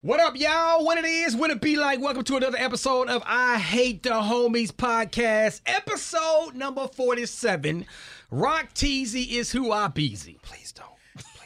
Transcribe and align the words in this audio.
What 0.00 0.20
up, 0.20 0.38
y'all? 0.38 0.84
What 0.84 0.96
it 0.98 1.04
is, 1.04 1.34
what 1.34 1.50
it 1.50 1.60
be 1.60 1.74
like? 1.74 2.00
Welcome 2.00 2.22
to 2.22 2.36
another 2.36 2.56
episode 2.56 3.08
of 3.08 3.20
I 3.26 3.58
Hate 3.58 4.04
the 4.04 4.10
Homies 4.10 4.70
podcast, 4.70 5.60
episode 5.66 6.54
number 6.54 6.86
47. 6.86 7.84
Rock 8.30 8.74
Teasy 8.74 9.32
is 9.32 9.50
who 9.50 9.72
I 9.72 9.88
beezy. 9.88 10.38
Please 10.40 10.70
don't. 10.70 10.97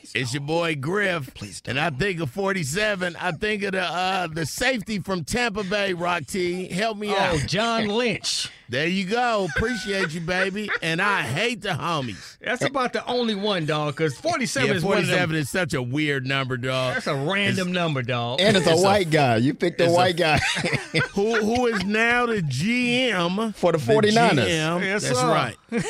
Please 0.02 0.12
It's 0.14 0.34
your 0.34 0.42
boy 0.42 0.74
Griff. 0.74 1.32
Please 1.34 1.62
And 1.66 1.78
I 1.78 1.90
think 1.90 2.20
of 2.20 2.30
47. 2.30 3.16
I 3.20 3.30
think 3.32 3.62
of 3.62 3.72
the 3.72 3.82
uh, 3.82 4.26
the 4.26 4.44
safety 4.46 4.98
from 4.98 5.22
Tampa 5.24 5.62
Bay, 5.64 5.92
Rock 5.92 6.26
T. 6.26 6.66
Help 6.68 6.98
me 6.98 7.10
Oh, 7.10 7.16
out. 7.16 7.38
John 7.46 7.86
Lynch. 7.88 8.48
There 8.68 8.86
you 8.86 9.04
go. 9.04 9.46
Appreciate 9.54 10.12
you, 10.14 10.20
baby. 10.22 10.70
And 10.82 11.00
I 11.02 11.22
hate 11.22 11.60
the 11.60 11.68
homies. 11.70 12.38
That's 12.40 12.64
about 12.64 12.92
the 12.94 13.04
only 13.06 13.34
one, 13.34 13.66
dog, 13.66 13.94
because 13.94 14.16
47 14.18 14.68
Yeah, 14.70 14.76
is 14.76 14.82
47 14.82 15.36
is 15.36 15.50
such 15.50 15.74
a 15.74 15.82
weird 15.82 16.26
number, 16.26 16.56
dog. 16.56 16.94
That's 16.94 17.06
a 17.06 17.14
random 17.14 17.70
number, 17.72 18.02
dog. 18.02 18.40
And 18.40 18.56
it's 18.56 18.66
a 18.66 18.70
It's 18.72 18.80
a- 18.80 18.84
white 18.84 19.10
guy. 19.10 19.36
You 19.36 19.52
picked 19.54 19.80
a 19.80 19.84
it's 19.84 19.92
a- 19.92 19.94
white 19.96 20.16
guy 20.16 20.38
who 21.12 21.34
who 21.36 21.66
is 21.66 21.84
now 21.84 22.26
the 22.26 22.40
GM 22.40 23.54
for 23.54 23.72
the 23.72 23.78
49ers. 23.78 24.46
GM. 24.48 24.80
Yes, 24.82 25.02
That's 25.04 25.18
sir. 25.20 25.28
right. 25.28 25.56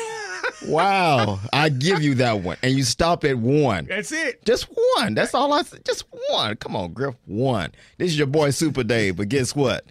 Wow. 0.67 1.39
I 1.51 1.69
give 1.69 2.01
you 2.01 2.15
that 2.15 2.41
one. 2.41 2.57
And 2.63 2.73
you 2.73 2.83
stop 2.83 3.23
at 3.23 3.37
one. 3.37 3.85
That's 3.85 4.11
it. 4.11 4.43
Just 4.45 4.67
one. 4.97 5.13
That's 5.13 5.33
all 5.33 5.53
I 5.53 5.63
said. 5.63 5.85
Just 5.85 6.05
one. 6.29 6.55
Come 6.57 6.75
on, 6.75 6.93
Griff. 6.93 7.15
One. 7.25 7.71
This 7.97 8.11
is 8.11 8.17
your 8.17 8.27
boy 8.27 8.51
Super 8.51 8.83
Dave, 8.83 9.17
but 9.17 9.29
guess 9.29 9.55
what? 9.55 9.85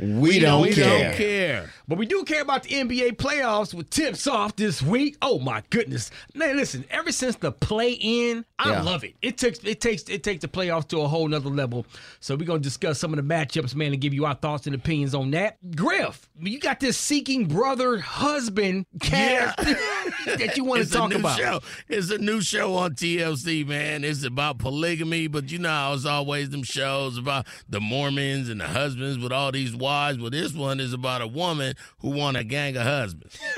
We, 0.00 0.38
don't 0.38 0.62
we 0.62 0.74
care. 0.74 1.08
don't 1.08 1.16
care. 1.16 1.70
But 1.88 1.98
we 1.98 2.06
do 2.06 2.24
care 2.24 2.42
about 2.42 2.64
the 2.64 2.70
NBA 2.70 3.12
playoffs 3.16 3.72
with 3.72 3.90
tips 3.90 4.26
off 4.26 4.56
this 4.56 4.82
week. 4.82 5.16
Oh 5.22 5.38
my 5.38 5.62
goodness. 5.70 6.10
Man, 6.34 6.56
listen, 6.56 6.84
ever 6.90 7.12
since 7.12 7.36
the 7.36 7.52
play 7.52 7.92
in, 7.92 8.44
I 8.58 8.70
Yeah. 8.70 8.82
love 8.82 9.04
it. 9.04 9.14
It 9.22 9.38
takes 9.38 9.60
it 9.60 9.80
takes 9.80 10.02
it 10.04 10.24
takes 10.24 10.40
the 10.42 10.48
playoffs 10.48 10.88
to 10.88 11.00
a 11.02 11.06
whole 11.08 11.28
nother 11.28 11.48
level. 11.48 11.86
So 12.18 12.34
we're 12.34 12.46
gonna 12.46 12.58
discuss 12.58 12.98
some 12.98 13.12
of 13.12 13.16
the 13.16 13.34
matchups, 13.34 13.74
man, 13.76 13.92
and 13.92 14.00
give 14.00 14.12
you 14.12 14.24
our 14.24 14.34
thoughts 14.34 14.66
and 14.66 14.74
opinions 14.74 15.14
on 15.14 15.30
that. 15.30 15.58
Griff, 15.76 16.28
you 16.40 16.58
got 16.58 16.80
this 16.80 16.98
seeking 16.98 17.46
brother 17.46 17.98
husband 17.98 18.86
cast 19.00 19.56
that 20.26 20.54
you 20.56 20.64
want 20.64 20.82
to 20.84 20.90
talk 20.90 21.10
a 21.12 21.14
new 21.14 21.20
about. 21.20 21.38
show. 21.38 21.60
It's 21.88 22.10
a 22.10 22.18
new 22.18 22.40
show 22.40 22.74
on 22.74 22.94
TLC, 22.94 23.64
man. 23.64 24.02
It's 24.02 24.24
about 24.24 24.58
polygamy, 24.58 25.28
but 25.28 25.52
you 25.52 25.58
know 25.60 25.68
how 25.68 25.94
it's 25.94 26.04
always 26.04 26.50
them 26.50 26.64
shows 26.64 27.16
about 27.16 27.46
the 27.68 27.80
Mormons 27.80 28.48
and 28.48 28.60
the 28.60 28.66
husbands 28.66 29.18
with 29.22 29.30
all 29.32 29.52
these 29.52 29.76
wives. 29.76 30.18
Well, 30.18 30.30
this 30.30 30.52
one 30.52 30.80
is 30.80 30.92
about 30.92 31.22
a 31.22 31.26
woman 31.28 31.74
who 31.98 32.10
want 32.10 32.36
a 32.36 32.44
gang 32.44 32.76
of 32.76 32.82
husbands. 32.82 33.38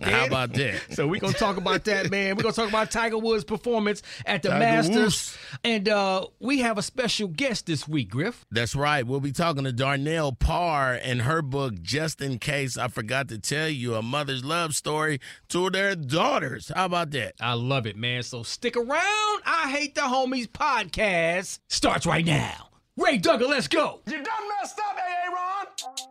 How 0.00 0.26
about 0.26 0.52
that? 0.54 0.80
So 0.96 1.06
we're 1.06 1.20
gonna 1.20 1.34
talk 1.34 1.56
about 1.58 1.84
that, 1.84 2.10
man. 2.10 2.36
We're 2.36 2.42
gonna 2.42 2.54
talk 2.54 2.68
about 2.68 2.90
Tiger 2.90 3.18
Woods' 3.18 3.44
performance 3.44 4.02
at 4.24 4.42
the 4.42 4.48
Tiger 4.48 4.60
Masters. 4.60 4.96
Woods. 4.96 5.38
And 5.62 5.88
uh, 5.88 6.26
we 6.40 6.60
have 6.60 6.78
a 6.78 6.82
special 6.82 7.28
guest 7.28 7.66
this 7.66 7.86
week, 7.86 8.10
Griff. 8.10 8.46
That's 8.50 8.74
right. 8.74 9.06
We'll 9.06 9.20
be 9.20 9.32
talking 9.32 9.64
to 9.64 9.72
Darnell 9.72 10.32
Parr 10.32 10.94
and 11.02 11.22
her 11.22 11.42
book, 11.42 11.82
Just 11.82 12.20
in 12.20 12.38
Case 12.38 12.78
I 12.78 12.88
Forgot 12.88 13.28
to 13.28 13.38
Tell 13.38 13.68
You, 13.68 13.94
a 13.94 14.02
mother's 14.02 14.44
love 14.44 14.74
story 14.74 15.20
to 15.48 15.68
their 15.70 15.94
daughters. 15.94 16.72
How 16.74 16.86
about 16.86 17.10
that? 17.12 17.34
I 17.40 17.52
love 17.54 17.86
it, 17.86 17.96
man. 17.96 18.22
So 18.22 18.42
stick 18.42 18.76
around. 18.76 19.42
I 19.44 19.70
Hate 19.70 19.94
the 19.94 20.02
Homies 20.02 20.48
podcast 20.48 21.58
starts 21.68 22.06
right 22.06 22.24
now. 22.24 22.68
Ray 22.96 23.18
Duggar, 23.18 23.46
let's 23.48 23.68
go. 23.68 24.00
You 24.06 24.14
done 24.14 24.48
messed 24.60 24.78
up, 24.78 24.96
AA 24.96 25.30
Ron. 25.34 25.55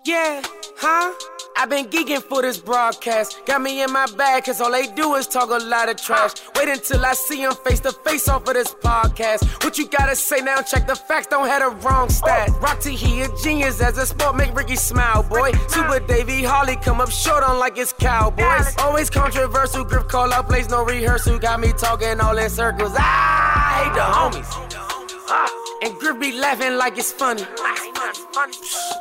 Yeah, 0.06 0.44
huh? 0.78 1.12
I've 1.58 1.70
been 1.70 1.86
geeking 1.86 2.22
for 2.22 2.44
this 2.44 2.60
broadcast. 2.60 3.42
Got 3.48 3.64
me 3.64 3.82
in 3.82 3.92
my 3.92 4.06
bag, 4.16 4.44
cause 4.46 4.62
all 4.62 4.72
they 4.72 4.86
do 4.86 5.16
is 5.16 5.26
talk 5.26 5.50
a 5.50 5.64
lot 5.64 5.90
of 5.90 5.98
trash. 6.00 6.34
Wait 6.56 6.70
until 6.70 7.04
I 7.04 7.14
see 7.14 7.42
them 7.44 7.56
face 7.66 7.80
to 7.80 7.92
face 7.92 8.28
off 8.28 8.48
of 8.48 8.54
this 8.54 8.72
podcast. 8.76 9.64
What 9.64 9.80
you 9.80 9.88
gotta 9.88 10.16
say 10.16 10.42
now? 10.42 10.62
Check 10.62 10.86
the 10.86 10.96
facts, 10.96 11.28
don't 11.28 11.48
have 11.48 11.64
the 11.64 11.88
wrong 11.88 12.10
stat. 12.10 12.52
Rock 12.62 12.80
T, 12.82 12.92
he 12.96 13.22
a 13.22 13.28
genius 13.42 13.82
as 13.82 13.98
a 13.98 14.06
sport, 14.06 14.36
make 14.36 14.54
Ricky 14.54 14.76
smile, 14.76 15.24
boy. 15.24 15.52
Super 15.68 16.00
Davey 16.00 16.44
Holly 16.44 16.76
come 16.76 17.02
up 17.02 17.10
short 17.10 17.44
on 17.44 17.58
like 17.58 17.78
it's 17.80 17.92
Cowboys. 17.94 18.76
Always 18.78 19.10
controversial, 19.10 19.84
grip 19.84 20.08
call 20.08 20.32
out 20.32 20.48
plays, 20.48 20.70
no 20.70 20.86
rehearsal. 20.86 21.40
Got 21.40 21.60
me 21.62 21.72
talking 21.74 22.20
all 22.20 22.38
in 22.38 22.50
circles. 22.52 22.94
I 22.96 23.82
hate 23.82 23.94
the 23.96 24.02
homies. 24.02 24.82
Ah, 25.28 25.65
and 25.86 25.94
Grip 26.00 26.20
be 26.20 26.32
laughing 26.34 26.78
like 26.78 26.98
it's 26.98 27.12
funny. 27.12 27.44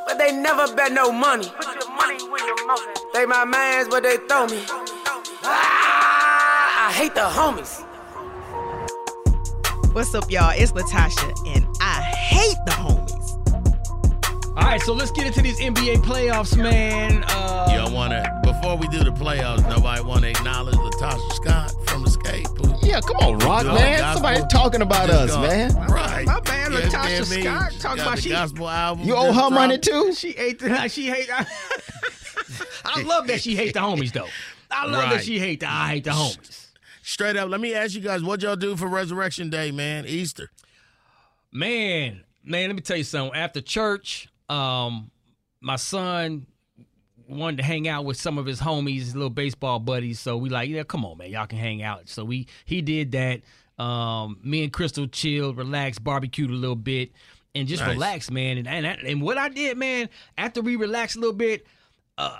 But 0.06 0.18
they 0.18 0.32
never 0.32 0.72
bet 0.74 0.92
no 0.92 1.10
money. 1.10 1.46
They 3.12 3.26
my 3.26 3.44
mans, 3.44 3.88
but 3.88 4.02
they 4.02 4.16
throw 4.28 4.46
me. 4.46 4.62
Ah, 5.46 6.88
I 6.88 6.92
hate 6.92 7.14
the 7.14 7.20
homies. 7.22 7.80
What's 9.94 10.14
up, 10.14 10.30
y'all? 10.30 10.52
It's 10.56 10.72
LaTocha, 10.72 11.56
and 11.56 11.66
I 11.80 12.02
hate 12.02 12.56
the 12.66 12.72
homies. 12.72 13.12
All 14.56 14.62
right, 14.62 14.80
so 14.80 14.92
let's 14.92 15.10
get 15.10 15.26
into 15.26 15.42
these 15.42 15.58
NBA 15.60 15.96
playoffs, 16.02 16.56
man. 16.56 17.24
Uh, 17.28 17.68
You 17.70 17.76
don't 17.78 17.92
want 17.92 18.12
to, 18.12 18.40
before 18.44 18.76
we 18.76 18.86
do 18.88 19.02
the 19.04 19.10
playoffs, 19.10 19.68
nobody 19.68 20.02
want 20.02 20.22
to 20.22 20.30
acknowledge 20.30 20.74
LaTocha 20.76 21.32
Scott 21.34 21.74
from 21.88 22.04
Xscape. 22.04 22.46
who- 22.58 22.73
Yeah, 22.84 23.00
come 23.00 23.16
on, 23.16 23.38
Rock, 23.38 23.64
man. 23.66 23.98
gospel. 23.98 24.22
Somebody 24.22 24.46
talking 24.50 24.82
about 24.82 25.08
Just 25.08 25.20
us, 25.22 25.30
gone- 25.30 25.42
man. 25.42 25.74
Right. 25.90 26.26
My 26.26 26.40
man, 26.46 26.72
You 26.72 26.78
LaTocha? 26.78 27.24
Scott 27.24 27.72
She 27.72 27.78
talking 27.78 28.02
about 28.02 28.18
she- 28.18 28.28
gospel 28.30 28.68
album. 28.68 29.06
You 29.06 29.16
owe 29.16 29.26
just 29.32 29.40
her 29.40 29.50
money 29.50 29.78
too? 29.78 30.12
She 30.14 30.32
hate 30.32 30.58
the, 30.58 30.88
she 30.88 31.06
hate. 31.10 31.28
I 32.84 33.02
love 33.02 33.26
that 33.28 33.40
she 33.40 33.56
hate 33.56 33.74
the 33.74 33.80
homies 33.80 34.12
though. 34.12 34.28
I 34.70 34.86
love 34.86 35.10
that 35.10 35.24
she 35.24 35.38
hate 35.38 35.60
the 35.60 35.68
I 35.68 35.88
hate 35.88 36.04
the 36.04 36.10
homies. 36.10 36.68
Straight 37.02 37.36
up, 37.36 37.48
let 37.50 37.60
me 37.60 37.74
ask 37.74 37.94
you 37.94 38.00
guys, 38.00 38.22
what 38.22 38.42
y'all 38.42 38.56
do 38.56 38.76
for 38.76 38.86
Resurrection 38.88 39.50
Day, 39.50 39.70
man? 39.70 40.06
Easter. 40.06 40.50
Man, 41.52 42.22
man, 42.44 42.68
let 42.68 42.74
me 42.76 42.80
tell 42.82 42.96
you 42.96 43.04
something. 43.04 43.34
After 43.38 43.60
church, 43.60 44.28
um, 44.48 45.10
my 45.60 45.76
son 45.76 46.46
wanted 47.28 47.58
to 47.58 47.62
hang 47.62 47.88
out 47.88 48.04
with 48.04 48.16
some 48.20 48.38
of 48.38 48.46
his 48.46 48.60
homies, 48.60 49.00
his 49.00 49.14
little 49.14 49.30
baseball 49.30 49.78
buddies. 49.78 50.20
So 50.20 50.36
we 50.36 50.48
like, 50.48 50.68
yeah, 50.68 50.82
come 50.84 51.04
on, 51.04 51.18
man, 51.18 51.30
y'all 51.30 51.46
can 51.46 51.58
hang 51.58 51.82
out. 51.82 52.08
So 52.08 52.24
we 52.24 52.46
he 52.64 52.82
did 52.82 53.12
that. 53.12 53.40
Um, 53.82 54.38
me 54.42 54.62
and 54.62 54.72
Crystal 54.72 55.06
chilled, 55.08 55.56
relaxed, 55.56 56.04
barbecued 56.04 56.50
a 56.50 56.54
little 56.54 56.76
bit, 56.76 57.10
and 57.56 57.66
just 57.66 57.82
Nice. 57.82 57.94
relaxed, 57.94 58.30
man. 58.30 58.58
And, 58.58 58.68
and 58.68 58.86
and 58.86 59.20
what 59.22 59.36
I 59.36 59.48
did, 59.48 59.76
man, 59.76 60.08
after 60.38 60.60
we 60.62 60.76
relaxed 60.76 61.16
a 61.16 61.20
little 61.20 61.34
bit, 61.34 61.66
uh, 62.18 62.38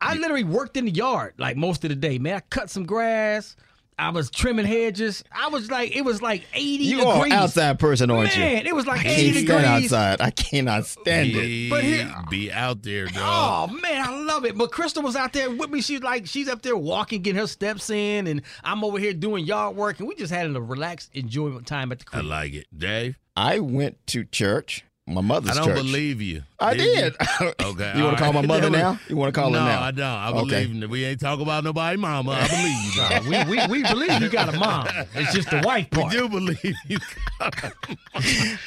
I 0.00 0.14
literally 0.14 0.44
worked 0.44 0.76
in 0.76 0.86
the 0.86 0.90
yard 0.90 1.34
like 1.38 1.56
most 1.56 1.84
of 1.84 1.90
the 1.90 1.96
day, 1.96 2.18
man. 2.18 2.36
I 2.36 2.40
cut 2.50 2.70
some 2.70 2.84
grass. 2.84 3.54
I 4.02 4.10
was 4.10 4.30
trimming 4.30 4.66
hedges. 4.66 5.22
I 5.30 5.48
was 5.48 5.70
like, 5.70 5.94
it 5.96 6.02
was 6.04 6.20
like 6.20 6.44
80 6.52 6.84
You 6.84 7.04
are 7.06 7.14
degrees. 7.14 7.32
an 7.32 7.38
outside 7.38 7.78
person, 7.78 8.10
aren't 8.10 8.34
you? 8.34 8.42
Man, 8.42 8.66
it 8.66 8.74
was 8.74 8.86
like 8.86 9.06
I 9.06 9.10
80 9.10 9.14
can't 9.22 9.34
degrees. 9.34 9.46
stand 9.60 9.64
outside. 9.66 10.20
I 10.20 10.30
cannot 10.30 10.86
stand 10.86 11.30
it. 11.34 11.70
But 11.70 11.84
here- 11.84 12.12
be 12.28 12.50
out 12.50 12.82
there, 12.82 13.06
dog. 13.06 13.70
Oh 13.70 13.74
man, 13.80 14.04
I 14.04 14.10
love 14.24 14.44
it. 14.44 14.58
But 14.58 14.72
Crystal 14.72 15.02
was 15.02 15.14
out 15.16 15.32
there 15.32 15.50
with 15.50 15.70
me. 15.70 15.80
She's 15.80 16.02
like, 16.02 16.26
she's 16.26 16.48
up 16.48 16.62
there 16.62 16.76
walking, 16.76 17.22
getting 17.22 17.40
her 17.40 17.46
steps 17.46 17.90
in, 17.90 18.26
and 18.26 18.42
I'm 18.64 18.82
over 18.82 18.98
here 18.98 19.12
doing 19.14 19.44
yard 19.44 19.76
work, 19.76 19.98
and 20.00 20.08
we 20.08 20.14
just 20.16 20.32
had 20.32 20.54
a 20.54 20.60
relaxed, 20.60 21.10
enjoyment 21.14 21.66
time 21.66 21.92
at 21.92 22.00
the 22.00 22.06
I 22.12 22.20
like 22.22 22.54
it. 22.54 22.66
Dave, 22.76 23.18
I 23.36 23.60
went 23.60 24.04
to 24.08 24.24
church, 24.24 24.84
my 25.06 25.20
mother's 25.20 25.50
I 25.50 25.54
don't 25.54 25.66
church. 25.66 25.76
believe 25.78 26.22
you. 26.22 26.42
I 26.60 26.72
you? 26.72 26.78
did. 26.78 27.16
Okay. 27.62 27.92
You 27.96 28.02
all 28.02 28.08
want 28.08 28.18
to 28.18 28.22
call 28.24 28.32
my 28.34 28.42
mother 28.42 28.70
now? 28.70 29.00
You 29.08 29.16
want 29.16 29.34
to 29.34 29.40
call 29.40 29.50
no, 29.50 29.58
her 29.60 29.64
now? 29.64 29.80
No, 29.80 29.86
I 29.86 29.90
don't. 29.90 30.06
I 30.06 30.28
Okay. 30.30 30.64
believe 30.66 30.74
you. 30.82 30.88
We 30.88 31.04
ain't 31.04 31.20
talking 31.20 31.42
about 31.42 31.64
nobody 31.64 31.96
mama. 31.96 32.32
I 32.32 32.46
believe 32.48 32.84
you. 32.84 32.96
dog. 32.96 33.12
Uh, 33.12 33.50
we, 33.50 33.56
we 33.56 33.82
we 33.82 33.88
believe 33.88 34.20
you 34.22 34.28
got 34.28 34.52
a 34.54 34.58
mom. 34.58 34.86
It's 35.14 35.32
just 35.32 35.50
the 35.50 35.62
wife 35.64 35.88
We 35.92 35.98
part. 36.02 36.12
do 36.12 36.28
believe 36.28 36.74
you. 36.86 36.98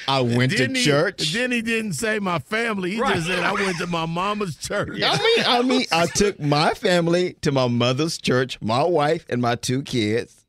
I 0.08 0.22
went 0.22 0.52
to 0.58 0.68
he- 0.68 0.84
church. 0.84 1.32
Then 1.34 1.52
he 1.52 1.62
didn't 1.62 1.94
say 1.94 2.20
my 2.20 2.40
family. 2.40 2.92
He 2.92 3.02
Right. 3.02 3.16
just 3.16 3.28
said 3.28 3.40
I 3.40 3.54
went 3.54 3.78
to 3.78 3.88
my 3.88 4.06
mama's 4.06 4.56
church. 4.58 5.02
I 5.02 5.18
mean, 5.18 5.46
I 5.46 5.62
mean, 5.62 5.86
I 5.92 6.06
took 6.16 6.40
my 6.40 6.74
family 6.74 7.34
to 7.42 7.52
my 7.52 7.68
mother's 7.68 8.18
church, 8.18 8.60
my 8.62 8.84
wife 8.84 9.26
and 9.30 9.42
my 9.42 9.56
two 9.56 9.84
kids, 9.84 10.46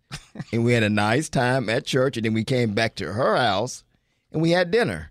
and 0.52 0.64
we 0.64 0.72
had 0.72 0.82
a 0.82 0.90
nice 0.90 1.28
time 1.28 1.68
at 1.68 1.84
church. 1.86 2.16
And 2.16 2.24
then 2.24 2.34
we 2.34 2.44
came 2.44 2.72
back 2.74 2.94
to 2.96 3.12
her 3.12 3.36
house, 3.36 3.84
and 4.32 4.40
we 4.42 4.50
had 4.52 4.70
dinner, 4.70 5.10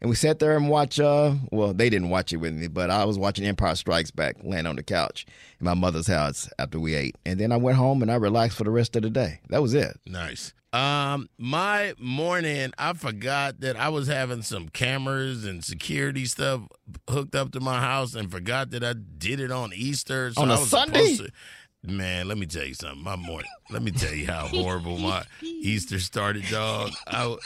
and 0.00 0.10
we 0.10 0.16
sat 0.16 0.38
there 0.38 0.56
and 0.56 0.68
watched. 0.68 1.00
Uh, 1.00 1.34
well, 1.50 1.72
they 1.72 1.88
didn't 1.90 2.10
watch 2.10 2.32
it 2.32 2.36
with 2.38 2.54
me, 2.54 2.68
but 2.68 2.90
I 2.90 3.04
was 3.04 3.18
watching 3.18 3.44
Empire 3.46 3.74
Strikes 3.74 4.10
Back, 4.10 4.36
laying 4.42 4.66
on 4.66 4.76
the 4.76 4.82
couch 4.82 5.26
in 5.60 5.64
my 5.64 5.74
mother's 5.74 6.06
house 6.06 6.48
after 6.58 6.78
we 6.78 6.94
ate, 6.94 7.16
and 7.24 7.40
then 7.40 7.52
I 7.52 7.56
went 7.56 7.76
home 7.78 8.02
and 8.02 8.10
I 8.10 8.16
relaxed 8.16 8.58
for 8.58 8.64
the 8.64 8.70
rest 8.70 8.94
of 8.96 9.02
the 9.02 9.10
day. 9.10 9.40
That 9.48 9.62
was 9.62 9.74
it. 9.74 9.98
Nice. 10.06 10.52
Um, 10.72 11.30
my 11.38 11.94
morning, 11.98 12.72
I 12.76 12.92
forgot 12.92 13.60
that 13.60 13.76
I 13.76 13.88
was 13.88 14.08
having 14.08 14.42
some 14.42 14.68
cameras 14.68 15.46
and 15.46 15.64
security 15.64 16.26
stuff 16.26 16.62
hooked 17.08 17.34
up 17.34 17.52
to 17.52 17.60
my 17.60 17.80
house, 17.80 18.14
and 18.14 18.30
forgot 18.30 18.70
that 18.72 18.84
I 18.84 18.92
did 18.92 19.40
it 19.40 19.50
on 19.50 19.72
Easter. 19.74 20.32
So 20.34 20.42
On 20.42 20.50
I 20.50 20.56
a 20.56 20.60
was 20.60 20.68
Sunday? 20.68 21.16
to- 21.16 21.30
man, 21.82 22.28
let 22.28 22.36
me 22.36 22.44
tell 22.44 22.64
you 22.64 22.74
something. 22.74 23.02
My 23.02 23.16
morning. 23.16 23.48
Let 23.70 23.80
me 23.82 23.90
tell 23.92 24.12
you 24.12 24.26
how 24.26 24.48
horrible 24.48 24.98
my 24.98 25.22
Easter 25.42 25.98
started, 26.00 26.44
dog. 26.50 26.90
I, 27.06 27.36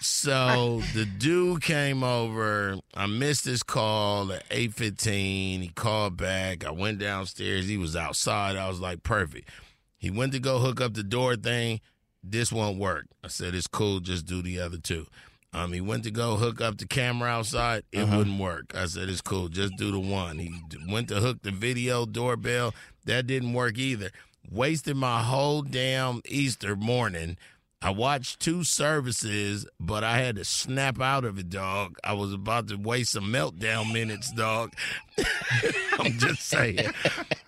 so 0.00 0.80
the 0.94 1.04
dude 1.04 1.62
came 1.62 2.02
over. 2.02 2.76
I 2.94 3.06
missed 3.06 3.44
his 3.44 3.62
call 3.62 4.32
at 4.32 4.44
eight 4.50 4.74
fifteen. 4.74 5.60
He 5.62 5.68
called 5.68 6.16
back. 6.16 6.64
I 6.64 6.70
went 6.70 6.98
downstairs. 6.98 7.66
He 7.68 7.76
was 7.76 7.96
outside. 7.96 8.56
I 8.56 8.68
was 8.68 8.80
like, 8.80 9.02
perfect. 9.02 9.48
He 9.96 10.10
went 10.10 10.32
to 10.32 10.38
go 10.40 10.58
hook 10.58 10.80
up 10.80 10.94
the 10.94 11.02
door 11.02 11.36
thing. 11.36 11.80
This 12.22 12.52
won't 12.52 12.78
work. 12.78 13.06
I 13.24 13.28
said, 13.28 13.54
it's 13.54 13.66
cool. 13.66 14.00
Just 14.00 14.26
do 14.26 14.42
the 14.42 14.60
other 14.60 14.78
two. 14.78 15.06
Um, 15.52 15.72
he 15.72 15.80
went 15.80 16.04
to 16.04 16.10
go 16.10 16.36
hook 16.36 16.60
up 16.60 16.76
the 16.78 16.86
camera 16.86 17.30
outside. 17.30 17.82
It 17.90 18.00
Uh-huh. 18.00 18.18
wouldn't 18.18 18.38
work. 18.38 18.74
I 18.74 18.84
said, 18.84 19.08
"It's 19.08 19.22
cool. 19.22 19.48
Just 19.48 19.76
do 19.76 19.90
the 19.90 19.98
one." 19.98 20.38
He 20.38 20.52
went 20.86 21.08
to 21.08 21.20
hook 21.20 21.38
the 21.42 21.50
video 21.50 22.04
doorbell. 22.04 22.74
That 23.06 23.26
didn't 23.26 23.54
work 23.54 23.78
either. 23.78 24.10
Wasted 24.50 24.96
my 24.96 25.22
whole 25.22 25.62
damn 25.62 26.20
Easter 26.26 26.76
morning. 26.76 27.38
I 27.80 27.90
watched 27.90 28.40
two 28.40 28.64
services, 28.64 29.64
but 29.78 30.02
I 30.02 30.18
had 30.18 30.34
to 30.36 30.44
snap 30.44 31.00
out 31.00 31.24
of 31.24 31.38
it, 31.38 31.48
dog. 31.48 31.96
I 32.02 32.12
was 32.12 32.32
about 32.32 32.66
to 32.68 32.76
waste 32.76 33.12
some 33.12 33.32
meltdown 33.32 33.92
minutes, 33.92 34.32
dog. 34.32 34.72
I'm 35.98 36.18
just 36.18 36.42
saying. 36.42 36.90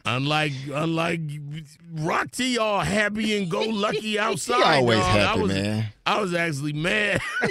Unlike 0.05 0.53
unlike 0.73 1.21
Rock 1.93 2.31
T, 2.31 2.59
all 2.59 2.81
happy 2.81 3.37
and 3.39 3.51
go 3.51 3.63
lucky 3.63 4.19
outside. 4.21 4.57
He 4.57 4.63
always 4.63 4.99
dog. 4.99 5.07
I 5.09 5.19
happy, 5.19 5.41
was, 5.41 5.53
man. 5.53 5.87
I 6.07 6.21
was 6.21 6.35
actually 6.35 6.73
mad. 6.75 7.21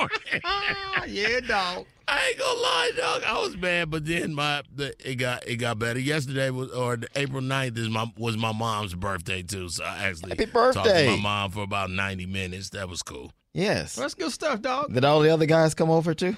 in 0.00 0.08
the 0.32 0.40
morning. 0.40 0.40
Ah, 0.44 1.04
yeah, 1.04 1.40
dog. 1.40 1.86
I 2.08 2.28
ain't 2.28 2.38
gonna 2.38 2.60
lie, 2.60 2.90
dog. 2.96 3.22
I 3.24 3.38
was 3.38 3.56
mad, 3.58 3.90
but 3.90 4.06
then 4.06 4.34
my 4.34 4.62
the, 4.74 4.94
it 5.06 5.16
got 5.16 5.46
it 5.46 5.56
got 5.56 5.78
better. 5.78 6.00
Yesterday 6.00 6.48
was 6.48 6.70
or 6.70 6.96
the 6.96 7.08
April 7.14 7.42
9th 7.42 7.76
is 7.76 7.90
my 7.90 8.10
was 8.16 8.36
my 8.38 8.52
mom's 8.52 8.94
birthday 8.94 9.42
too. 9.42 9.68
So 9.68 9.84
I 9.84 10.04
actually 10.04 10.30
Happy 10.30 10.46
talked 10.46 10.88
to 10.88 11.06
my 11.10 11.16
mom 11.16 11.50
for 11.50 11.62
about 11.62 11.90
ninety 11.90 12.24
minutes. 12.24 12.70
That 12.70 12.88
was 12.88 13.02
cool. 13.02 13.32
Yes. 13.52 13.96
That's 13.96 14.14
good 14.14 14.32
stuff, 14.32 14.62
dog. 14.62 14.94
Did 14.94 15.04
all 15.04 15.20
the 15.20 15.30
other 15.30 15.46
guys 15.46 15.74
come 15.74 15.90
over 15.90 16.14
too? 16.14 16.36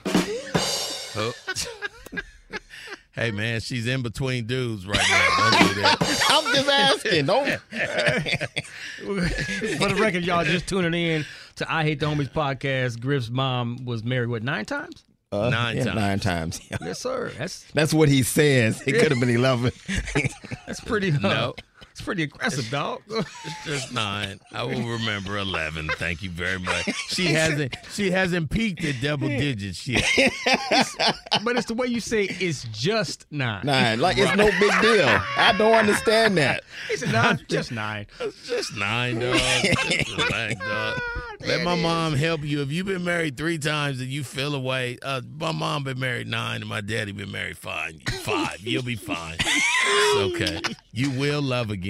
Oh. 1.17 1.33
hey 3.13 3.31
man, 3.31 3.61
she's 3.61 3.87
in 3.87 4.03
between 4.03 4.47
dudes 4.47 4.87
right 4.87 5.07
now. 5.09 5.51
Don't 5.51 5.69
do 5.69 5.81
that. 5.83 6.25
I'm 6.31 6.55
just 6.55 6.69
asking. 6.69 7.27
Don't. 7.27 7.61
For 9.79 9.89
the 9.89 9.99
record, 10.01 10.25
y'all 10.25 10.45
just 10.45 10.67
tuning 10.67 10.95
in 10.95 11.25
to 11.61 11.73
I 11.73 11.85
Hate 11.85 12.01
the 12.01 12.07
Homies 12.07 12.31
podcast. 12.31 13.01
Griff's 13.01 13.31
mom 13.31 13.85
was 13.85 14.03
married, 14.03 14.29
what, 14.29 14.43
nine 14.43 14.65
times? 14.65 15.05
Uh, 15.33 15.49
Nine 15.49 15.77
yeah, 15.77 15.85
times. 15.85 15.97
Nine 15.97 16.19
times. 16.19 16.61
Yeah. 16.71 16.79
Yes, 16.81 16.99
sir. 16.99 17.31
That's 17.39 17.63
That's 17.73 17.95
what 17.95 18.09
he 18.09 18.25
says. 18.25 18.83
It 18.85 18.95
could 18.95 19.13
have 19.13 19.21
been 19.21 19.31
eleven. 19.31 19.71
that's 20.67 20.81
pretty. 20.81 21.13
No. 21.13 21.55
It's 22.01 22.07
pretty 22.07 22.23
aggressive, 22.23 22.71
dog. 22.71 23.03
It's 23.11 23.65
just 23.65 23.93
nine. 23.93 24.41
I 24.53 24.63
will 24.65 24.83
remember 24.87 25.37
eleven. 25.39 25.89
Thank 25.97 26.23
you 26.23 26.31
very 26.31 26.59
much. 26.59 26.85
She 27.09 27.27
hasn't 27.27 27.77
she 27.93 28.11
hasn't 28.11 28.51
peaked 28.51 28.85
at 28.85 29.01
double 29.03 29.29
digits 29.45 29.87
yet. 29.87 30.05
but 31.45 31.57
it's 31.57 31.67
the 31.67 31.75
way 31.75 31.87
you 31.89 32.01
say 32.01 32.25
it's 32.25 32.65
just 32.73 33.27
nine. 33.31 33.63
Nine. 33.65 34.01
Like 34.01 34.17
it's 34.19 34.35
no 34.37 34.47
big 34.59 34.73
deal. 34.81 35.21
I 35.37 35.55
don't 35.59 35.75
understand 35.75 36.39
that. 36.39 36.63
He 36.89 36.97
said 36.97 37.13
nine, 37.13 37.41
just 37.49 37.71
nine. 37.73 38.07
It's 38.19 38.49
just 38.49 38.77
nine, 38.77 39.19
dog. 39.19 39.39
Just 39.39 40.17
relax, 40.17 40.55
dog. 40.61 41.01
Let 41.47 41.63
my 41.63 41.75
mom 41.75 42.15
help 42.15 42.43
you. 42.43 42.61
If 42.63 42.71
you've 42.71 42.87
been 42.87 43.05
married 43.05 43.37
three 43.37 43.59
times 43.59 44.01
and 44.01 44.11
you 44.11 44.25
feel 44.25 44.55
away, 44.55 44.99
uh, 45.03 45.23
my 45.39 45.53
mom 45.53 45.85
been 45.85 45.99
married 45.99 46.29
nine 46.29 46.61
and 46.61 46.69
my 46.69 46.81
daddy 46.83 47.13
been 47.13 47.33
married 47.33 47.57
five. 47.57 47.95
Five. 48.23 48.61
You'll 48.61 48.83
be 48.83 48.97
fine. 48.97 49.37
It's 49.41 50.43
okay. 50.43 50.61
You 50.93 51.11
will 51.19 51.41
love 51.43 51.71
again. 51.71 51.90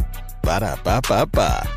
Ba 0.43 0.59
da 0.59 0.75
ba 0.83 1.01
ba 1.07 1.25
ba. 1.25 1.67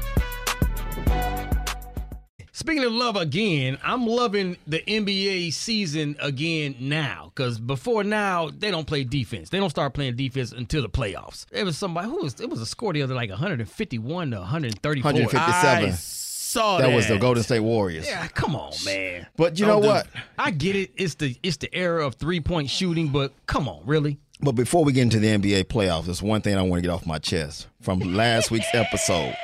Speaking 2.53 2.85
of 2.85 2.93
love 2.93 3.17
again, 3.17 3.79
I'm 3.83 4.07
loving 4.07 4.57
the 4.67 4.79
NBA 4.87 5.53
season 5.53 6.17
again 6.21 6.77
now 6.81 7.33
because 7.35 7.59
before 7.59 8.05
now 8.05 8.49
they 8.49 8.71
don't 8.71 8.87
play 8.87 9.05
defense. 9.05 9.51
They 9.51 9.59
don't 9.59 9.71
start 9.71 9.93
playing 9.93 10.17
defense 10.17 10.53
until 10.53 10.81
the 10.83 10.89
playoffs. 10.89 11.47
It 11.53 11.65
was 11.65 11.77
somebody 11.77 12.09
who 12.09 12.23
was 12.23 12.41
it 12.41 12.49
was 12.49 12.61
a 12.61 12.67
score 12.67 12.93
the 12.93 13.03
other 13.03 13.15
like 13.15 13.29
151 13.29 14.31
to 14.31 14.39
134. 14.39 15.13
157. 15.13 15.85
I 15.85 15.91
saw 15.91 16.79
That 16.79 16.89
that. 16.89 16.95
was 16.97 17.09
the 17.09 17.19
Golden 17.19 17.43
State 17.43 17.61
Warriors. 17.61 18.07
Yeah, 18.07 18.29
come 18.29 18.55
on, 18.57 18.73
man. 18.85 19.27
But 19.37 19.59
you 19.59 19.67
know 19.67 19.81
do- 19.83 19.89
what? 19.89 20.07
I 20.39 20.51
get 20.53 20.77
it. 20.77 20.93
It's 20.97 21.17
the 21.17 21.37
it's 21.43 21.57
the 21.59 21.75
era 21.75 22.07
of 22.07 22.15
three 22.15 22.41
point 22.41 22.71
shooting, 22.71 23.09
but 23.09 23.33
come 23.47 23.69
on, 23.69 23.83
really? 23.85 24.19
But 24.41 24.53
before 24.53 24.85
we 24.85 24.93
get 24.93 25.03
into 25.03 25.21
the 25.21 25.29
NBA 25.29 25.65
playoffs, 25.65 26.07
there's 26.07 26.23
one 26.23 26.41
thing 26.41 26.57
I 26.57 26.63
want 26.63 26.83
to 26.83 26.89
get 26.89 26.93
off 26.93 27.07
my 27.07 27.19
chest 27.19 27.69
from 27.81 28.01
last 28.01 28.51
week's 28.51 28.67
episode. 28.75 29.35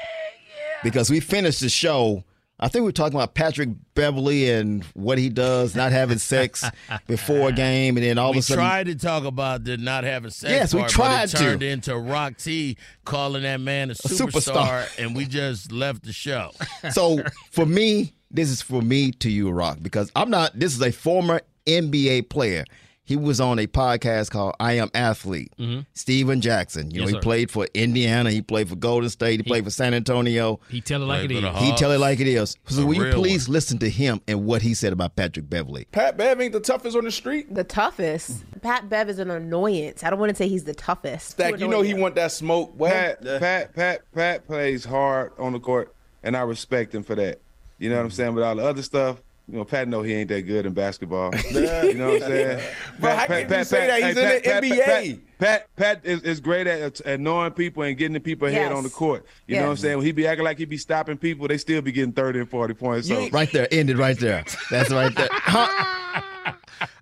Because 0.83 1.11
we 1.11 1.21
finished 1.21 1.61
the 1.61 1.69
show, 1.69 2.25
I 2.59 2.69
think 2.69 2.83
we 2.83 2.87
were 2.89 2.93
talking 2.93 3.15
about 3.17 3.35
Patrick 3.35 3.69
Beverley 3.95 4.51
and 4.51 4.83
what 4.95 5.17
he 5.19 5.29
does, 5.29 5.75
not 5.75 5.93
having 5.93 6.19
sex 6.19 6.65
before 7.07 7.51
a 7.51 7.53
game, 7.53 7.97
and 7.97 8.05
then 8.05 8.19
all 8.19 8.33
We 8.33 8.39
of 8.39 8.41
a 8.41 8.47
sudden. 8.47 8.65
tried 8.65 8.87
to 8.87 8.95
talk 8.97 9.25
about 9.25 9.65
the 9.65 9.77
not 9.77 10.05
having 10.05 10.31
sex 10.31 10.51
Yes, 10.53 10.75
we 10.75 10.83
tried 10.85 11.31
but 11.31 11.39
to. 11.39 11.45
it 11.45 11.49
turned 11.51 11.63
into 11.63 11.97
Rock 11.97 12.37
T 12.39 12.77
calling 13.05 13.43
that 13.45 13.61
man 13.61 13.91
a 13.91 13.95
superstar. 13.95 14.85
superstar, 14.87 14.99
and 15.05 15.15
we 15.15 15.25
just 15.27 15.71
left 15.73 16.03
the 16.03 16.13
show. 16.13 16.51
so 16.91 17.23
for 17.53 17.65
me, 17.65 18.13
this 18.31 18.49
is 18.51 18.61
for 18.61 18.83
me 18.83 19.13
to 19.13 19.31
you, 19.31 19.51
Rock, 19.51 19.79
because 19.83 20.11
I'm 20.17 20.31
not. 20.31 20.59
This 20.59 20.75
is 20.75 20.83
a 20.83 20.93
former 20.93 21.41
NBA 21.67 22.29
player. 22.31 22.65
He 23.11 23.17
was 23.17 23.41
on 23.41 23.59
a 23.59 23.67
podcast 23.67 24.31
called 24.31 24.55
I 24.61 24.75
Am 24.75 24.89
Athlete. 24.95 25.53
Mm-hmm. 25.59 25.81
Stephen 25.95 26.41
Jackson. 26.41 26.93
You 26.93 27.01
know, 27.01 27.07
he 27.09 27.15
sir. 27.15 27.19
played 27.19 27.51
for 27.51 27.67
Indiana. 27.75 28.31
He 28.31 28.41
played 28.41 28.69
for 28.69 28.77
Golden 28.77 29.11
State. 29.11 29.41
He, 29.41 29.43
played 29.43 29.65
for 29.65 29.71
San 29.71 29.95
Antonio. 29.95 30.61
He 30.69 30.81
tell 30.81 31.03
it 31.03 31.07
like 31.07 31.25
it 31.25 31.31
Played 31.33 31.45
is. 31.45 31.59
He 31.59 31.75
tell 31.75 31.91
it 31.91 31.99
like 31.99 32.21
it 32.21 32.29
is. 32.29 32.57
So 32.67 32.83
A 32.83 32.87
will 32.87 32.95
you 32.95 33.03
real 33.07 33.15
please 33.15 33.49
listen 33.49 33.79
to 33.79 33.91
him 33.91 34.21
and 34.29 34.47
what 34.47 34.63
he 34.63 34.75
said 34.75 34.93
about 34.93 35.17
Patrick 35.17 35.51
Beverley? 35.51 35.89
Pat 35.91 36.17
Bev 36.17 36.41
ain't 36.41 36.53
the 36.53 36.61
toughest 36.61 36.97
on 36.97 37.03
the 37.03 37.11
street. 37.11 37.53
The 37.53 37.65
toughest. 37.65 38.45
Pat 38.63 38.89
Bev 38.89 39.09
is 39.09 39.19
an 39.19 39.29
annoyance. 39.33 40.05
I 40.05 40.11
don't 40.11 40.21
want 40.21 40.31
to 40.31 40.37
say 40.37 40.47
he's 40.47 40.63
the 40.63 40.75
toughest. 40.75 41.31
Stack, 41.31 41.59
you 41.59 41.67
know 41.67 41.83
he 41.83 41.95
want 41.95 42.15
that 42.15 42.31
smoke. 42.31 42.75
What? 42.77 42.93
Pat, 42.93 43.25
Pat, 43.25 43.75
Pat, 43.75 44.13
Pat 44.15 44.47
plays 44.47 44.85
hard 44.85 45.33
on 45.37 45.53
the 45.53 45.59
court, 45.59 45.93
and 46.23 46.37
I 46.37 46.43
respect 46.43 46.95
him 46.95 47.03
for 47.03 47.17
that. 47.17 47.41
You 47.77 47.91
know 47.91 47.97
what 47.97 48.05
I'm 48.05 48.11
saying? 48.13 48.37
But 48.37 48.45
all 48.45 48.55
the 48.55 48.65
other 48.65 48.83
stuff, 48.83 49.21
you 49.51 49.57
know, 49.59 49.65
Pat 49.65 49.89
know 49.89 50.03
he 50.03 50.15
ain't 50.15 50.29
that 50.29 50.43
good 50.43 50.65
in 50.65 50.73
basketball. 50.73 51.35
you 51.51 51.95
know 51.95 52.13
what 52.13 52.23
I'm 52.23 52.29
saying? 52.29 52.61
Bro, 53.01 53.17
how 53.17 53.27
can 53.27 53.51
you 53.51 53.65
say 53.65 53.87
that? 53.89 54.03
He's 54.03 54.17
in 54.17 54.71
the 54.71 54.77
NBA. 54.77 55.21
Pat, 55.39 55.75
Pat, 55.75 56.01
is, 56.05 56.23
is 56.23 56.41
great 56.41 56.67
at, 56.69 57.01
at 57.01 57.19
knowing 57.19 57.51
people 57.53 57.83
and 57.83 57.97
getting 57.97 58.13
the 58.13 58.21
people 58.21 58.47
ahead 58.47 58.69
Yes. 58.71 58.73
on 58.77 58.85
the 58.85 58.91
court. 58.91 59.27
You 59.47 59.57
know 59.57 59.63
what 59.63 59.71
I'm 59.71 59.77
saying? 59.79 59.97
When 59.97 60.07
he 60.07 60.13
be 60.13 60.27
acting 60.27 60.45
like 60.45 60.59
he 60.59 60.67
be 60.67 60.77
stopping 60.77 61.17
people, 61.17 61.49
they 61.49 61.59
still 61.59 61.83
be 61.83 61.91
getting 61.91 62.13
30 62.13 62.41
and 62.41 62.49
40 62.51 62.75
points. 62.75 63.09
So 63.09 63.29
Right 63.31 63.51
there, 63.51 63.67
ended 63.73 63.99
right 63.99 64.19
there. 64.19 64.45
That's 64.71 64.91
right 64.91 65.15
there. 65.17 65.29
Huh? 65.43 66.55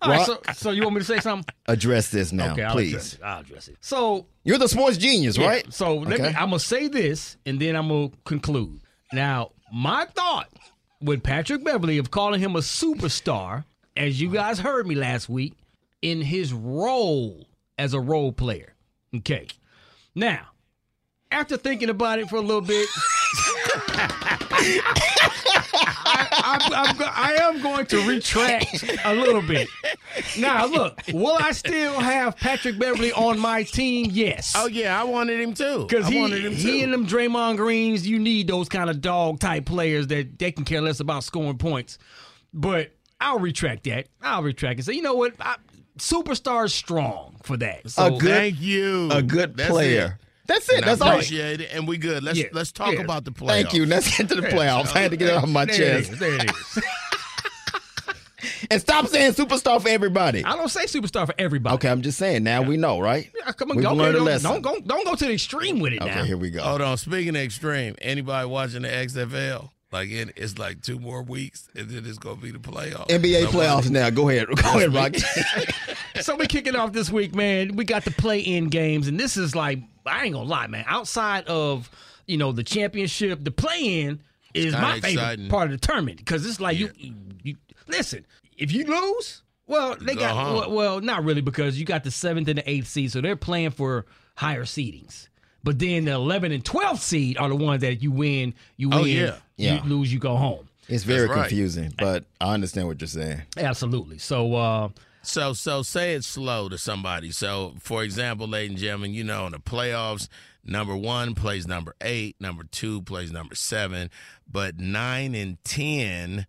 All 0.03 0.11
right, 0.11 0.27
so, 0.27 0.41
so 0.55 0.71
you 0.71 0.83
want 0.83 0.95
me 0.95 1.01
to 1.01 1.05
say 1.05 1.21
something? 1.21 1.53
Address 1.67 2.11
this 2.11 2.33
now, 2.33 2.53
okay, 2.53 2.63
I'll 2.65 2.73
please. 2.73 2.93
address 2.95 3.13
it. 3.15 3.21
I'll 3.23 3.41
address 3.41 3.69
it. 3.69 3.77
So 3.81 4.27
You're 4.45 4.59
the 4.59 4.69
sports 4.69 4.97
genius, 4.97 5.37
Yeah, 5.37 5.47
right? 5.47 5.73
So 5.73 5.97
let 5.99 6.21
me, 6.21 6.27
I'm 6.29 6.35
gonna 6.51 6.59
say 6.59 6.89
this, 6.89 7.37
and 7.47 7.61
then 7.61 7.77
I'm 7.77 7.89
gonna 7.89 8.11
conclude. 8.25 8.81
Now, 9.13 9.53
my 9.73 10.07
thought 10.07 10.49
with 11.01 11.23
Patrick 11.23 11.65
Beverley 11.65 11.99
of 11.99 12.11
calling 12.11 12.41
him 12.41 12.57
a 12.57 12.61
superstar, 12.61 13.65
as 13.97 14.21
you 14.21 14.31
guys 14.31 14.59
heard 14.61 14.87
me 14.87 14.95
last 14.95 15.29
week, 15.29 15.55
in 16.03 16.21
his 16.21 16.53
role 16.53 17.47
as 17.77 17.95
a 17.95 18.01
role 18.01 18.33
player. 18.33 18.75
Okay. 19.15 19.47
Now, 20.15 20.49
after 21.31 21.57
thinking 21.57 21.91
about 21.91 22.19
it 22.19 22.29
for 22.29 22.37
a 22.37 22.41
little 22.41 22.61
bit, 22.63 22.89
I, 24.61 26.29
I, 26.33 26.89
I'm, 26.89 26.97
go- 26.97 27.05
I 27.11 27.33
am 27.43 27.63
going 27.63 27.87
to 27.87 28.09
retract 28.09 28.85
a 29.05 29.15
little 29.15 29.43
bit. 29.43 29.69
Now, 30.39 30.67
look, 30.67 31.01
will 31.13 31.37
I 31.39 31.53
still 31.53 31.95
have 32.01 32.37
Patrick 32.37 32.79
Beverley 32.79 33.13
on 33.13 33.39
my 33.39 33.63
team? 33.63 34.09
Yes. 34.11 34.55
Oh 34.57 34.67
yeah, 34.67 35.01
I 35.01 35.05
wanted 35.05 35.41
him 35.41 35.55
too. 35.55 35.87
Because 35.89 36.07
I 36.07 36.11
he, 36.13 36.21
wanted 36.21 36.45
him 36.45 36.53
he 36.55 36.79
too. 36.79 36.85
and 36.85 36.93
them 36.93 37.07
Draymond 37.07 37.57
Greens, 37.57 38.07
you 38.07 38.19
need 38.19 38.49
those 38.49 38.69
kind 38.69 38.89
of 38.91 39.01
dog 39.01 39.39
type 39.41 39.67
players 39.67 40.07
that 40.09 40.39
they 40.39 40.53
can 40.53 40.65
care 40.65 40.81
less 40.81 41.01
about 41.01 41.25
scoring 41.25 41.59
points. 41.59 41.99
But 42.53 42.93
I'll 43.21 43.39
retract 43.39 43.85
that. 43.85 44.09
I'll 44.23 44.43
retract 44.43 44.79
and 44.79 44.87
say, 44.87 44.95
you 44.95 45.03
know 45.03 45.15
what? 45.15 45.35
I, 45.41 45.57
superstar 45.99 46.65
is 46.65 46.75
strong 46.75 47.37
for 47.43 47.57
that. 47.59 47.91
So 47.91 48.07
A 48.07 48.11
good- 48.19 48.31
Thank 48.31 48.61
you. 48.61 49.11
A 49.13 49.23
good 49.23 49.57
That's 49.57 49.71
player. 49.71 50.19
it. 50.21 50.25
That's 50.49 50.69
it. 50.71 50.77
And 50.79 50.85
That's 50.87 51.01
I 51.01 51.07
all. 51.07 51.13
appreciate 51.13 51.61
it, 51.61 51.71
and 51.73 51.87
we 51.87 51.99
good. 51.99 52.25
Let's 52.25 52.39
Yeah, 52.39 52.47
let's 52.53 52.73
talk 52.73 52.95
yeah. 52.95 53.01
about 53.03 53.25
the 53.25 53.31
playoffs. 53.31 53.47
Thank 53.49 53.73
you. 53.75 53.87
Let's 53.87 54.17
get 54.17 54.29
to 54.31 54.35
the 54.35 54.49
playoffs. 54.49 54.97
I 54.97 55.01
had 55.01 55.11
to 55.13 55.17
get 55.17 55.29
it 55.29 55.35
off 55.35 55.47
my 55.49 55.67
there 55.67 55.77
chest. 56.01 56.11
It 56.11 56.13
is, 56.15 56.19
there 56.19 56.35
it 56.35 56.51
is. 56.51 56.83
And 58.71 58.81
stop 58.81 59.09
saying 59.09 59.33
superstar 59.33 59.81
for 59.83 59.89
everybody. 59.89 60.45
I 60.45 60.55
don't 60.55 60.69
say 60.69 60.85
superstar 60.85 61.27
for 61.27 61.35
everybody. 61.39 61.75
Okay, 61.75 61.89
I'm 61.89 62.03
just 62.03 62.19
saying. 62.19 62.45
Now 62.45 62.63
we 62.63 62.77
know, 62.77 63.01
right? 63.01 63.29
Yeah, 63.37 63.51
come 63.53 63.71
on, 63.71 63.77
We've 63.79 63.83
don't, 63.85 63.97
learned 63.99 64.15
a 64.15 64.19
don't, 64.19 64.27
lesson. 64.27 64.53
don't, 64.53 64.63
go, 64.63 64.79
don't 64.81 65.05
go 65.05 65.15
to 65.17 65.25
the 65.25 65.33
extreme 65.33 65.81
with 65.81 65.95
it 65.95 66.01
now. 66.01 66.07
Okay, 66.07 66.27
here 66.27 66.37
we 66.37 66.51
go. 66.51 66.63
Hold 66.63 66.83
on. 66.83 66.97
Speaking 66.99 67.31
of 67.35 67.43
extreme, 67.43 67.97
anybody 68.01 68.47
watching 68.47 68.83
the 68.83 68.89
XFL? 68.89 69.71
Like 69.91 70.11
in, 70.11 70.33
it's 70.37 70.59
like 70.59 70.83
two 70.83 70.99
more 71.01 71.23
weeks, 71.23 71.69
and 71.75 71.89
then 71.89 72.05
it's 72.07 72.19
gonna 72.19 72.37
be 72.37 72.51
the 72.51 72.59
playoffs. 72.59 73.09
NBA 73.09 73.45
Nobody- 73.45 73.59
playoffs 73.59 73.91
now. 73.91 74.11
Go 74.11 74.29
ahead. 74.29 74.47
Go 74.55 74.55
ahead, 74.55 74.93
Rocky. 74.95 75.21
so 76.21 76.37
we're 76.37 76.45
kicking 76.45 76.77
off 76.77 76.93
this 76.93 77.11
week, 77.11 77.35
man. 77.35 77.75
We 77.75 77.85
got 77.87 78.05
the 78.05 78.11
play-in 78.11 78.69
games, 78.69 79.09
and 79.09 79.19
this 79.19 79.37
is 79.39 79.57
like 79.57 79.79
I 80.09 80.25
ain't 80.25 80.35
gonna 80.35 80.49
lie, 80.49 80.67
man. 80.67 80.85
Outside 80.87 81.45
of 81.47 81.91
you 82.27 82.37
know 82.37 82.53
the 82.53 82.63
championship, 82.65 83.43
the 83.45 83.51
play-in 83.51 84.21
is 84.55 84.75
kinda 84.75 84.81
my 84.81 85.01
favorite 85.01 85.49
part 85.49 85.71
of 85.73 85.81
the 85.81 85.87
tournament 85.87 86.19
because 86.19 86.45
it's 86.47 86.61
like 86.61 86.79
you, 86.79 86.91
you 87.43 87.57
listen. 87.87 88.27
If 88.57 88.73
you 88.73 88.85
lose, 88.85 89.43
well, 89.67 89.97
they 90.01 90.15
Go 90.15 90.21
got 90.21 90.37
home. 90.37 90.55
well, 90.57 90.71
well, 90.73 91.01
not 91.01 91.25
really 91.25 91.43
because 91.43 91.79
you 91.79 91.85
got 91.87 92.03
the 92.05 92.11
seventh 92.11 92.49
and 92.49 92.59
the 92.59 92.69
eighth 92.69 92.89
seed, 92.89 93.13
so 93.13 93.21
they're 93.21 93.37
playing 93.37 93.71
for 93.71 94.07
higher 94.35 94.65
seedings. 94.65 95.29
But 95.65 95.79
then 95.79 96.05
the 96.07 96.13
11th 96.13 96.55
and 96.55 96.65
12th 96.65 96.99
seed 97.01 97.37
are 97.37 97.49
the 97.49 97.57
ones 97.57 97.83
that 97.83 98.03
you 98.03 98.11
win, 98.11 98.55
you 98.77 98.89
win, 98.91 98.99
Oh, 98.99 99.05
yeah. 99.05 99.37
Yeah. 99.57 99.83
lose, 99.85 100.13
you 100.13 100.19
go 100.19 100.37
home. 100.37 100.69
It's 100.89 101.05
very 101.05 101.29
right. 101.29 101.41
confusing, 101.41 101.93
but 101.99 102.25
I 102.41 102.55
understand 102.55 102.87
what 102.87 103.01
you're 103.01 103.09
saying. 103.09 103.43
Absolutely. 103.57 104.19
So, 104.19 104.55
uh, 104.55 104.89
So, 105.29 105.53
so 105.53 105.83
say 105.83 106.15
it 106.15 106.25
slow 106.25 106.71
to 106.71 106.79
somebody. 106.79 107.31
So, 107.31 107.75
for 107.81 108.03
example, 108.03 108.49
ladies 108.49 108.71
and 108.71 108.79
gentlemen, 108.79 109.13
you 109.13 109.25
know, 109.25 109.45
in 109.45 109.53
the 109.53 109.59
playoffs, 109.59 110.29
number 110.65 110.97
one 110.97 111.35
plays 111.35 111.67
number 111.67 111.95
eight, 112.01 112.37
number 112.41 112.65
two 112.65 113.03
plays 113.03 113.31
number 113.31 113.55
seven, 113.55 114.11
but 114.51 114.79
nine 114.79 115.35
and 115.35 115.63
ten 115.65 116.47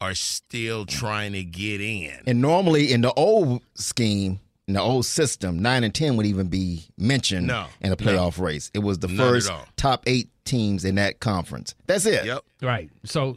are 0.00 0.14
still 0.14 0.86
trying 0.86 1.32
to 1.32 1.42
get 1.42 1.80
in. 1.80 2.20
And 2.26 2.40
normally 2.40 2.92
in 2.92 3.00
the 3.00 3.12
old 3.14 3.62
scheme, 3.74 4.38
in 4.68 4.74
the 4.74 4.80
old 4.80 5.06
system, 5.06 5.58
nine 5.58 5.82
and 5.82 5.92
ten 5.92 6.16
would 6.16 6.26
even 6.26 6.46
be 6.46 6.84
mentioned 6.96 7.48
No, 7.48 7.66
in 7.80 7.90
a 7.90 7.96
playoff 7.96 8.38
race. 8.40 8.70
It 8.72 8.78
was 8.78 9.00
the 9.00 9.08
Not 9.08 9.26
first 9.26 9.52
top 9.76 10.04
eight 10.06 10.30
teams 10.44 10.84
in 10.84 10.94
that 10.94 11.18
conference. 11.18 11.74
That's 11.86 12.06
it. 12.06 12.24
Yep. 12.24 12.44
Right. 12.62 12.90
So, 13.04 13.36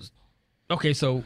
okay. 0.70 0.94
So, 0.94 1.24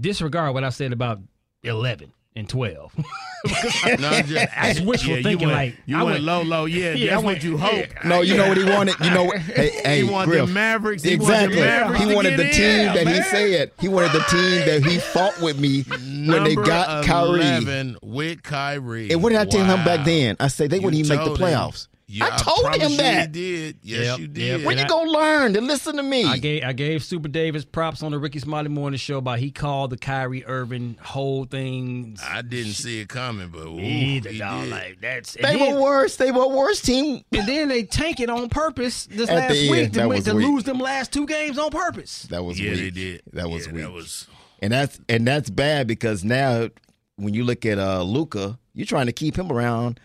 disregard 0.00 0.54
what 0.54 0.64
I 0.64 0.70
said 0.70 0.92
about 0.92 1.20
eleven 1.62 2.12
and 2.36 2.48
twelve. 2.48 2.92
No, 3.46 4.08
I'm 4.08 4.24
just, 4.26 4.30
That's 4.56 4.80
wishful 4.80 5.10
yeah, 5.10 5.16
you 5.18 5.22
thinking, 5.22 5.48
went- 5.48 5.58
like, 5.58 5.76
you 5.84 5.98
I 5.98 6.02
went, 6.02 6.14
went- 6.14 6.24
low, 6.24 6.42
low. 6.44 6.64
Yeah, 6.64 6.92
Yeah, 6.94 7.10
that's 7.10 7.22
I 7.22 7.26
went- 7.26 7.36
what 7.40 7.44
you 7.44 7.58
hope. 7.58 7.86
No, 8.02 8.22
you 8.22 8.38
know 8.38 8.48
what 8.48 8.56
he 8.56 8.64
wanted. 8.64 8.98
You 9.00 9.10
know, 9.10 9.24
what- 9.24 9.36
hey, 9.36 9.68
hey, 9.84 9.96
he 9.98 10.04
wanted 10.10 10.30
Griff, 10.30 10.46
the 10.46 10.52
Mavericks. 10.54 11.02
He 11.02 11.16
wanted 11.18 11.34
exactly. 11.50 11.60
Mavericks 11.60 12.04
he 12.06 12.14
wanted 12.14 12.30
get 12.30 12.36
the 12.38 12.46
in. 12.46 12.52
team 12.54 13.04
that 13.04 13.06
he 13.14 13.22
said. 13.24 13.70
He 13.80 13.88
wanted 13.88 14.12
the 14.12 14.20
team 14.30 14.66
that 14.66 14.90
he 14.90 14.98
fought 14.98 15.38
with 15.42 15.60
me 15.60 15.82
when 16.26 16.42
they 16.44 16.54
got 16.54 17.04
Kyrie. 17.04 17.40
11 17.40 17.98
with 18.00 18.42
Kyrie. 18.42 19.10
And 19.10 19.22
what 19.22 19.28
did 19.28 19.38
I 19.40 19.44
tell 19.44 19.62
him 19.66 19.84
back 19.84 20.06
then? 20.06 20.36
I 20.40 20.46
said 20.48 20.70
they 20.70 20.78
wouldn't 20.80 21.04
even 21.04 21.14
make 21.18 21.26
the 21.26 21.34
playoffs. 21.34 21.84
him. 21.88 21.90
Playoffs. 22.06 22.16
Yeah, 22.16 22.24
I 22.26 22.36
told 22.36 22.60
promise 22.62 22.82
him 22.82 22.90
you 22.92 22.96
that. 22.98 23.20
You 23.28 23.32
did. 23.32 23.76
Yes, 23.82 24.00
Yep, 24.04 24.18
you 24.18 24.24
yep. 24.24 24.32
did. 24.34 24.64
When 24.66 24.78
And 24.78 24.80
you 24.80 24.84
I- 24.84 24.88
gonna 24.88 25.10
learn 25.10 25.54
to 25.54 25.60
listen 25.62 25.96
to 25.96 26.02
me? 26.02 26.24
I 26.24 26.36
gave 26.38 26.62
I 26.64 26.72
gave 26.74 27.02
Super 27.02 27.28
Davis 27.28 27.64
props 27.64 28.02
on 28.02 28.12
the 28.12 28.18
Rickey 28.18 28.38
Smiley 28.40 28.68
Morning 28.68 28.98
Show 28.98 29.18
about 29.18 29.38
he 29.38 29.50
called 29.50 29.90
the 29.90 29.96
Kyrie 29.96 30.44
Irving 30.44 30.96
whole 31.00 31.44
thing. 31.46 32.18
I 32.22 32.42
didn't 32.42 32.72
see 32.74 33.00
it 33.00 33.08
coming, 33.08 33.48
but 33.48 33.66
ooh, 33.66 33.80
Either, 33.80 34.30
he 34.30 34.38
dog, 34.38 34.64
did. 34.64 34.70
like 34.70 35.00
that's 35.00 35.32
they 35.34 35.56
then, 35.56 35.74
were 35.74 35.80
worse. 35.80 36.16
They 36.16 36.30
were 36.30 36.46
worse 36.48 36.80
team. 36.82 37.24
and 37.32 37.48
then 37.48 37.68
they 37.68 37.84
tank 37.84 38.20
it 38.20 38.28
on 38.28 38.48
purpose 38.50 39.06
this 39.06 39.30
At 39.30 39.36
last 39.36 39.52
the 39.54 39.70
week 39.70 39.84
end, 39.84 39.94
to, 39.94 40.08
make- 40.08 40.24
to 40.24 40.34
weak. 40.34 40.46
lose 40.46 40.64
them 40.64 40.78
last 40.78 41.12
two 41.12 41.26
games 41.26 41.58
on 41.58 41.70
purpose. 41.70 42.24
That 42.24 42.44
was 42.44 42.60
yeah, 42.60 42.72
weak. 42.72 42.80
they 42.80 42.90
did. 42.90 43.22
That 43.32 43.48
was 43.48 43.66
yeah, 43.66 43.72
weak. 43.72 43.82
That 43.82 43.92
was 43.92 44.26
And 44.60 44.72
that's 44.72 45.00
and 45.08 45.26
that's 45.26 45.48
bad 45.48 45.86
because 45.86 46.22
now 46.22 46.68
when 47.16 47.32
you 47.32 47.44
look 47.44 47.64
at 47.64 47.78
uh 47.78 48.02
Luka, 48.02 48.58
you're 48.74 48.86
trying 48.86 49.06
to 49.06 49.12
keep 49.12 49.36
him 49.38 49.50
around 49.50 50.00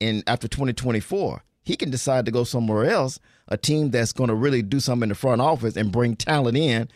in 0.00 0.22
after 0.26 0.48
2024. 0.48 1.42
He 1.62 1.76
can 1.76 1.90
decide 1.90 2.24
to 2.24 2.30
go 2.32 2.42
somewhere 2.44 2.86
else, 2.86 3.20
a 3.48 3.56
team 3.56 3.90
that's 3.90 4.12
going 4.12 4.28
to 4.28 4.34
really 4.34 4.62
do 4.62 4.80
something 4.80 5.04
in 5.04 5.08
the 5.10 5.14
front 5.14 5.40
office 5.40 5.76
and 5.76 5.92
bring 5.92 6.16
talent 6.16 6.56
in 6.56 6.88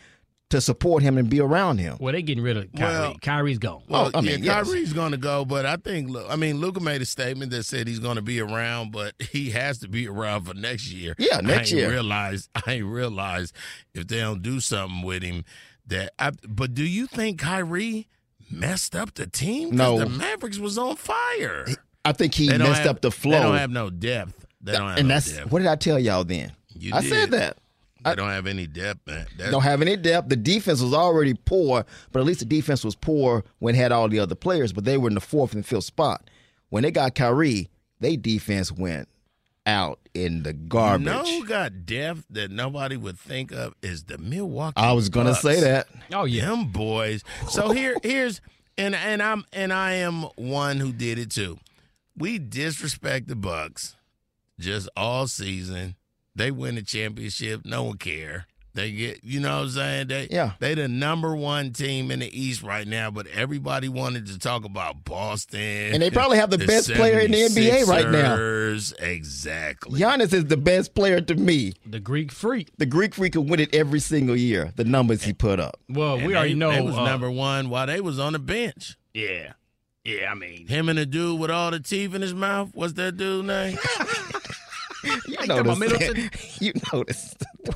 to 0.49 0.59
support 0.61 1.01
him 1.01 1.17
and 1.17 1.29
be 1.29 1.39
around 1.39 1.77
him. 1.79 1.97
Well, 1.99 2.11
they're 2.11 2.21
getting 2.21 2.43
rid 2.43 2.57
of 2.57 2.71
Kyrie. 2.73 2.91
Well- 2.93 3.15
Kyrie's 3.21 3.57
gone. 3.57 3.81
Oh, 3.83 3.85
well, 3.89 4.11
Oh, 4.13 4.17
I 4.17 4.21
mean, 4.21 4.43
yeah, 4.43 4.57
yes. 4.57 4.67
Kyrie's 4.67 4.93
going 4.93 5.11
to 5.11 5.17
go, 5.17 5.43
but 5.45 5.65
I 5.65 5.77
think, 5.77 6.09
look, 6.09 6.25
I 6.29 6.35
mean, 6.35 6.59
Luka 6.59 6.79
made 6.79 7.01
a 7.01 7.05
statement 7.05 7.51
that 7.51 7.63
said 7.63 7.87
he's 7.87 7.99
going 7.99 8.15
to 8.17 8.21
be 8.21 8.39
around, 8.39 8.91
but 8.91 9.13
he 9.31 9.51
has 9.51 9.79
to 9.79 9.87
be 9.87 10.07
around 10.07 10.45
for 10.45 10.53
next 10.53 10.91
year. 10.91 11.15
Yeah, 11.17 11.41
next 11.41 11.49
I 11.49 11.59
ain't 11.59 11.71
year. 11.71 11.89
Realize, 11.91 12.49
I 12.55 12.73
ain't 12.73 12.85
realize 12.85 13.53
if 13.93 14.07
they 14.07 14.17
don't 14.19 14.41
do 14.41 14.59
something 14.59 15.03
with 15.03 15.23
him 15.23 15.45
that. 15.87 16.11
I, 16.19 16.31
but 16.47 16.73
do 16.73 16.83
you 16.83 17.07
think 17.07 17.39
Kyrie 17.39 18.07
messed 18.49 18.95
up 18.95 19.15
the 19.15 19.25
team? 19.27 19.69
'Cause 19.69 19.77
No. 19.77 19.97
the 19.99 20.09
Mavericks 20.09 20.57
was 20.59 20.77
on 20.77 20.95
fire. 20.95 21.65
I 22.05 22.11
think 22.13 22.33
he 22.33 22.47
messed 22.47 22.81
have- 22.81 22.87
up 22.87 23.01
the 23.01 23.11
flow. 23.11 23.31
They 23.37 23.43
don't 23.43 23.57
have 23.57 23.71
no 23.71 23.89
depth. 23.89 24.45
They 24.61 24.71
don't 24.73 24.89
have 24.89 24.97
and 24.99 25.07
no 25.07 25.13
that's 25.15 25.31
depth. 25.31 25.51
what 25.51 25.59
did 25.59 25.67
I 25.67 25.75
tell 25.75 25.99
y'all 25.99 26.23
then? 26.23 26.51
You 26.77 26.93
I 26.93 27.01
did. 27.01 27.09
said 27.09 27.31
that. 27.31 27.57
They 28.03 28.13
don't 28.15 28.29
have 28.29 28.45
any 28.45 28.67
depth, 28.67 29.07
man. 29.07 29.25
That's, 29.35 29.49
don't 29.49 29.63
have 29.63 29.81
any 29.81 29.95
depth. 29.97 30.29
The 30.29 30.35
defense 30.35 30.79
was 30.79 30.93
already 30.93 31.33
poor, 31.33 31.85
but 32.11 32.19
at 32.19 32.25
least 32.25 32.39
the 32.39 32.45
defense 32.45 32.83
was 32.83 32.93
poor 32.95 33.43
when 33.57 33.73
it 33.73 33.79
had 33.79 33.91
all 33.91 34.07
the 34.07 34.19
other 34.19 34.35
players, 34.35 34.71
but 34.73 34.85
they 34.85 34.97
were 34.97 35.07
in 35.07 35.15
the 35.15 35.21
fourth 35.21 35.53
and 35.53 35.65
fifth 35.65 35.85
spot. 35.85 36.29
When 36.69 36.83
they 36.83 36.91
got 36.91 37.15
Kyrie, 37.15 37.67
they 37.99 38.15
defense 38.15 38.71
went 38.71 39.07
out 39.65 39.99
in 40.13 40.43
the 40.43 40.53
garbage. 40.53 41.07
You 41.07 41.13
know 41.13 41.23
who 41.23 41.45
got 41.47 41.87
depth 41.87 42.25
that 42.29 42.51
nobody 42.51 42.95
would 42.95 43.17
think 43.17 43.51
of 43.51 43.73
is 43.81 44.03
the 44.03 44.19
Milwaukee. 44.19 44.73
I 44.77 44.91
was 44.91 45.09
gonna 45.09 45.31
Bucks. 45.31 45.41
say 45.41 45.61
that. 45.61 45.87
Oh 46.13 46.25
yeah. 46.25 46.45
them 46.45 46.65
boys. 46.67 47.23
So 47.49 47.71
here, 47.71 47.95
here's 48.03 48.39
and 48.77 48.93
and 48.93 49.23
I'm 49.23 49.45
and 49.51 49.73
I 49.73 49.93
am 49.93 50.23
one 50.35 50.77
who 50.79 50.91
did 50.91 51.17
it 51.17 51.31
too. 51.31 51.57
We 52.17 52.39
disrespect 52.39 53.27
the 53.27 53.35
Bucks 53.35 53.95
just 54.59 54.89
all 54.95 55.27
season. 55.27 55.95
They 56.35 56.51
win 56.51 56.75
the 56.75 56.81
championship. 56.81 57.61
No 57.65 57.83
one 57.83 57.97
care. 57.97 58.45
They 58.73 58.91
get, 58.91 59.23
you 59.23 59.39
know 59.39 59.55
what 59.59 59.63
I'm 59.63 59.69
saying? 59.69 60.07
They, 60.09 60.27
Yeah. 60.29 60.51
They 60.59 60.75
the 60.75 60.89
number 60.89 61.33
one 61.33 61.71
team 61.71 62.11
in 62.11 62.19
the 62.19 62.27
East 62.41 62.61
right 62.61 62.85
now, 62.85 63.09
but 63.09 63.25
everybody 63.27 63.87
wanted 63.87 64.25
to 64.27 64.37
talk 64.37 64.65
about 64.65 65.05
Boston. 65.05 65.93
And 65.93 66.01
they 66.03 66.11
probably 66.11 66.37
have 66.37 66.49
the 66.49 66.57
best 66.57 66.91
player 66.91 67.19
in 67.19 67.31
the 67.31 67.37
NBA 67.37 67.87
right 67.87 68.09
now. 68.09 68.35
76ers. 68.35 69.01
Exactly. 69.01 70.01
Giannis 70.01 70.33
is 70.33 70.45
the 70.45 70.57
best 70.57 70.93
player 70.93 71.21
to 71.21 71.35
me. 71.35 71.71
The 71.85 72.01
Greek 72.01 72.33
freak. 72.33 72.69
The 72.77 72.85
Greek 72.85 73.15
freak 73.15 73.31
can 73.33 73.47
win 73.47 73.61
it 73.61 73.73
every 73.73 74.01
single 74.01 74.35
year. 74.35 74.73
The 74.75 74.83
numbers 74.83 75.23
he 75.23 75.31
put 75.31 75.61
up. 75.61 75.79
Well, 75.87 76.15
And 76.15 76.27
we 76.27 76.33
they, 76.33 76.37
already 76.39 76.55
know. 76.55 76.71
they 76.71 76.81
was 76.81 76.97
uh, 76.97 77.05
number 77.05 77.31
one 77.31 77.69
while 77.69 77.87
they 77.87 78.01
was 78.01 78.19
on 78.19 78.33
the 78.33 78.39
bench. 78.39 78.97
Yeah. 79.13 79.53
Yeah, 80.05 80.31
I 80.31 80.35
mean, 80.35 80.67
Him 80.67 80.87
and 80.89 80.97
the 80.99 81.05
dude 81.05 81.39
with 81.39 81.49
all 81.51 81.71
the 81.71 81.79
teeth 81.79 82.13
in 82.13 82.21
his 82.21 82.33
mouth. 82.33 82.69
What's 82.73 82.93
that 82.93 83.17
dude 83.17 83.45
name? 83.45 83.77
You 85.27 85.37
talking 85.37 85.59
about 85.59 85.77
Middleton? 85.77 86.31
you 86.59 86.73
notice 86.91 87.35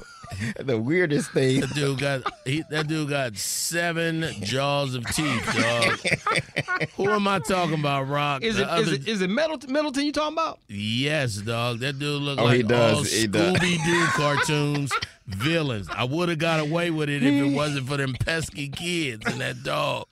the 0.59 0.79
weirdest 0.79 1.29
thing. 1.31 1.59
That 1.59 1.75
dude 1.75 1.99
got 1.99 2.23
he, 2.43 2.63
that 2.71 2.87
dude 2.87 3.07
got 3.09 3.37
seven 3.37 4.25
jaws 4.41 4.95
of 4.95 5.05
teeth, 5.13 5.45
dog. 5.55 6.79
Who 6.95 7.07
am 7.11 7.27
I 7.27 7.37
talking 7.37 7.79
about, 7.79 8.07
Rock? 8.07 8.41
is 8.41 8.57
The 8.57 8.63
it 8.63 8.65
is 8.65 8.87
other- 8.87 8.93
it 8.95 9.07
is 9.07 9.21
it 9.21 9.29
Middleton, 9.29 9.71
Middleton 9.71 10.05
you 10.05 10.11
talking 10.11 10.33
about? 10.33 10.57
Yes, 10.69 11.35
dog. 11.35 11.79
That 11.81 11.99
dude 11.99 12.19
look 12.19 12.39
Oh, 12.39 12.45
like 12.45 12.57
he 12.57 12.63
does. 12.63 12.97
all 12.97 13.03
He. 13.03 13.27
Scooby 13.27 13.85
Doo 13.85 14.05
cartoons 14.13 14.91
villains. 15.27 15.87
I 15.91 16.05
would 16.05 16.29
have 16.29 16.39
got 16.39 16.59
away 16.61 16.89
with 16.89 17.09
it 17.09 17.21
if 17.21 17.31
it 17.31 17.53
wasn't 17.55 17.87
for 17.87 17.97
them 17.97 18.15
pesky 18.19 18.69
kids 18.69 19.23
and 19.27 19.39
that 19.39 19.61
dog. 19.63 20.07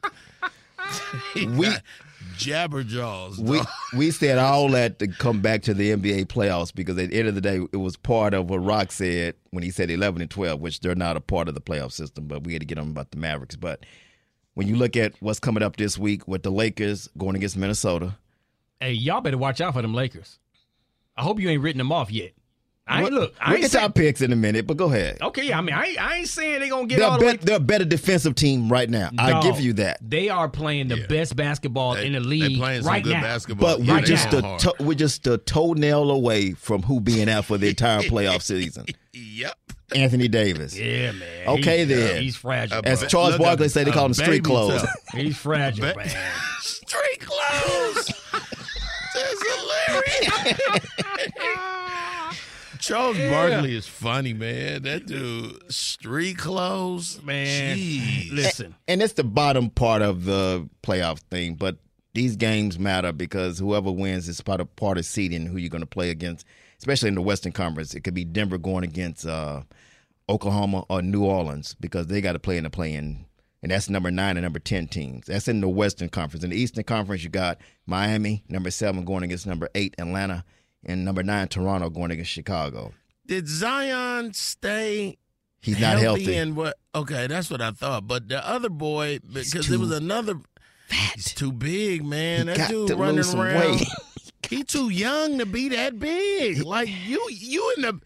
We- 1.36 1.66
got 1.66 1.82
jabberjaws. 2.38 3.38
We 3.39 3.58
dog. 3.58 3.67
we 3.96 4.12
said 4.12 4.38
all 4.39 4.70
that 4.70 5.00
to 5.00 5.08
come 5.08 5.41
back 5.41 5.63
to 5.63 5.74
the 5.74 5.91
NBA 5.91 6.25
playoffs 6.25 6.74
because 6.74 6.98
at 6.98 7.10
the 7.10 7.17
end 7.20 7.27
of 7.27 7.36
the 7.36 7.41
day, 7.41 7.58
it 7.72 7.77
was 7.77 7.98
part 7.98 8.34
of 8.34 8.50
what 8.50 8.60
Rock 8.60 8.91
said 8.91 9.36
when 9.51 9.63
he 9.63 9.72
said 9.72 9.89
11 9.89 10.22
and 10.22 10.29
12, 10.32 10.60
which 10.60 10.79
they're 10.79 10.96
not 10.96 11.17
a 11.17 11.22
part 11.22 11.48
of 11.48 11.56
the 11.56 11.62
playoff 11.62 11.91
system. 11.91 12.27
But 12.27 12.44
we 12.44 12.53
had 12.53 12.62
to 12.62 12.65
get 12.65 12.77
on 12.77 12.89
about 12.89 13.12
the 13.12 13.17
Mavericks. 13.17 13.56
But 13.56 13.86
when 14.53 14.67
you 14.67 14.75
look 14.75 14.96
at 14.96 15.13
what's 15.20 15.39
coming 15.39 15.63
up 15.63 15.75
this 15.75 15.98
week 15.98 16.27
with 16.27 16.44
the 16.44 16.51
Lakers 16.51 17.10
going 17.17 17.36
against 17.36 17.58
Minnesota, 17.58 18.17
Hey, 18.79 18.91
y'all 18.91 19.22
better 19.22 19.38
watch 19.39 19.60
out 19.60 19.74
for 19.74 19.82
them 19.82 19.96
Lakers. 19.96 20.38
I 21.15 21.24
hope 21.24 21.39
you 21.39 21.50
ain't 21.50 21.63
written 21.63 21.79
them 21.79 21.91
off 21.91 22.12
yet. 22.12 22.34
I 22.89 23.01
ain't 23.01 23.12
We'll- 23.12 23.22
look. 23.22 23.34
I 23.39 23.50
we'll 23.50 23.56
ain't 23.56 23.62
get 23.63 23.72
to 23.72 23.77
say, 23.77 23.84
our 23.84 23.91
picks 23.91 24.22
in 24.22 24.32
a 24.32 24.36
minute, 24.36 24.65
but 24.65 24.77
go 24.77 24.86
ahead. 24.91 25.17
okay. 25.22 25.44
Yeah, 25.48 25.58
I 25.58 25.62
mean, 25.62 25.75
I 25.75 25.86
ain't, 25.88 26.01
I 26.01 26.15
ain't 26.17 26.27
saying 26.27 26.60
they're 26.60 26.70
gonna 26.70 26.88
get 26.88 27.00
They're, 27.00 27.08
all 27.08 27.15
a 27.15 27.20
the 27.20 27.25
way. 27.25 27.38
they're 27.38 27.58
a 27.58 27.60
better 27.60 27.84
defensive 27.86 28.36
team 28.36 28.70
right 28.72 28.89
now. 28.89 29.10
I 29.17 29.32
Dog, 29.32 29.44
give 29.44 29.60
you 29.60 29.74
that. 29.74 29.98
They 30.01 30.29
are 30.29 30.48
playing 30.48 30.88
the 30.88 31.00
Yeah. 31.00 31.08
best 31.08 31.36
basketball 31.36 31.96
They- 31.96 32.06
in 32.08 32.13
the 32.13 32.20
they 32.22 32.25
league 32.25 32.58
playing 32.60 32.84
some 32.84 32.91
right 32.94 33.03
good 33.03 33.13
now. 33.13 33.22
basketball. 33.22 33.77
But 33.77 33.84
Yeah, 33.86 33.94
we're 33.96 34.01
they 34.01 34.08
just 34.08 34.29
going 34.32 34.44
a 34.46 34.48
hard. 34.48 34.60
to, 34.62 34.74
we're 34.79 34.94
just 34.96 35.27
a 35.27 35.38
toenail 35.38 36.10
away 36.12 36.53
from 36.53 36.84
who 36.84 37.01
being 37.01 37.29
out 37.29 37.44
for 37.46 37.58
the 37.58 37.67
entire 37.70 38.00
playoff 38.03 38.41
season. 38.41 38.86
Yep. 39.13 39.53
Anthony 39.96 40.27
Davis. 40.27 40.77
Yeah, 40.77 41.12
man. 41.13 41.48
Okay, 41.48 41.86
He's- 41.86 41.91
uh, 41.91 42.08
then. 42.13 42.22
He's 42.22 42.36
fragile. 42.36 42.82
As 42.86 43.01
But 43.01 43.10
Charles 43.10 43.32
look 43.32 43.41
Barkley 43.41 43.70
said, 43.70 43.86
they 43.88 43.91
a 43.91 43.94
call 43.94 44.06
him 44.06 44.13
street 44.13 44.27
baby 44.27 44.39
clothes. 44.41 44.82
toe. 44.82 44.88
He's 45.17 45.38
fragile, 45.38 45.88
Ba- 45.94 45.96
man. 45.98 46.10
Street 46.62 47.20
clothes. 47.22 48.12
That's 49.13 49.44
hilarious. 49.56 50.88
Charles 52.88 53.17
Barkley 53.17 53.75
is 53.75 53.86
funny, 53.88 54.34
man. 54.34 54.84
That 54.84 55.06
dude, 55.06 55.72
street 55.72 56.38
clothes, 56.38 57.22
Man, 57.24 57.77
Jeez. 57.77 58.32
listen. 58.32 58.75
and 58.88 59.01
it's 59.01 59.13
the 59.13 59.24
bottom 59.24 59.70
part 59.70 60.01
of 60.01 60.24
the 60.25 60.70
playoff 60.84 61.20
thing. 61.32 61.56
But 61.56 61.77
these 62.13 62.36
games 62.36 62.79
matter 62.79 63.12
because 63.12 63.60
whoever 63.60 63.91
wins 63.91 64.27
is 64.27 64.41
part 64.41 64.62
of 64.62 64.74
part 64.75 64.98
of 64.98 65.06
seeding 65.06 65.46
who 65.46 65.58
you're 65.58 65.70
going 65.70 65.82
to 65.82 65.86
play 65.86 66.10
against, 66.10 66.46
especially 66.79 67.10
in 67.10 67.15
the 67.15 67.22
Western 67.22 67.51
Conference. 67.51 67.94
It 67.94 68.01
could 68.01 68.13
be 68.13 68.25
Denver 68.25 68.58
going 68.58 68.84
against 68.84 69.25
uh, 69.25 69.62
Oklahoma 70.29 70.84
or 70.89 71.01
New 71.01 71.24
Orleans 71.25 71.75
because 71.79 72.08
they 72.08 72.22
got 72.22 72.34
to 72.34 72.39
play 72.39 72.58
in 72.58 72.63
the 72.63 72.70
play-in, 72.70 73.25
and 73.62 73.72
that's 73.72 73.89
number 73.89 74.12
nine 74.12 74.38
and 74.38 74.44
number 74.44 74.60
ten 74.60 74.88
teams. 74.88 75.27
That's 75.27 75.48
in 75.48 75.62
the 75.62 75.70
Western 75.70 76.10
Conference. 76.10 76.44
In 76.44 76.50
the 76.51 76.58
Eastern 76.58 76.86
Conference, 76.86 77.24
you 77.24 77.29
got 77.29 77.60
Miami, 77.86 78.44
number 78.50 78.72
seven, 78.72 79.06
going 79.06 79.24
against 79.24 79.46
number 79.46 79.70
eight 79.75 79.94
Atlanta, 80.00 80.44
and 80.88 81.06
number 81.06 81.24
nine 81.24 81.48
Toronto 81.48 81.89
going 81.89 82.12
against 82.12 82.32
Chicago. 82.32 82.94
Did 83.25 83.48
Zion 83.48 84.34
stay? 84.34 85.17
He's 85.62 85.79
not 85.79 86.00
healthy. 86.00 86.36
And 86.36 86.56
what? 86.56 86.77
Okay, 86.96 87.27
that's 87.27 87.50
what 87.51 87.62
I 87.62 87.72
thought. 87.72 88.08
But 88.08 88.29
the 88.29 88.48
other 88.48 88.70
boy, 88.70 89.20
because 89.20 89.67
there 89.67 89.79
was 89.79 89.91
another. 89.91 90.36
He's 91.13 91.34
too 91.34 91.51
big, 91.51 92.06
man. 92.06 92.48
He 92.48 92.53
that 92.53 92.70
dude 92.70 92.88
to 92.88 92.96
running 92.96 93.25
around. 93.36 93.82
he 94.50 94.63
too 94.63 94.89
young 94.89 95.38
to 95.39 95.46
be 95.46 95.67
that 95.70 96.00
big. 96.00 96.63
Like 96.63 96.89
you, 97.06 97.27
you 97.32 97.74
in 97.75 97.82
the. 97.84 98.00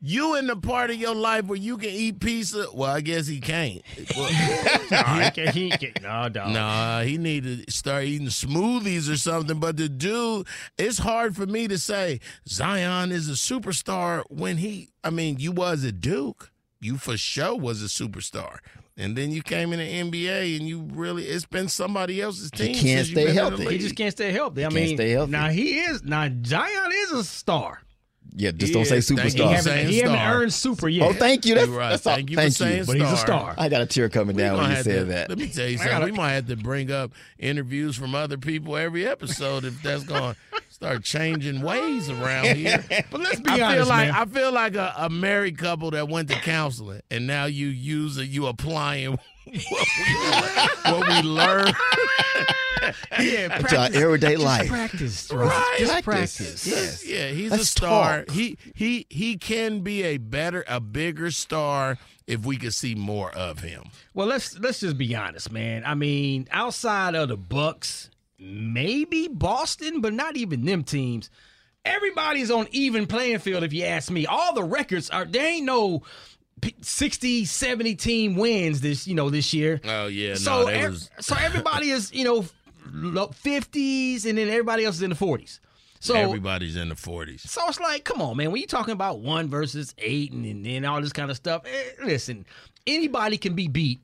You 0.00 0.36
in 0.36 0.46
the 0.46 0.56
part 0.56 0.90
of 0.90 0.96
your 0.96 1.14
life 1.14 1.46
where 1.46 1.58
you 1.58 1.78
can 1.78 1.88
eat 1.88 2.20
pizza? 2.20 2.66
Well, 2.72 2.90
I 2.90 3.00
guess 3.00 3.26
he 3.26 3.40
can't. 3.40 3.80
Well, 4.14 4.30
Nah, 4.90 5.20
he 5.20 5.30
can't, 5.34 5.54
he 5.54 5.70
can't. 5.70 6.02
No, 6.02 6.28
dog. 6.28 6.52
Nah, 6.52 7.00
he 7.02 7.16
need 7.18 7.44
to 7.44 7.70
start 7.72 8.04
eating 8.04 8.26
smoothies 8.28 9.10
or 9.10 9.16
something. 9.16 9.58
But 9.58 9.78
the 9.78 9.88
dude, 9.88 10.46
it's 10.78 10.98
hard 10.98 11.34
for 11.34 11.46
me 11.46 11.66
to 11.68 11.78
say 11.78 12.20
Zion 12.46 13.10
is 13.10 13.28
a 13.28 13.32
superstar 13.32 14.22
when 14.28 14.58
he. 14.58 14.90
I 15.02 15.10
mean, 15.10 15.38
you 15.38 15.50
was 15.52 15.84
at 15.84 16.00
Duke. 16.00 16.50
You 16.78 16.98
for 16.98 17.16
sure 17.16 17.56
was 17.56 17.82
a 17.82 17.86
superstar, 17.86 18.58
and 18.98 19.16
then 19.16 19.30
you 19.30 19.42
came 19.42 19.72
in 19.72 19.78
the 19.78 20.10
NBA, 20.26 20.58
and 20.58 20.68
you 20.68 20.82
really. 20.92 21.24
It's 21.24 21.46
been 21.46 21.68
somebody 21.68 22.20
else's 22.20 22.50
team. 22.50 22.74
He 22.74 22.74
can't 22.74 22.84
since 22.84 23.08
stay 23.08 23.14
been 23.14 23.28
in 23.30 23.34
the 23.34 23.40
healthy. 23.42 23.68
He 23.70 23.78
just 23.78 23.96
can't 23.96 24.12
stay 24.12 24.30
healthy. 24.30 24.60
I 24.62 24.68
can't 24.68 24.74
mean, 24.74 24.96
stay 24.96 25.10
healthy. 25.12 25.32
now 25.32 25.48
he 25.48 25.78
is. 25.80 26.04
Now 26.04 26.28
Zion 26.44 26.92
is 26.92 27.12
a 27.12 27.24
star. 27.24 27.80
Yeah, 28.38 28.50
just 28.50 28.68
He 28.68 28.72
don't 28.74 28.84
say 28.84 28.98
is. 28.98 29.08
Thank 29.08 29.20
He 29.20 29.28
superstar. 29.38 29.50
haven't, 29.54 29.86
he 29.88 29.98
haven't 29.98 30.18
earned 30.20 30.52
super 30.52 30.88
yet. 30.90 31.08
Oh, 31.08 31.12
thank 31.14 31.46
you. 31.46 31.54
That's, 31.54 31.68
right. 31.68 31.88
that's 31.90 32.06
all. 32.06 32.16
Thank 32.16 32.28
you 32.30 32.36
for 32.36 32.42
Thank 32.42 32.52
saying 32.54 32.78
you. 32.80 32.84
But 32.84 32.96
he's 32.96 33.04
a 33.04 33.16
star. 33.16 33.54
star. 33.54 33.54
I 33.56 33.70
got 33.70 33.80
a 33.80 33.86
tear 33.86 34.10
coming 34.10 34.36
We 34.36 34.42
down 34.42 34.58
when 34.58 34.70
you 34.70 34.76
said 34.82 34.84
to- 34.98 35.04
that. 35.06 35.28
Let 35.30 35.38
me 35.38 35.48
tell 35.48 35.66
you 35.66 35.78
something. 35.78 36.04
we 36.04 36.12
might 36.12 36.32
have 36.32 36.46
to 36.48 36.56
bring 36.56 36.90
up 36.92 37.12
interviews 37.38 37.96
from 37.96 38.14
other 38.14 38.36
people 38.36 38.76
every 38.76 39.06
episode 39.06 39.64
if 39.64 39.82
that's 39.82 40.04
going 40.04 40.34
to 40.54 40.55
start 40.76 41.02
changing 41.04 41.62
ways 41.62 42.10
around 42.10 42.44
here. 42.56 42.84
But 43.10 43.20
let's 43.22 43.40
be 43.40 43.50
I 43.50 43.60
honest, 43.62 43.76
feel 43.78 43.86
like 43.86 44.08
man. 44.08 44.14
I 44.14 44.24
feel 44.26 44.52
like 44.52 44.74
a, 44.76 44.94
a 44.98 45.08
married 45.10 45.56
couple 45.56 45.90
that 45.92 46.06
went 46.08 46.28
to 46.28 46.34
counseling 46.36 47.00
and 47.10 47.26
now 47.26 47.46
you 47.46 47.68
use 47.68 48.18
it, 48.18 48.28
you 48.28 48.46
applying 48.46 49.12
what 49.12 49.20
we, 49.52 50.90
what 50.92 51.08
we 51.08 51.22
learned. 51.28 51.74
yeah, 53.18 53.58
To 53.58 53.76
our 53.78 53.88
everyday 53.94 54.36
life. 54.36 54.68
Practice, 54.68 55.32
Right. 55.32 55.74
Just 55.78 56.04
Practice. 56.04 56.36
practice. 56.36 56.66
Yes. 56.66 57.06
Yeah, 57.06 57.28
he's 57.28 57.50
Let's 57.50 57.62
a 57.62 57.66
star. 57.66 58.24
talk. 58.24 58.34
He 58.34 58.58
he 58.74 59.06
he 59.08 59.38
can 59.38 59.80
be 59.80 60.02
a 60.02 60.18
better, 60.18 60.62
a 60.68 60.78
bigger 60.80 61.30
star 61.30 61.96
if 62.26 62.44
we 62.44 62.58
could 62.58 62.74
see 62.74 62.94
more 62.94 63.30
of 63.34 63.60
him. 63.60 63.84
Well, 64.12 64.26
let's 64.26 64.58
let's 64.58 64.80
just 64.80 64.98
be 64.98 65.14
honest, 65.16 65.50
man. 65.50 65.84
I 65.86 65.94
mean, 65.94 66.48
outside 66.50 67.14
of 67.14 67.28
the 67.30 67.36
Bucks, 67.38 68.10
maybe 68.38 69.28
Boston, 69.28 70.00
but 70.00 70.12
not 70.12 70.36
even 70.36 70.64
them 70.64 70.84
teams. 70.84 71.30
Everybody's 71.84 72.50
on 72.50 72.66
even 72.72 73.06
playing 73.06 73.38
field 73.38 73.62
if 73.62 73.72
you 73.72 73.84
ask 73.84 74.10
me. 74.10 74.26
All 74.26 74.54
the 74.54 74.64
records 74.64 75.08
are 75.10 75.24
there 75.24 75.46
ain't 75.46 75.64
no 75.66 76.02
p- 76.60 76.74
60, 76.80 77.44
70 77.44 77.94
team 77.94 78.34
wins 78.34 78.80
this, 78.80 79.06
you 79.06 79.14
know, 79.14 79.30
this 79.30 79.54
year. 79.54 79.80
Oh 79.84 80.06
yeah, 80.08 80.34
so 80.34 80.62
no, 80.62 80.66
ev- 80.66 80.90
was 80.90 81.10
so 81.20 81.36
everybody 81.38 81.90
is, 81.90 82.12
you 82.12 82.24
know, 82.24 82.44
50s 83.32 84.26
and 84.26 84.38
then 84.38 84.48
everybody 84.48 84.84
else 84.84 84.96
is 84.96 85.02
in 85.02 85.10
the 85.10 85.16
40s. 85.16 85.60
So 86.00 86.14
everybody's 86.14 86.76
in 86.76 86.88
the 86.90 86.94
forties. 86.94 87.50
so 87.50 87.62
it's 87.68 87.80
like, 87.80 88.04
come 88.04 88.20
on, 88.20 88.36
man. 88.36 88.52
When 88.52 88.60
you 88.60 88.66
talking 88.66 88.92
about 88.92 89.20
one 89.20 89.48
versus 89.48 89.94
eight 89.98 90.30
and, 90.30 90.44
and, 90.44 90.66
and 90.66 90.86
all 90.86 91.00
this 91.00 91.12
kind 91.12 91.30
of 91.30 91.36
stuff, 91.36 91.62
eh, 91.64 92.04
listen, 92.04 92.44
anybody 92.86 93.38
can 93.38 93.54
be 93.54 93.66
beat 93.66 94.00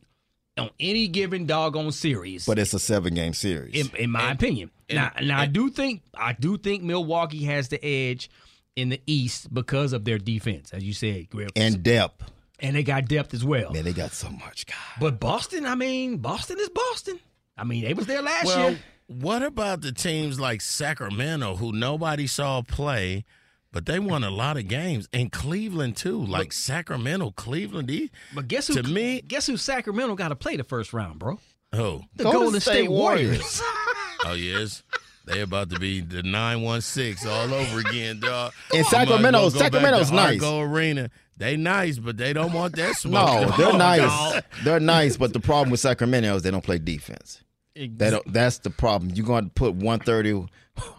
on 0.59 0.71
any 0.81 1.09
given 1.09 1.47
doggone 1.47 1.93
series. 1.93 2.47
But 2.47 2.59
it's 2.59 2.75
a 2.75 2.79
seven 2.79 3.15
game 3.15 3.33
series. 3.35 3.75
in, 3.75 3.97
in 3.97 4.11
my 4.11 4.33
opinion, 4.33 4.71
now, 4.91 5.11
now 5.23 5.41
I 5.41 5.47
do 5.47 5.71
think 5.71 6.03
I 6.15 6.33
do 6.35 6.59
think 6.59 6.83
Milwaukee 6.83 7.45
has 7.45 7.69
the 7.69 7.83
edge 7.85 8.31
in 8.77 8.89
the 8.91 9.01
East 9.07 9.53
because 9.53 9.93
of 9.93 10.05
their 10.05 10.19
defense, 10.19 10.73
as 10.73 10.83
you 10.85 10.93
said, 10.93 11.29
Griff, 11.31 11.51
and 11.57 11.83
depth. 11.83 12.31
and 12.61 12.77
they 12.77 12.83
got 12.83 13.07
depth 13.07 13.33
as 13.35 13.45
well. 13.45 13.73
Man, 13.73 13.85
they 13.85 13.93
got 13.93 14.13
so 14.13 14.31
much. 14.31 14.67
God. 14.67 14.77
But 15.01 15.21
Boston, 15.21 15.65
I 15.67 15.75
mean, 15.75 16.19
Boston 16.19 16.59
is 16.61 16.69
Boston. 16.69 17.19
I 17.57 17.65
mean, 17.65 17.85
they 17.85 17.93
was 17.95 18.07
there 18.07 18.23
last 18.23 18.47
Well, 18.47 18.71
year. 18.71 18.79
what 19.09 19.43
about 19.43 19.83
the 19.83 19.93
teams 19.93 20.41
like 20.41 20.61
Sacramento 20.63 21.57
who 21.57 21.73
nobody 21.73 22.27
saw 22.27 22.63
play, 22.63 23.25
but 23.73 23.87
they 23.87 23.99
won 23.99 24.23
a 24.25 24.31
lot 24.31 24.57
of 24.57 24.69
games, 24.69 25.09
and 25.13 25.33
Cleveland 25.33 25.97
too, 25.97 26.23
like 26.25 26.53
Sacramento, 26.53 27.31
Cleveland. 27.33 27.89
These, 27.89 28.11
But 28.35 28.49
guess 28.49 28.69
who? 28.69 28.75
to 28.75 28.83
me- 28.83 29.23
guess 29.23 29.47
who? 29.47 29.57
Sacramento 29.57 30.15
got 30.15 30.29
to 30.29 30.37
play 30.37 30.57
the 30.57 30.65
first 30.65 30.93
round, 30.93 31.19
bro. 31.19 31.39
oh, 31.73 32.03
The 32.17 32.25
Golden, 32.25 32.61
State, 32.61 32.91
Warriors. 32.91 33.63
oh 34.25 34.35
yes, 34.35 34.83
they 35.27 35.41
about 35.41 35.71
to 35.71 35.79
be 35.79 36.01
the 36.01 36.23
nine 36.23 36.63
one 36.63 36.81
six 36.81 37.27
all 37.27 37.53
over 37.53 37.81
again, 37.81 38.21
dog. 38.21 38.53
And 38.75 38.87
Sacramento- 38.87 39.41
go 39.41 39.49
Sacramento's 39.49 40.11
to 40.11 40.17
nice. 40.17 40.43
Arco 40.43 40.61
Arena. 40.61 41.11
They 41.39 41.57
nice, 41.57 41.99
but 41.99 42.19
they 42.19 42.33
don't 42.35 42.53
want 42.53 42.77
that 42.77 42.95
smoke. 42.95 43.13
No, 43.41 43.49
dog. 43.49 43.59
they're 43.59 43.73
nice. 43.73 44.01
Dog. 44.33 44.45
They're 44.65 44.81
nice, 44.81 45.17
but 45.17 45.33
the 45.33 45.41
problem 45.41 45.71
with 45.71 45.81
Sacramento 45.81 46.37
is 46.37 46.43
they 46.43 46.51
don't 46.51 46.63
play 46.63 46.79
defense. 46.79 47.43
They 47.75 47.89
don't, 47.89 48.33
that's 48.33 48.59
the 48.59 48.69
problem. 48.71 49.13
You're 49.15 49.27
going 49.27 49.45
to 49.47 49.51
put 49.51 49.75
130, 49.75 50.47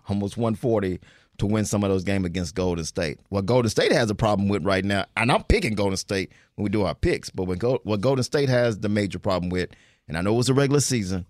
almost 0.09 0.35
140 0.37 0.99
to 1.43 1.53
win 1.53 1.65
some 1.65 1.83
of 1.83 1.89
those 1.89 2.05
games 2.05 2.25
against 2.25 2.55
Golden 2.55 2.85
State. 2.85 3.19
What 3.27 3.45
Golden 3.45 3.69
State 3.69 3.91
has 3.91 4.09
a 4.09 4.15
problem 4.15 4.47
with 4.47 4.63
right 4.63 4.85
now, 4.85 5.05
and 5.17 5.29
I'm 5.29 5.43
picking 5.43 5.75
Golden 5.75 5.97
State 5.97 6.31
when 6.55 6.63
we 6.63 6.69
do 6.69 6.83
our 6.83 6.95
picks, 6.95 7.29
but 7.29 7.43
when 7.43 7.57
Go, 7.57 7.81
what 7.83 7.99
Golden 7.99 8.23
State 8.23 8.47
has 8.47 8.79
the 8.79 8.87
major 8.87 9.19
problem 9.19 9.49
with, 9.49 9.69
and 10.07 10.17
I 10.17 10.21
know 10.21 10.33
it 10.33 10.37
was 10.37 10.47
a 10.47 10.53
regular 10.53 10.79
season, 10.79 11.25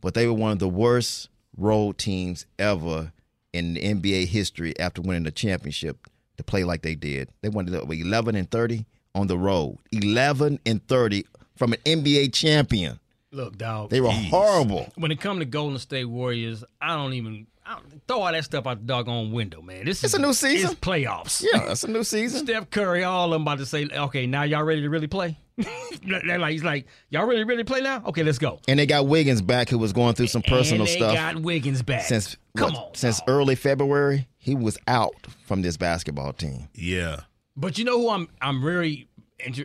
but 0.00 0.14
they 0.14 0.28
were 0.28 0.32
one 0.32 0.52
of 0.52 0.60
the 0.60 0.68
worst 0.68 1.28
road 1.56 1.98
teams 1.98 2.46
ever 2.60 3.12
in 3.52 3.74
NBA 3.74 4.26
history 4.26 4.78
after 4.78 5.02
winning 5.02 5.24
the 5.24 5.32
championship 5.32 6.06
to 6.36 6.44
play 6.44 6.62
like 6.62 6.82
they 6.82 6.94
did. 6.94 7.28
They 7.42 7.48
went 7.48 7.66
to 7.68 7.82
11 7.82 8.36
and 8.36 8.48
30 8.48 8.86
on 9.16 9.26
the 9.26 9.36
road. 9.36 9.78
11 9.90 10.60
and 10.66 10.86
30 10.86 11.24
from 11.56 11.72
an 11.72 11.80
NBA 11.84 12.32
champion. 12.32 13.00
Look, 13.32 13.58
dog. 13.58 13.90
They 13.90 14.00
were 14.00 14.10
horrible. 14.10 14.86
when 14.94 15.10
it 15.10 15.20
come 15.20 15.40
to 15.40 15.44
Golden 15.44 15.80
State 15.80 16.04
Warriors, 16.04 16.62
I 16.80 16.94
don't 16.94 17.14
even 17.14 17.48
I 17.57 17.57
don't, 17.57 17.57
throw 18.06 18.22
all 18.22 18.32
that 18.32 18.44
stuff 18.44 18.66
out 18.66 18.80
the 18.80 18.86
doggone 18.86 19.32
window, 19.32 19.60
man. 19.62 19.84
This 19.84 20.02
It's 20.04 20.14
is 20.14 20.18
a 20.18 20.22
new 20.22 20.32
season. 20.32 20.70
It's 20.72 20.80
playoffs. 20.80 21.44
Yeah, 21.52 21.66
that's 21.66 21.84
a 21.84 21.88
new 21.88 22.04
season. 22.04 22.46
Steph 22.46 22.70
Curry, 22.70 23.04
all 23.04 23.26
of 23.26 23.30
them 23.32 23.42
about 23.42 23.58
to 23.58 23.66
say, 23.66 23.88
okay, 23.92 24.26
now 24.26 24.42
y'all 24.42 24.62
ready 24.64 24.80
to 24.82 24.88
really 24.90 25.06
play? 25.06 25.38
They're 26.06 26.38
like, 26.38 26.52
he's 26.52 26.62
like, 26.64 26.86
y'all 27.10 27.26
ready 27.26 27.40
to 27.40 27.44
really 27.44 27.64
play 27.64 27.80
now? 27.80 28.02
Okay, 28.06 28.22
let's 28.22 28.38
go. 28.38 28.60
And 28.68 28.78
they 28.78 28.86
got 28.86 29.06
Wiggins 29.08 29.42
back, 29.42 29.68
who 29.68 29.78
was 29.78 29.92
going 29.92 30.14
through 30.14 30.28
some 30.28 30.42
personal 30.42 30.82
and 30.82 30.88
they 30.88 30.96
stuff 30.96 31.14
got 31.14 31.36
Wiggins 31.42 31.82
back. 31.82 32.02
since 32.02 32.36
come 32.56 32.72
what, 32.74 32.86
on, 32.88 32.94
since 32.94 33.18
dog. 33.20 33.28
early 33.28 33.54
February. 33.56 34.28
He 34.38 34.54
was 34.54 34.78
out 34.86 35.14
from 35.44 35.62
this 35.62 35.76
basketball 35.76 36.32
team. 36.32 36.68
Yeah. 36.74 37.20
But 37.56 37.76
you 37.76 37.84
know 37.84 37.98
who 37.98 38.08
I'm 38.10 38.28
I'm 38.40 38.62
very 38.62 39.07
inter- 39.07 39.07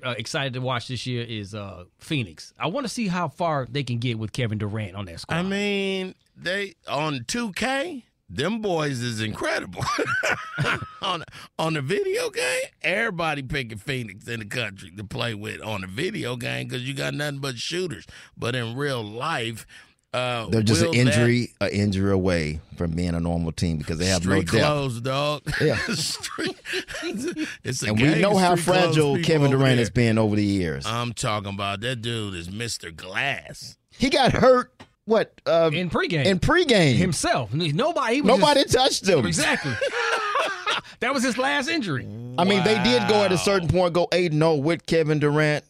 uh, 0.03 0.12
excited 0.17 0.53
to 0.53 0.62
watch 0.62 0.88
this 0.88 1.05
year 1.05 1.23
is 1.23 1.55
uh, 1.55 1.86
Phoenix. 1.99 2.53
I 2.59 2.67
want 2.67 2.86
to 2.86 2.89
see 2.89 3.07
how 3.07 3.27
far 3.27 3.67
they 3.69 3.83
can 3.83 3.97
get 3.97 4.19
with 4.19 4.31
Kevin 4.31 4.57
Durant 4.57 4.95
on 4.95 5.05
that 5.05 5.19
squad. 5.19 5.38
I 5.38 5.41
mean, 5.43 6.15
they 6.36 6.73
on 6.88 7.19
2K, 7.21 8.03
them 8.29 8.62
boys 8.62 9.01
is 9.01 9.21
incredible. 9.21 9.83
on 11.01 11.23
on 11.59 11.73
the 11.73 11.81
video 11.81 12.29
game, 12.29 12.63
everybody 12.81 13.43
picking 13.43 13.77
Phoenix 13.77 14.27
in 14.27 14.39
the 14.39 14.45
country 14.45 14.91
to 14.95 15.03
play 15.03 15.33
with 15.33 15.62
on 15.62 15.81
the 15.81 15.88
video 15.88 16.36
game 16.36 16.67
because 16.67 16.88
you 16.88 16.93
got 16.93 17.13
nothing 17.13 17.39
but 17.39 17.57
shooters. 17.57 18.05
But 18.38 18.55
in 18.55 18.75
real 18.75 19.03
life, 19.03 19.65
uh, 20.13 20.47
They're 20.47 20.62
just 20.62 20.82
an 20.84 20.93
injury, 20.93 21.54
an 21.60 21.69
injury 21.69 22.12
away 22.12 22.60
from 22.78 22.91
being 22.91 23.15
a 23.15 23.19
normal 23.19 23.52
team 23.52 23.78
because 23.78 23.97
they 23.97 24.06
have 24.08 24.26
no 24.26 24.34
street 24.41 24.52
depth. 24.52 24.63
clothes, 24.65 25.02
dog. 25.02 25.41
Yeah. 25.62 25.78
Street- 25.95 26.56
it's 27.63 27.84
a 27.84 27.88
And 27.88 28.02
we 28.02 28.15
know 28.21 28.38
how 28.38 28.56
fragile 28.56 29.17
Kevin 29.23 29.52
Durant 29.52 29.80
has 29.80 29.89
been 29.89 30.17
over 30.17 30.36
the 30.36 30.43
years. 30.45 30.86
I'm 30.86 31.13
talking 31.13 31.54
about 31.54 31.82
that 31.82 31.97
dude 31.97 32.36
is 32.36 32.47
Mr. 32.49 32.95
Glass. 32.95 33.78
he 33.97 34.10
got 34.10 34.32
hurt. 34.34 34.71
What 35.06 35.41
uh, 35.45 35.69
in 35.73 35.89
pregame, 35.89 36.26
in 36.26 36.39
pregame? 36.39 36.95
himself, 36.95 37.54
nobody, 37.54 38.21
was 38.21 38.39
Nobody 38.39 38.63
just- 38.63 38.73
touched 38.73 39.08
him. 39.08 39.26
exactly. 39.26 39.73
that 41.02 41.13
was 41.13 41.23
his 41.23 41.38
last 41.38 41.67
injury. 41.67 42.06
I 42.38 42.45
mean, 42.45 42.63
they 42.63 42.82
did 42.84 43.08
go 43.10 43.23
at 43.23 43.32
a 43.34 43.38
certain 43.38 43.67
point 43.67 43.93
go 43.93 44.08
eight 44.13 44.32
and 44.32 44.41
zero 44.41 44.56
with 44.56 44.86
Kevin 44.86 45.19
Durant 45.19 45.65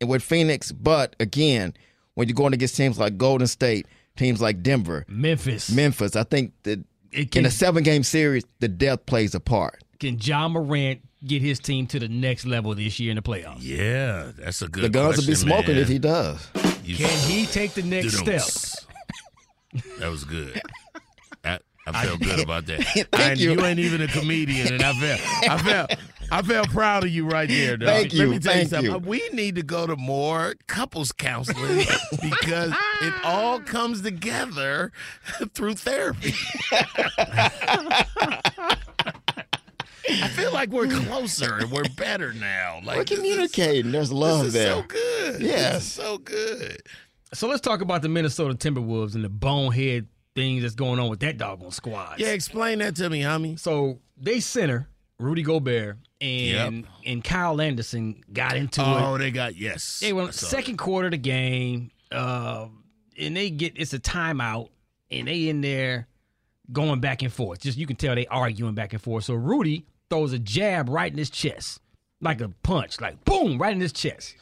and 0.00 0.08
with 0.08 0.22
Phoenix, 0.22 0.70
but 0.70 1.16
again, 1.18 1.74
when 2.16 2.26
you're 2.28 2.34
going 2.34 2.52
against 2.52 2.76
teams 2.76 2.98
like 2.98 3.16
Golden 3.16 3.46
State, 3.46 3.86
teams 4.16 4.40
like 4.40 4.62
Denver, 4.62 5.04
Memphis, 5.08 5.70
Memphis, 5.70 6.16
I 6.16 6.24
think 6.24 6.52
that 6.64 6.84
It 7.12 7.30
can- 7.30 7.40
in 7.40 7.46
a 7.46 7.50
seven 7.50 7.84
game 7.84 8.02
series, 8.02 8.42
the 8.58 8.66
depth 8.68 9.06
plays 9.06 9.34
a 9.34 9.40
part. 9.40 9.82
Can 10.00 10.18
Ja 10.20 10.48
Morant 10.48 11.00
get 11.24 11.40
his 11.40 11.58
team 11.58 11.86
to 11.88 11.98
the 11.98 12.08
next 12.08 12.44
level 12.44 12.74
this 12.74 12.98
year 13.00 13.10
in 13.10 13.16
the 13.16 13.22
playoffs? 13.22 13.58
Yeah, 13.60 14.32
that's 14.36 14.60
a 14.62 14.68
good. 14.68 14.84
the 14.84 14.88
guns 14.90 15.16
will 15.18 15.26
be 15.26 15.34
smoking 15.34 15.74
man. 15.74 15.82
if 15.82 15.88
he 15.88 15.98
does. 15.98 16.46
You 16.84 16.96
Can 16.96 17.30
he 17.30 17.46
take 17.46 17.72
the 17.74 17.82
next 17.82 18.16
step? 18.18 18.42
That 19.98 20.10
was 20.10 20.24
good. 20.24 20.60
I, 21.44 21.58
I 21.86 22.06
felt 22.06 22.20
good 22.20 22.40
about 22.40 22.66
that. 22.66 22.80
Thank 23.12 23.12
I, 23.12 23.32
you. 23.34 23.60
ain't 23.64 23.78
even 23.78 24.00
a 24.00 24.08
comedian, 24.08 24.72
and 24.74 24.82
I 24.82 24.92
felt, 24.94 25.50
I 25.50 25.58
felt, 25.58 25.94
I 26.30 26.42
felt 26.42 26.68
proud 26.70 27.04
of 27.04 27.10
you 27.10 27.26
right 27.28 27.48
there, 27.48 27.76
dog. 27.76 27.88
Thank 27.88 28.12
Let 28.12 28.14
you, 28.14 28.26
me 28.28 28.38
tell 28.38 28.52
thank 28.52 28.64
you 28.64 28.68
something. 28.70 28.92
you. 28.92 28.98
We 28.98 29.28
need 29.32 29.54
to 29.56 29.62
go 29.62 29.86
to 29.86 29.96
more 29.96 30.54
couples 30.66 31.12
counseling 31.12 31.86
because 32.22 32.72
it 33.02 33.14
all 33.24 33.60
comes 33.60 34.02
together 34.02 34.92
through 35.54 35.74
therapy. 35.74 36.34
I 40.08 40.28
feel 40.28 40.52
like 40.52 40.70
we're 40.70 40.88
closer 40.88 41.56
and 41.58 41.70
we're 41.70 41.82
better 41.96 42.32
now. 42.32 42.80
Like 42.84 42.96
We're 42.96 43.04
this 43.04 43.12
is- 43.12 43.18
communicating. 43.18 43.92
There's 43.92 44.08
This 44.08 44.16
love 44.18 44.46
is 44.46 44.52
there. 44.52 44.72
so 44.74 44.82
good. 44.82 45.40
Yes. 45.40 45.72
This 45.74 45.82
is 45.86 45.92
so 45.92 46.18
good. 46.18 46.82
So 47.34 47.48
let's 47.48 47.60
talk 47.60 47.80
about 47.80 48.02
the 48.02 48.08
Minnesota 48.08 48.54
Timberwolves 48.54 49.14
and 49.16 49.24
the 49.24 49.28
bonehead 49.28 50.06
things 50.36 50.62
that's 50.62 50.74
going 50.76 51.00
on 51.00 51.08
with 51.10 51.20
that 51.20 51.38
doggone 51.38 51.72
squad. 51.72 52.18
Yeah, 52.18 52.28
explain 52.28 52.78
that 52.78 52.94
to 52.96 53.10
me, 53.10 53.22
homie. 53.22 53.58
So 53.58 53.98
they 54.16 54.38
center 54.40 54.88
Rudy 55.18 55.42
Gobert 55.42 55.96
and 56.20 56.86
and 57.04 57.24
Kyle 57.24 57.60
Anderson 57.60 58.22
got 58.32 58.56
into 58.56 58.82
Oh, 58.82 58.96
it. 58.96 59.02
Oh, 59.02 59.18
they 59.18 59.30
got 59.30 59.56
yes. 59.56 60.00
They 60.00 60.12
went 60.12 60.34
second 60.34 60.76
quarter 60.76 61.06
of 61.06 61.12
the 61.12 61.18
game, 61.18 61.90
uh, 62.12 62.66
and 63.18 63.36
they 63.36 63.50
get 63.50 63.74
it's 63.76 63.94
a 63.94 63.98
timeout, 63.98 64.68
and 65.10 65.26
they 65.28 65.48
in 65.48 65.60
there 65.62 66.06
going 66.72 67.00
back 67.00 67.22
and 67.22 67.32
forth. 67.32 67.60
Just 67.60 67.78
you 67.78 67.86
can 67.86 67.96
tell 67.96 68.14
they 68.14 68.26
arguing 68.26 68.74
back 68.74 68.92
and 68.92 69.00
forth. 69.00 69.24
So 69.24 69.34
Rudy 69.34 69.86
throws 70.10 70.32
a 70.32 70.38
jab 70.38 70.88
right 70.88 71.10
in 71.10 71.16
his 71.18 71.30
chest, 71.30 71.80
like 72.20 72.40
a 72.40 72.48
punch, 72.62 73.00
like 73.00 73.24
boom, 73.24 73.58
right 73.58 73.72
in 73.72 73.80
his 73.80 73.92
chest. 73.92 74.34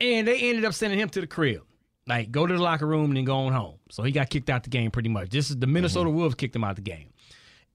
And 0.00 0.26
they 0.28 0.38
ended 0.50 0.64
up 0.64 0.74
sending 0.74 0.98
him 0.98 1.08
to 1.10 1.20
the 1.20 1.26
crib. 1.26 1.62
Like, 2.06 2.30
go 2.30 2.46
to 2.46 2.52
the 2.54 2.60
locker 2.62 2.86
room 2.86 3.06
and 3.06 3.16
then 3.16 3.24
go 3.24 3.36
on 3.46 3.52
home. 3.54 3.76
So 3.90 4.02
he 4.02 4.12
got 4.12 4.28
kicked 4.28 4.50
out 4.50 4.62
the 4.64 4.68
game 4.68 4.90
pretty 4.90 5.08
much. 5.08 5.30
This 5.30 5.48
is 5.48 5.56
the 5.56 5.66
Minnesota 5.66 6.10
Wolves 6.10 6.34
kicked 6.34 6.54
him 6.54 6.62
out 6.62 6.76
the 6.76 6.82
game. 6.82 7.08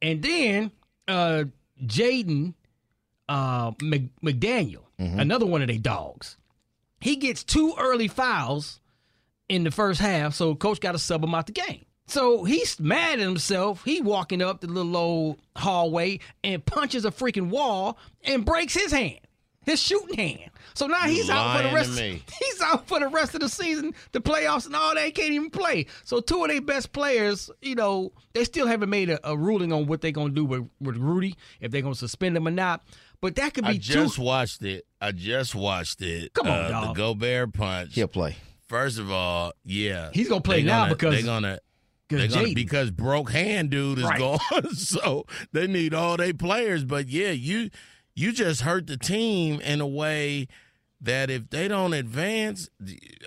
And 0.04 0.22
then 0.22 0.72
uh 1.08 1.46
Jaden 1.86 2.54
uh 3.28 3.72
Mc- 3.82 4.10
McDaniel, 4.24 4.84
another 4.98 5.46
one 5.46 5.62
of 5.62 5.68
their 5.68 5.78
dogs. 5.78 6.38
He 7.02 7.16
gets 7.16 7.44
two 7.44 7.74
early 7.80 8.08
fouls 8.08 8.80
in 9.48 9.64
the 9.64 9.72
first 9.72 10.00
half, 10.02 10.34
so 10.34 10.56
coach 10.56 10.80
got 10.82 10.92
to 10.94 11.00
sub 11.00 11.24
him 11.24 11.34
out 11.34 11.46
the 11.48 11.54
game. 11.54 11.86
So 12.08 12.44
he's 12.44 12.80
mad 12.80 13.20
at 13.20 13.26
himself. 13.26 13.84
He 13.86 14.02
walking 14.02 14.42
up 14.42 14.62
the 14.62 14.68
little 14.68 14.98
old 14.98 15.40
hallway 15.56 16.20
and 16.44 16.66
punches 16.66 17.06
a 17.06 17.12
freaking 17.12 17.50
wall 17.50 17.98
and 18.24 18.44
breaks 18.46 18.74
his 18.74 18.92
hand, 18.92 19.20
his 19.70 19.82
shooting 19.82 20.16
hand. 20.18 20.52
So 20.74 20.88
now 20.88 21.06
You 21.06 21.14
he's 21.16 21.30
out 21.30 21.58
for 21.58 21.64
the 21.68 21.74
rest. 21.74 21.92
me. 22.00 22.24
He's 22.40 22.62
out 22.62 22.88
for 22.88 23.00
the 23.00 23.08
rest 23.08 23.34
of 23.36 23.42
the 23.42 23.50
season, 23.50 23.94
the 24.14 24.22
playoffs, 24.22 24.66
and 24.66 24.76
all. 24.76 24.96
They 24.96 25.12
can't 25.12 25.32
even 25.32 25.50
play. 25.50 25.88
So 26.06 26.22
two 26.22 26.44
of 26.44 26.50
their 26.50 26.62
best 26.62 26.94
players, 26.94 27.50
you 27.62 27.76
know, 27.76 28.14
they 28.34 28.46
still 28.46 28.66
haven't 28.68 28.90
made 28.90 29.10
a, 29.10 29.20
a 29.30 29.36
ruling 29.38 29.74
on 29.74 29.88
what 29.88 30.00
they're 30.02 30.12
gonna 30.12 30.30
do 30.34 30.46
with, 30.46 30.70
with 30.80 30.96
Rudy, 30.98 31.36
if 31.60 31.72
they're 31.72 31.82
gonna 31.82 31.96
suspend 31.96 32.38
him 32.38 32.48
or 32.48 32.52
not. 32.52 32.84
But 33.22 33.36
that 33.36 33.54
could 33.54 33.66
be 33.66 33.72
I 33.72 33.78
just 33.78 34.16
two. 34.16 34.22
watched 34.22 34.62
it. 34.64 34.86
I 35.02 35.12
just 35.12 35.54
watched 35.56 36.02
it. 36.02 36.34
Come 36.34 36.48
on, 36.48 36.54
uh, 36.54 36.70
dog. 36.70 36.96
The 36.96 37.02
Gobert 37.02 37.54
punch. 37.54 37.96
He'll 37.96 38.08
play. 38.08 38.38
First 38.70 39.00
of 39.00 39.12
all, 39.12 39.52
yeah, 39.66 40.12
He's 40.14 40.30
gonna 40.30 40.40
play 40.42 40.62
They 40.62 40.68
now 40.68 40.84
gonna- 40.84 40.96
because- 40.96 41.14
they're 41.16 41.24
gonna. 41.24 41.60
They're 42.08 42.22
Because 42.22 42.36
gonna, 42.38 42.54
because 42.56 42.90
broke 42.90 43.30
hand 43.32 43.70
dude 43.70 44.00
is 44.00 44.04
Right. 44.04 44.18
gone, 44.18 44.40
so 44.74 45.28
they 45.54 45.68
need 45.68 45.94
all 45.94 46.18
their 46.18 46.34
players. 46.34 46.84
But 46.84 47.08
yeah, 47.08 47.30
you 47.30 47.70
you 48.16 48.32
just 48.32 48.62
hurt 48.62 48.88
the 48.88 48.98
team 48.98 49.62
in 49.62 49.82
a 49.82 49.88
way 49.88 50.48
that 51.02 51.30
if 51.30 51.50
they 51.50 51.68
don't 51.68 51.94
advance, 51.94 52.70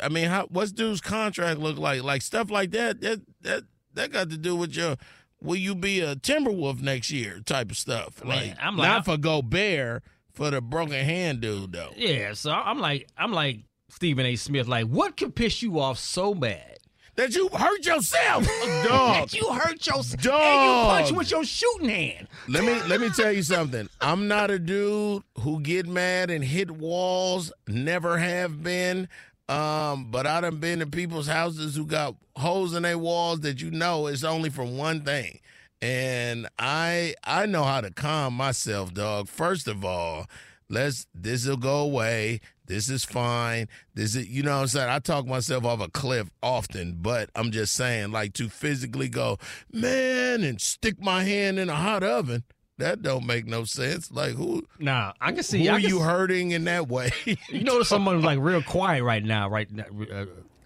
I 0.03 0.09
mean, 0.09 0.29
how 0.29 0.47
what's 0.51 0.73
dude's 0.73 1.01
contract 1.01 1.59
look 1.61 1.79
like? 1.79 2.03
Like 2.03 2.23
stuff 2.23 2.51
like 2.51 2.71
that. 2.73 3.01
That 3.01 3.21
that 3.41 3.63
that 3.95 4.13
got 4.13 4.31
to 4.31 4.39
do 4.39 4.57
with 4.57 4.75
your. 4.77 4.97
Will 5.41 5.57
you 5.57 5.75
be 5.75 5.99
a 5.99 6.15
Timberwolf 6.15 6.81
next 6.81 7.11
year? 7.11 7.41
Type 7.45 7.73
of 7.73 7.77
stuff. 7.77 8.23
Man, 8.25 8.29
like 8.29 8.57
I'm 8.61 8.77
like- 8.77 8.89
not 8.89 9.05
for 9.05 9.17
Gobert, 9.17 10.05
for 10.33 10.51
the 10.51 10.61
broken 10.61 11.05
hand 11.05 11.41
dude 11.41 11.73
though. 11.73 11.91
Yeah, 11.97 12.35
so 12.35 12.53
I'm 12.53 12.79
like, 12.79 13.09
I'm 13.17 13.33
like 13.33 13.61
Stephen 13.89 14.25
A. 14.27 14.37
Smith. 14.37 14.69
Like, 14.69 14.87
what 14.87 15.17
could 15.17 15.35
piss 15.35 15.63
you 15.63 15.81
off 15.81 15.99
so 15.99 16.35
bad 16.35 16.79
That 17.17 17.35
you 17.35 17.49
hurt 17.49 17.85
yourself, 17.85 18.45
dog. 18.85 19.29
that 19.31 19.35
you 19.35 19.47
hurt 19.53 19.87
your 19.87 19.97
and 19.97 20.13
you 20.25 20.31
Dog. 20.31 20.97
punch 20.97 21.13
with 21.13 21.31
your 21.31 21.45
shooting 21.45 21.91
hand? 21.91 22.27
Let 22.49 22.65
me 22.65 22.81
let 22.89 23.01
me 23.03 23.11
tell 23.11 23.31
you 23.31 23.43
something. 23.43 23.89
I'm 24.01 24.29
not 24.29 24.51
a 24.51 24.59
dude 24.59 25.23
who 25.41 25.61
get 25.61 25.87
mad 25.87 26.31
and 26.31 26.43
hit 26.43 26.71
walls. 26.71 27.53
Never 27.69 28.17
have 28.19 28.63
been. 28.63 29.09
Um, 29.49 30.11
but 30.11 30.27
I 30.27 30.41
done 30.41 30.57
been 30.57 30.79
to 30.79 30.87
people's 30.87 31.27
houses 31.27 31.77
who 31.77 31.85
got 31.85 32.15
holes 32.37 32.75
in 32.75 32.85
their 32.85 32.97
walls 32.97 33.41
that 33.41 33.61
you 33.61 33.71
know 33.71 34.07
it's 34.07 34.25
only 34.25 34.49
from 34.49 34.79
one 34.79 35.03
thing. 35.03 35.41
And 35.83 36.49
I 36.59 37.15
I 37.25 37.45
know 37.45 37.65
how 37.65 37.83
to 37.83 37.91
calm 37.91 38.33
myself, 38.35 38.95
dog. 38.95 39.29
First 39.29 39.69
of 39.69 39.85
all, 39.85 40.27
let's 40.71 41.07
this'll 41.15 41.59
go 41.59 41.81
away. 41.81 42.41
This 42.73 42.89
is 42.89 43.05
fine. 43.05 43.69
This 43.95 44.17
is 44.17 44.27
you 44.29 44.43
know 44.43 44.55
what 44.57 44.63
I'm 44.63 44.67
saying? 44.69 44.89
I 44.89 44.99
talk 44.99 45.27
myself 45.27 45.67
off 45.67 45.81
a 45.83 45.91
cliff 45.91 46.31
often, 46.43 46.97
but 47.03 47.29
I'm 47.37 47.51
just 47.51 47.75
saying, 47.75 48.13
like 48.13 48.33
to 48.35 48.49
physically 48.49 49.11
go, 49.11 49.39
man, 49.71 50.43
and 50.43 50.59
stick 50.59 50.99
my 50.99 51.23
hand 51.23 51.59
in 51.59 51.69
a 51.69 51.75
hot 51.77 52.03
oven. 52.03 52.45
That 52.79 53.03
don't 53.03 53.27
make 53.27 53.47
no 53.47 53.65
sense. 53.65 54.11
Like 54.11 54.33
who 54.33 54.65
Nah, 54.79 55.13
I 55.21 55.33
can 55.33 55.43
see. 55.43 55.63
who 55.67 55.71
I 55.71 55.75
are 55.75 55.79
you 55.81 55.99
s- 56.01 56.07
hurting 56.07 56.53
in 56.53 56.65
that 56.65 56.89
way? 56.89 57.11
You 57.51 57.63
notice 57.63 57.89
someone's 57.91 58.25
like 58.25 58.39
real 58.41 58.63
quiet 58.63 59.03
right 59.05 59.23
now, 59.23 59.51
right? 59.51 59.71
now, 59.71 59.85
Uh, 60.11 60.25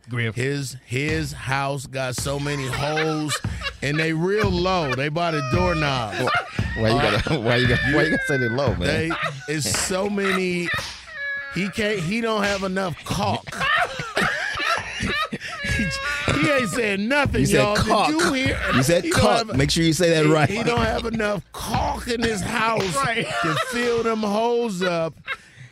Griff. 0.09 0.37
His 0.37 0.77
his 0.87 1.33
house 1.33 1.87
got 1.89 2.15
so 2.15 2.39
many 2.39 2.69
holes, 2.69 3.37
and 3.83 3.99
they 3.99 4.13
real 4.13 4.49
low. 4.49 4.95
They 4.95 5.09
by 5.09 5.33
the 5.33 5.43
doorknob. 5.53 6.15
Why 6.79 6.91
you 6.91 6.95
gotta? 7.01 7.41
Why 7.41 7.57
you 7.57 7.67
gotta? 7.67 7.93
Why 7.97 8.03
you 8.05 8.11
gotta 8.11 8.23
say 8.29 8.37
they 8.37 8.49
low, 8.49 8.69
man? 8.77 8.79
They 8.87 9.11
it's 9.49 9.69
so 9.69 10.09
many. 10.09 10.69
He 11.57 11.69
can't. 11.71 11.99
He 11.99 12.21
don't 12.21 12.43
have 12.45 12.63
enough 12.63 12.95
caulk. 13.05 13.45
he, 15.01 15.85
he 16.41 16.51
ain't 16.51 16.69
saying 16.71 17.09
nothing, 17.09 17.43
you 17.47 17.59
y'all. 17.59 17.77
caulk. 17.77 18.09
Did 18.09 18.21
you 18.21 18.33
hear? 18.33 18.61
You 18.75 18.83
said 18.83 19.05
He 19.05 19.11
caulk. 19.11 19.49
have- 19.49 19.57
Make 19.57 19.71
sure 19.71 19.83
you 19.85 19.93
say 19.93 20.11
that 20.11 20.27
he, 20.27 20.31
right. 20.31 20.49
He 20.49 20.63
don't 20.63 20.81
have 20.85 21.05
enough 21.07 21.43
caulk 21.53 22.09
in 22.09 22.23
his 22.23 22.41
house 22.41 22.95
Right. 23.05 23.27
to 23.43 23.55
fill 23.71 24.03
them 24.03 24.21
holes 24.21 24.83
up. 24.83 25.15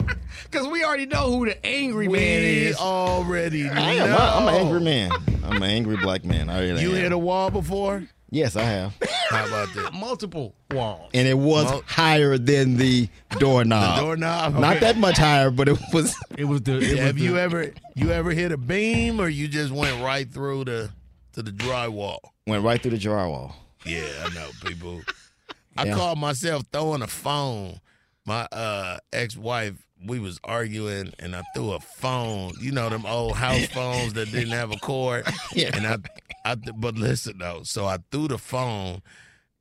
Because 0.50 0.68
we 0.68 0.84
already 0.84 1.06
know 1.06 1.32
who 1.36 1.46
the 1.46 1.66
angry 1.66 2.06
We 2.06 2.16
man 2.16 2.42
is. 2.42 2.76
already 2.76 3.64
know. 3.64 3.72
I 3.72 3.90
am. 3.94 4.14
I- 4.14 4.36
I'm 4.36 4.46
an 4.48 4.54
angry 4.54 4.80
man. 4.80 5.10
I'm 5.42 5.56
an 5.56 5.62
angry 5.64 5.96
black 5.96 6.24
man. 6.24 6.48
I 6.48 6.60
really 6.60 6.80
You 6.82 6.90
am. 6.90 6.94
hit 6.96 7.10
a 7.10 7.18
wall 7.18 7.50
before? 7.50 8.04
Yes, 8.34 8.56
I 8.56 8.62
have. 8.64 8.94
How 9.30 9.46
about 9.46 9.72
that? 9.74 9.94
Multiple 9.94 10.54
walls. 10.72 11.08
And 11.14 11.28
it 11.28 11.38
was 11.38 11.66
Well- 11.66 11.84
higher 11.86 12.36
than 12.36 12.76
the 12.76 13.08
doorknob. 13.38 13.96
The 13.98 14.02
doorknob. 14.02 14.54
Not 14.56 14.80
that 14.80 14.96
much 14.98 15.16
higher, 15.18 15.50
but 15.50 15.68
it 15.68 15.78
was. 15.92 16.16
It 16.36 16.44
was 16.46 16.62
the. 16.62 16.72
It 16.78 16.90
was 16.90 16.98
Have 16.98 17.14
the, 17.16 17.22
you 17.22 17.38
ever 17.38 17.72
you 17.94 18.10
ever 18.10 18.32
hit 18.32 18.50
a 18.50 18.56
beam 18.56 19.20
or 19.20 19.28
you 19.28 19.46
just 19.46 19.70
went 19.72 20.02
right 20.02 20.28
through 20.28 20.64
the 20.64 20.90
to 21.34 21.42
the 21.42 21.52
drywall? 21.52 22.18
Went 22.48 22.64
right 22.64 22.80
through 22.82 22.90
the 22.90 22.98
drywall. 22.98 23.52
Yeah, 23.86 24.02
I 24.24 24.34
know 24.34 24.48
people. 24.64 25.00
I 25.76 25.84
Yeah. 25.86 25.94
called 25.94 26.18
myself 26.18 26.64
throwing 26.72 27.02
a 27.02 27.06
phone. 27.06 27.78
My 28.26 28.48
uh 28.50 28.98
ex-wife, 29.12 29.74
we 30.04 30.18
was 30.18 30.40
arguing 30.42 31.12
and 31.20 31.36
I 31.36 31.42
threw 31.54 31.70
a 31.72 31.78
phone. 31.80 32.54
You 32.60 32.72
know 32.72 32.88
them 32.88 33.06
old 33.06 33.36
house 33.36 33.66
phones 33.66 34.14
that 34.14 34.32
didn't 34.32 34.54
have 34.54 34.72
a 34.72 34.76
cord. 34.78 35.24
Yeah. 35.52 35.70
And 35.76 35.86
I 35.86 35.98
I 36.44 36.54
but 36.54 36.96
listen 36.96 37.38
though. 37.38 37.62
So 37.64 37.87
I 37.87 37.98
threw 38.11 38.28
the 38.28 38.38
phone 38.38 39.02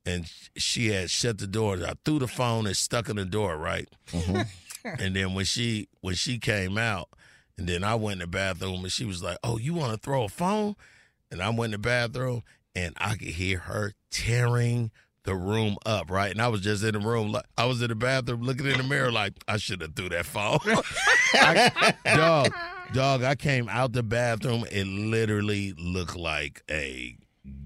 and 0.05 0.31
she 0.57 0.87
had 0.87 1.09
shut 1.09 1.37
the 1.37 1.47
door. 1.47 1.77
I 1.85 1.93
threw 2.03 2.19
the 2.19 2.27
phone 2.27 2.67
and 2.67 2.75
stuck 2.75 3.09
in 3.09 3.15
the 3.15 3.25
door, 3.25 3.57
right? 3.57 3.87
Mm-hmm. 4.07 4.41
And 4.99 5.15
then 5.15 5.33
when 5.33 5.45
she 5.45 5.87
when 6.01 6.15
she 6.15 6.39
came 6.39 6.77
out, 6.77 7.07
and 7.57 7.67
then 7.67 7.83
I 7.83 7.95
went 7.95 8.13
in 8.13 8.19
the 8.19 8.27
bathroom 8.27 8.83
and 8.83 8.91
she 8.91 9.05
was 9.05 9.23
like, 9.23 9.37
"Oh, 9.43 9.57
you 9.57 9.73
want 9.73 9.93
to 9.93 9.97
throw 9.97 10.23
a 10.25 10.29
phone?" 10.29 10.75
And 11.31 11.41
I 11.41 11.49
went 11.49 11.73
in 11.73 11.81
the 11.81 11.87
bathroom 11.87 12.43
and 12.75 12.93
I 12.97 13.15
could 13.15 13.29
hear 13.29 13.59
her 13.59 13.93
tearing 14.11 14.91
the 15.23 15.35
room 15.35 15.77
up, 15.85 16.11
right? 16.11 16.31
And 16.31 16.41
I 16.41 16.49
was 16.49 16.61
just 16.61 16.83
in 16.83 16.93
the 16.93 16.99
room, 16.99 17.31
like 17.31 17.45
I 17.57 17.65
was 17.65 17.81
in 17.81 17.87
the 17.87 17.95
bathroom 17.95 18.41
looking 18.41 18.65
in 18.65 18.77
the 18.77 18.83
mirror, 18.83 19.11
like 19.11 19.33
I 19.47 19.57
should 19.57 19.81
have 19.81 19.95
threw 19.95 20.09
that 20.09 20.25
phone. 20.25 20.59
I, 21.33 21.93
dog, 22.03 22.53
dog, 22.93 23.23
I 23.23 23.35
came 23.35 23.67
out 23.69 23.93
the 23.93 24.03
bathroom. 24.03 24.65
It 24.71 24.85
literally 24.85 25.73
looked 25.77 26.15
like 26.15 26.63
a 26.69 27.17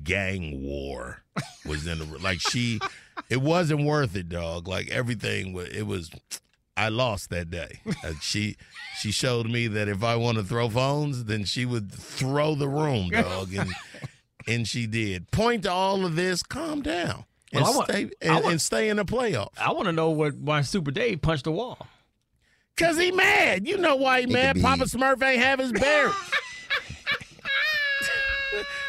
gang 0.04 0.64
war 0.64 1.24
was 1.66 1.86
in 1.88 2.00
the 2.00 2.06
room. 2.06 2.24
like 2.24 2.40
she. 2.40 2.80
It 3.30 3.42
wasn't 3.42 3.84
worth 3.84 4.16
it, 4.16 4.30
dog. 4.30 4.68
Like 4.68 4.90
everything 4.90 5.54
was. 5.54 5.68
It 5.70 5.84
was. 5.84 6.10
I 6.76 6.90
lost 6.90 7.32
that 7.32 7.50
day. 7.50 7.80
Uh, 8.04 8.14
she 8.22 8.56
she 9.00 9.12
showed 9.12 9.48
me 9.50 9.68
that 9.68 9.88
if 9.88 10.04
I 10.04 10.16
want 10.16 10.38
to 10.38 10.44
throw 10.44 10.70
phones, 10.70 11.26
then 11.26 11.44
she 11.44 11.66
would 11.66 11.92
throw 11.92 12.54
the 12.56 12.68
room, 12.70 13.10
dog, 13.10 13.54
and 13.54 13.72
and 14.48 14.68
she 14.68 14.86
did. 14.86 15.30
Point 15.32 15.64
to 15.64 15.72
all 15.72 16.06
of 16.06 16.16
this. 16.16 16.44
Calm 16.44 16.82
down 16.84 17.26
and 17.52 17.64
Well, 17.64 17.78
want- 17.78 17.90
stay 17.90 18.10
and, 18.22 18.34
want- 18.36 18.46
and 18.46 18.62
stay 18.62 18.90
in 18.90 18.98
the 18.98 19.06
playoffs. 19.06 19.58
I 19.60 19.72
want 19.74 19.86
to 19.86 19.92
know 19.92 20.12
what 20.12 20.36
why 20.36 20.62
Super 20.62 20.92
Dave 20.92 21.22
punched 21.24 21.46
the 21.46 21.52
wall. 21.52 21.88
Cause 22.78 22.98
he 22.98 23.12
mad. 23.12 23.68
You 23.68 23.78
know 23.78 23.96
why 23.96 24.22
he 24.22 24.28
mad? 24.28 24.62
Papa 24.62 24.84
Smurf 24.84 25.22
ain't 25.24 25.42
have 25.42 25.60
his 25.60 25.72
berries. 25.72 26.14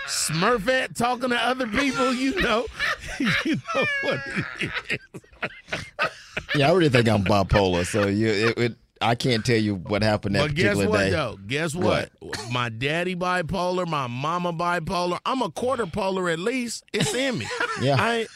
Smurfette 0.07 0.94
talking 0.94 1.31
to 1.31 1.37
other 1.37 1.66
people, 1.66 2.14
you 2.14 2.40
know, 2.40 2.66
you 3.44 3.57
know 3.74 3.85
what 4.03 4.20
it 4.61 4.70
is. 4.90 6.11
Yeah, 6.55 6.70
I 6.70 6.72
really 6.72 6.88
think 6.88 7.09
I'm 7.09 7.24
bipolar. 7.24 7.85
So 7.87 8.07
you, 8.09 8.29
it, 8.29 8.59
it, 8.59 8.77
I 9.03 9.14
can't 9.14 9.44
tell 9.44 9.59
you 9.59 9.74
what 9.77 10.03
happened 10.03 10.35
that 10.35 10.40
But 10.48 10.55
guess 10.55 10.77
particular 10.77 10.88
what 10.90 10.98
day. 10.98 11.11
though? 11.11 11.38
Guess 11.46 11.74
what? 11.74 12.11
My 12.51 12.68
daddy 12.70 13.14
bipolar, 13.16 13.87
my 13.87 14.07
mama 14.07 14.53
bipolar. 14.53 15.18
I'm 15.27 15.42
a 15.42 15.51
quarter 15.51 15.87
polar 15.87 16.31
at 16.31 16.38
least. 16.38 16.85
It's 16.92 17.14
in 17.14 17.38
me. 17.38 17.46
Yeah. 17.83 17.96
I 17.98 18.27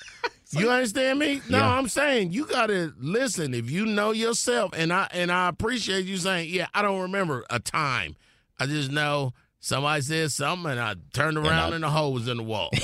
you 0.52 0.70
understand 0.70 1.18
me? 1.18 1.40
No, 1.48 1.58
Yeah. 1.58 1.76
I'm 1.78 1.88
saying 1.88 2.32
you 2.32 2.46
gotta 2.46 2.92
listen. 2.98 3.54
If 3.54 3.70
you 3.70 3.86
know 3.86 4.10
yourself, 4.12 4.72
and 4.76 4.92
I 4.92 5.08
and 5.12 5.30
I 5.32 5.48
appreciate 5.48 6.04
you 6.06 6.16
saying, 6.16 6.50
yeah, 6.52 6.66
I 6.74 6.82
don't 6.82 7.00
remember 7.00 7.44
a 7.50 7.58
time. 7.60 8.16
I 8.60 8.66
just 8.66 8.90
know 8.90 9.32
somebody 9.60 10.02
said 10.02 10.30
something, 10.32 10.70
and 10.70 10.80
I 10.80 10.94
turned 11.12 11.36
around 11.38 11.72
I- 11.72 11.74
and, 11.76 11.84
the 11.84 11.90
hole 11.90 12.12
was 12.12 12.28
in 12.28 12.36
the 12.36 12.42
wall. 12.42 12.70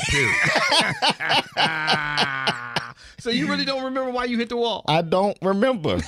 So 3.21 3.31
you 3.31 3.49
really 3.49 3.65
don't 3.65 3.83
remember 3.85 4.13
why 4.13 4.27
you 4.27 4.39
hit 4.39 4.49
the 4.49 4.57
wall? 4.57 4.85
I 4.87 5.03
don't 5.03 5.37
remember. 5.43 5.99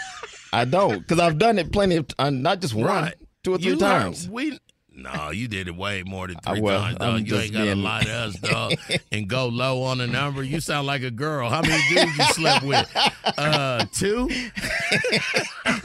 I 0.52 0.64
don't 0.64 1.00
because 1.00 1.18
I've 1.18 1.38
done 1.38 1.58
it 1.58 1.72
plenty 1.72 1.96
of 1.96 2.06
uh, 2.20 2.30
not 2.30 2.60
just 2.60 2.72
one, 2.72 2.86
Right. 2.86 3.14
two 3.42 3.54
or 3.54 3.58
three 3.58 3.72
You 3.72 3.76
times. 3.78 4.24
heard- 4.26 4.32
we 4.32 4.58
no, 5.02 5.30
you 5.30 5.48
did 5.48 5.68
it 5.68 5.76
way 5.76 6.02
more 6.04 6.26
than 6.28 6.36
three 6.38 6.60
will. 6.60 6.78
times, 6.78 6.96
I'm 7.00 7.18
dog. 7.18 7.28
You 7.28 7.36
ain't 7.36 7.52
gotta 7.52 7.64
being- 7.66 7.82
lie 7.82 8.02
to 8.02 8.12
us, 8.12 8.34
dog, 8.36 8.72
and 9.12 9.28
go 9.28 9.46
low 9.48 9.82
on 9.82 9.98
the 9.98 10.06
number. 10.06 10.42
You 10.42 10.60
sound 10.60 10.86
like 10.86 11.02
a 11.02 11.10
girl. 11.10 11.48
How 11.48 11.62
many 11.62 11.82
dudes 11.88 12.16
you 12.18 12.24
slept 12.34 12.64
with? 12.64 12.90
Uh, 13.38 13.84
two, 13.92 14.28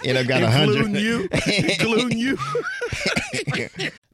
and 0.06 0.18
I 0.18 0.24
got 0.24 0.44
a 0.44 0.50
hundred. 0.50 0.78
including 0.86 0.96
you, 1.04 1.30
including 1.58 2.18
you. 2.18 2.38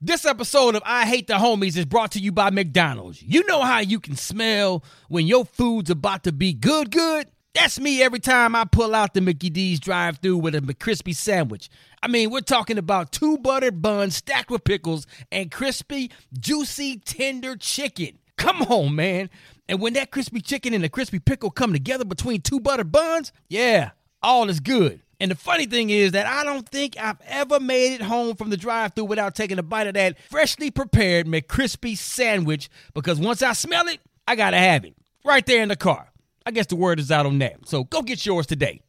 This 0.03 0.25
episode 0.25 0.73
of 0.73 0.81
I 0.83 1.05
Hate 1.05 1.27
the 1.27 1.35
Homies 1.35 1.77
is 1.77 1.85
brought 1.85 2.13
to 2.13 2.19
you 2.19 2.31
by 2.31 2.49
McDonald's. 2.49 3.21
You 3.21 3.45
know 3.45 3.61
how 3.61 3.77
you 3.81 3.99
can 3.99 4.15
smell 4.15 4.83
when 5.09 5.27
your 5.27 5.45
food's 5.45 5.91
about 5.91 6.23
to 6.23 6.31
be 6.31 6.53
good, 6.53 6.89
good? 6.89 7.27
That's 7.53 7.79
me 7.79 8.01
every 8.01 8.19
time 8.19 8.55
I 8.55 8.63
pull 8.65 8.95
out 8.95 9.13
the 9.13 9.21
Mickey 9.21 9.51
D's 9.51 9.79
drive 9.79 10.17
through 10.17 10.37
with 10.37 10.55
a 10.55 10.61
McCrispy 10.61 11.15
sandwich. 11.15 11.69
I 12.03 12.07
mean, 12.07 12.31
we're 12.31 12.41
talking 12.41 12.77
about 12.77 13.11
two 13.11 13.37
buttered 13.37 13.81
buns 13.81 14.15
stacked 14.15 14.49
with 14.49 14.63
pickles 14.63 15.05
and 15.31 15.51
crispy, 15.51 16.11
juicy, 16.39 16.97
tender 16.97 17.55
chicken. 17.55 18.17
Come 18.37 18.63
on, 18.63 18.95
man. 18.95 19.29
And 19.69 19.79
when 19.79 19.93
that 19.93 20.09
crispy 20.09 20.41
chicken 20.41 20.73
and 20.73 20.83
the 20.83 20.89
crispy 20.89 21.19
pickle 21.19 21.51
come 21.51 21.73
together 21.73 22.03
between 22.03 22.41
two 22.41 22.59
buttered 22.59 22.91
buns, 22.91 23.31
yeah, 23.49 23.91
all 24.23 24.49
is 24.49 24.59
good. 24.59 25.01
And 25.19 25.29
the 25.29 25.35
funny 25.35 25.67
thing 25.67 25.91
is 25.91 26.13
that 26.13 26.25
I 26.25 26.43
don't 26.43 26.67
think 26.67 26.97
I've 26.99 27.21
ever 27.27 27.59
made 27.59 27.93
it 27.93 28.01
home 28.01 28.35
from 28.35 28.49
the 28.49 28.57
drive 28.57 28.93
through 28.93 29.05
without 29.05 29.35
taking 29.35 29.59
a 29.59 29.63
bite 29.63 29.85
of 29.85 29.93
that 29.93 30.19
freshly 30.19 30.71
prepared 30.71 31.27
McCrispy 31.27 31.95
sandwich 31.95 32.69
because 32.95 33.19
once 33.19 33.43
I 33.43 33.53
smell 33.53 33.87
it, 33.87 33.99
I 34.27 34.35
gotta 34.35 34.57
have 34.57 34.83
it. 34.83 34.95
Right 35.23 35.45
there 35.45 35.61
in 35.61 35.69
the 35.69 35.75
car. 35.75 36.11
I 36.43 36.49
guess 36.49 36.65
the 36.65 36.75
word 36.75 36.99
is 36.99 37.11
out 37.11 37.27
on 37.27 37.37
that. 37.37 37.67
So 37.67 37.83
go 37.83 38.01
get 38.01 38.25
yours 38.25 38.47
today. 38.47 38.81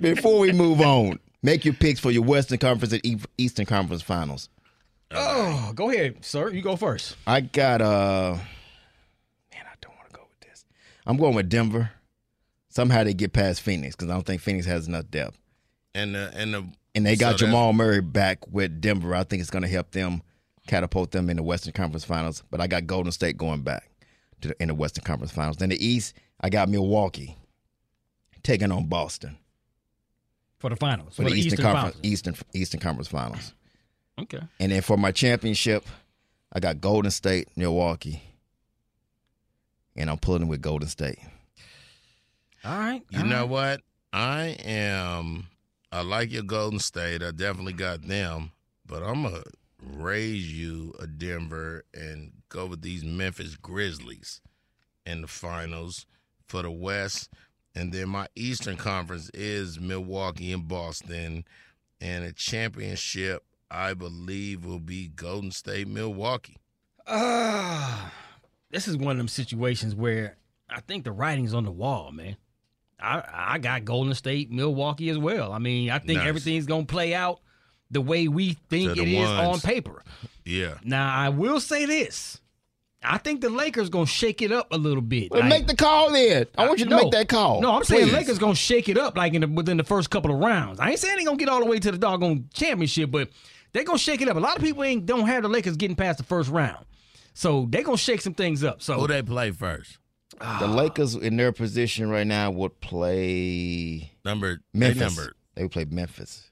Before 0.00 0.38
we 0.38 0.52
move 0.52 0.80
on, 0.80 1.18
make 1.42 1.64
your 1.64 1.74
picks 1.74 2.00
for 2.00 2.10
your 2.10 2.22
Western 2.22 2.58
Conference 2.58 2.92
and 2.92 3.26
Eastern 3.38 3.66
Conference 3.66 4.02
Finals. 4.02 4.48
Oh, 5.12 5.72
go 5.74 5.90
ahead, 5.90 6.24
sir. 6.24 6.50
You 6.50 6.62
go 6.62 6.76
first. 6.76 7.16
I 7.26 7.40
got 7.40 7.80
uh, 7.82 8.36
man, 9.52 9.64
I 9.66 9.74
don't 9.80 9.94
want 9.96 10.08
to 10.10 10.14
go 10.16 10.22
with 10.30 10.48
this. 10.48 10.64
I'm 11.06 11.16
going 11.16 11.34
with 11.34 11.48
Denver. 11.48 11.90
Somehow 12.68 13.02
they 13.02 13.14
get 13.14 13.32
past 13.32 13.62
Phoenix 13.62 13.96
because 13.96 14.08
I 14.10 14.14
don't 14.14 14.24
think 14.24 14.40
Phoenix 14.40 14.66
has 14.66 14.86
enough 14.86 15.10
depth. 15.10 15.36
And 15.94 16.14
the 16.14 16.30
and 16.34 16.54
the 16.54 16.64
And 16.94 17.04
they 17.04 17.16
got 17.16 17.32
So 17.32 17.46
that's- 17.46 17.50
Jamal 17.50 17.72
Murray 17.72 18.00
back 18.00 18.46
with 18.48 18.80
Denver. 18.80 19.14
I 19.16 19.24
think 19.24 19.40
it's 19.40 19.50
going 19.50 19.62
to 19.64 19.68
help 19.68 19.90
them 19.90 20.22
catapult 20.68 21.10
them 21.10 21.28
in 21.28 21.36
the 21.36 21.42
Western 21.42 21.72
Conference 21.72 22.04
Finals. 22.04 22.44
But 22.48 22.60
I 22.60 22.68
got 22.68 22.86
Golden 22.86 23.10
State 23.10 23.36
going 23.36 23.62
back 23.62 23.90
to 24.42 24.48
the, 24.48 24.62
in 24.62 24.68
the 24.68 24.74
Western 24.74 25.02
Conference 25.02 25.32
Finals. 25.32 25.56
Then 25.56 25.70
the 25.70 25.84
East, 25.84 26.14
I 26.40 26.48
got 26.48 26.68
Milwaukee 26.68 27.36
taking 28.44 28.70
on 28.70 28.86
Boston 28.86 29.36
For 30.60 30.70
the 30.70 30.76
finals. 30.76 31.16
for, 31.16 31.22
the, 31.22 31.30
Eastern, 31.30 31.62
Conference 31.62 31.94
Finals. 31.94 32.00
Eastern 32.02 32.36
Eastern 32.52 32.80
Conference 32.80 33.08
Finals. 33.08 33.54
Okay. 34.18 34.40
And 34.58 34.70
then 34.70 34.82
for 34.82 34.96
my 34.96 35.10
championship, 35.10 35.84
I 36.52 36.60
got 36.60 36.80
Golden 36.80 37.10
State, 37.10 37.48
Milwaukee, 37.56 38.22
and 39.96 40.10
I'm 40.10 40.18
pulling 40.18 40.48
with 40.48 40.60
Golden 40.60 40.88
State. 40.88 41.18
All 42.64 42.78
right. 42.78 43.02
You 43.10 43.24
know 43.24 43.46
what? 43.46 43.80
I 44.12 44.56
am. 44.64 45.46
I 45.90 46.02
like 46.02 46.30
your 46.30 46.42
Golden 46.42 46.78
State. 46.78 47.22
I 47.22 47.30
definitely 47.30 47.72
got 47.72 48.02
them, 48.02 48.52
but 48.86 49.02
I'm 49.02 49.22
gonna 49.22 49.42
raise 49.82 50.52
you 50.52 50.94
a 51.00 51.06
Denver 51.06 51.84
and 51.94 52.32
go 52.48 52.66
with 52.66 52.82
these 52.82 53.02
Memphis 53.02 53.56
Grizzlies 53.56 54.40
in 55.06 55.22
the 55.22 55.26
finals 55.26 56.06
for 56.46 56.62
the 56.62 56.70
West, 56.70 57.30
and 57.74 57.92
then 57.92 58.08
my 58.08 58.26
Eastern 58.34 58.76
Conference 58.76 59.30
is 59.34 59.78
Milwaukee 59.80 60.52
and 60.52 60.66
Boston, 60.66 61.44
and 62.00 62.24
a 62.24 62.32
championship 62.32 63.44
I 63.70 63.94
believe 63.94 64.64
will 64.64 64.80
be 64.80 65.08
Golden 65.08 65.50
State 65.52 65.86
Milwaukee. 65.88 66.56
Uh, 67.06 68.08
this 68.70 68.88
is 68.88 68.96
one 68.96 69.12
of 69.12 69.18
them 69.18 69.28
situations 69.28 69.94
where 69.94 70.36
I 70.68 70.80
think 70.80 71.04
the 71.04 71.12
writing's 71.12 71.54
on 71.54 71.64
the 71.64 71.70
wall, 71.72 72.10
man. 72.12 72.36
I 73.00 73.22
I 73.54 73.58
got 73.58 73.84
Golden 73.84 74.14
State, 74.14 74.50
Milwaukee 74.50 75.08
as 75.08 75.18
well. 75.18 75.52
I 75.52 75.58
mean, 75.58 75.90
I 75.90 75.98
think 75.98 76.18
Nice. 76.18 76.28
everything's 76.28 76.66
gonna 76.66 76.84
play 76.84 77.14
out 77.14 77.40
the 77.90 78.00
way 78.00 78.28
we 78.28 78.52
think 78.68 78.92
it 78.92 79.04
the 79.04 79.16
is 79.16 79.28
on 79.28 79.60
paper. 79.60 80.02
Yeah. 80.44 80.74
Now, 80.84 81.12
I 81.14 81.28
will 81.30 81.60
say 81.60 81.86
this: 81.86 82.39
I 83.02 83.16
think 83.18 83.40
the 83.40 83.48
Lakers 83.48 83.88
gonna 83.88 84.06
shake 84.06 84.42
it 84.42 84.52
up 84.52 84.72
a 84.72 84.76
little 84.76 85.00
bit. 85.00 85.30
Well, 85.30 85.40
Like- 85.40 85.48
make 85.48 85.66
the 85.66 85.76
call 85.76 86.12
then. 86.12 86.46
I 86.58 86.66
want 86.66 86.78
you 86.80 86.84
to 86.84 86.90
No. 86.90 86.96
make 87.02 87.12
that 87.12 87.28
call. 87.28 87.60
No, 87.62 87.72
I'm 87.76 87.84
saying 87.84 88.04
Please. 88.08 88.12
Lakers 88.12 88.38
gonna 88.38 88.54
shake 88.54 88.88
it 88.90 88.98
up 88.98 89.16
like 89.16 89.32
in 89.34 89.40
the, 89.40 89.48
within 89.48 89.76
the 89.78 89.84
first 89.84 90.10
couple 90.10 90.30
of 90.32 90.38
rounds. 90.38 90.78
I 90.80 90.90
ain't 90.90 90.98
saying 90.98 91.16
they 91.16 91.24
gonna 91.24 91.38
get 91.38 91.48
all 91.48 91.60
the 91.60 91.66
way 91.66 91.78
to 91.78 91.90
the 91.90 91.96
doggone 91.98 92.48
championship, 92.52 93.10
but 93.10 93.30
they 93.72 93.84
gonna 93.84 93.98
shake 93.98 94.20
it 94.20 94.28
up. 94.28 94.36
A 94.36 94.40
lot 94.40 94.56
of 94.56 94.62
people 94.62 94.84
ain't 94.84 95.06
don't 95.06 95.26
have 95.26 95.42
the 95.42 95.48
Lakers 95.48 95.76
getting 95.76 95.96
past 95.96 96.18
the 96.18 96.24
first 96.24 96.50
round, 96.50 96.84
so 97.32 97.66
they 97.70 97.82
gonna 97.82 97.96
shake 97.96 98.20
some 98.20 98.34
things 98.34 98.62
up. 98.62 98.82
So 98.82 99.00
Who 99.00 99.06
they 99.06 99.22
play 99.22 99.50
first? 99.50 99.96
The 100.38 100.66
Lakers 100.68 101.14
in 101.14 101.36
their 101.36 101.52
position 101.52 102.08
right 102.10 102.26
now 102.26 102.50
would 102.50 102.80
play 102.80 104.12
Number 104.24 104.60
Memphis. 104.72 104.98
They 104.98 105.04
number. 105.04 105.32
They 105.54 105.62
would 105.62 105.72
play 105.72 105.86
Memphis. 105.90 106.50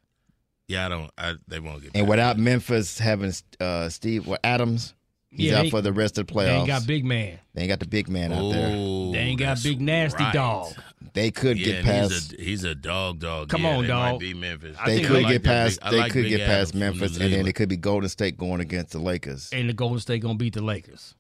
Yeah, 0.67 0.87
I 0.87 0.89
don't. 0.91 1.11
I, 1.17 1.35
they 1.47 1.61
won't 1.61 1.83
get. 1.83 1.93
And 1.95 2.03
past 2.05 2.09
without 2.11 2.39
Memphis 2.39 2.99
having 2.99 3.33
uh, 3.61 3.89
Steve 3.89 4.27
well, 4.27 4.39
Adams, 4.45 4.95
he's 5.31 5.51
Yeah, 5.51 5.61
out 5.61 5.69
for 5.69 5.81
the 5.83 5.93
rest 5.93 6.19
of 6.19 6.27
the 6.27 6.35
they 6.35 6.51
ain't 6.51 6.67
got 6.67 6.87
big 6.87 7.05
man. 7.05 7.39
They 7.55 7.63
ain't 7.63 7.69
got 7.69 7.81
the 7.81 7.87
big 7.87 8.09
man 8.09 8.33
out 8.33 8.51
there. 8.51 8.69
Ooh, 8.77 9.13
They 9.13 9.19
ain't 9.19 9.39
got 9.39 9.63
big 9.63 9.81
nasty 9.81 10.23
right. 10.23 10.33
dog. 10.35 10.75
They 11.15 11.31
could 11.31 11.59
Yeah, 11.59 11.65
get 11.65 11.85
past. 11.85 12.13
He's 12.13 12.33
a, 12.33 12.43
he's 12.43 12.65
a 12.65 12.75
dog, 12.75 13.19
dog. 13.21 13.49
Come 13.49 13.63
Yeah, 13.63 13.77
on, 13.77 13.83
they 13.83 13.89
dog. 13.89 14.13
Might 14.13 14.21
be 14.21 14.35
Memphis. 14.35 14.77
I 14.81 14.87
They 14.87 15.01
could 15.01 15.17
I 15.17 15.21
like 15.21 15.33
get 15.33 15.43
past. 15.45 15.81
big- 15.81 15.91
they 15.91 15.99
like 15.99 16.13
could 16.13 16.23
Big 16.23 16.31
get 16.31 16.41
past 16.47 16.51
Adams 16.51 16.71
from 16.73 16.79
Memphis, 16.81 17.19
and 17.19 17.33
then 17.33 17.47
it 17.47 17.55
could 17.55 17.69
be 17.69 17.77
Golden 17.77 18.09
State 18.09 18.37
going 18.37 18.61
against 18.61 18.93
the 18.93 18.99
Lakers. 18.99 19.51
and 19.53 19.69
the 19.69 19.73
Golden 19.73 19.99
State 20.01 20.23
gonna 20.23 20.35
beat 20.37 20.55
the 20.55 20.63
Lakers. 20.63 21.15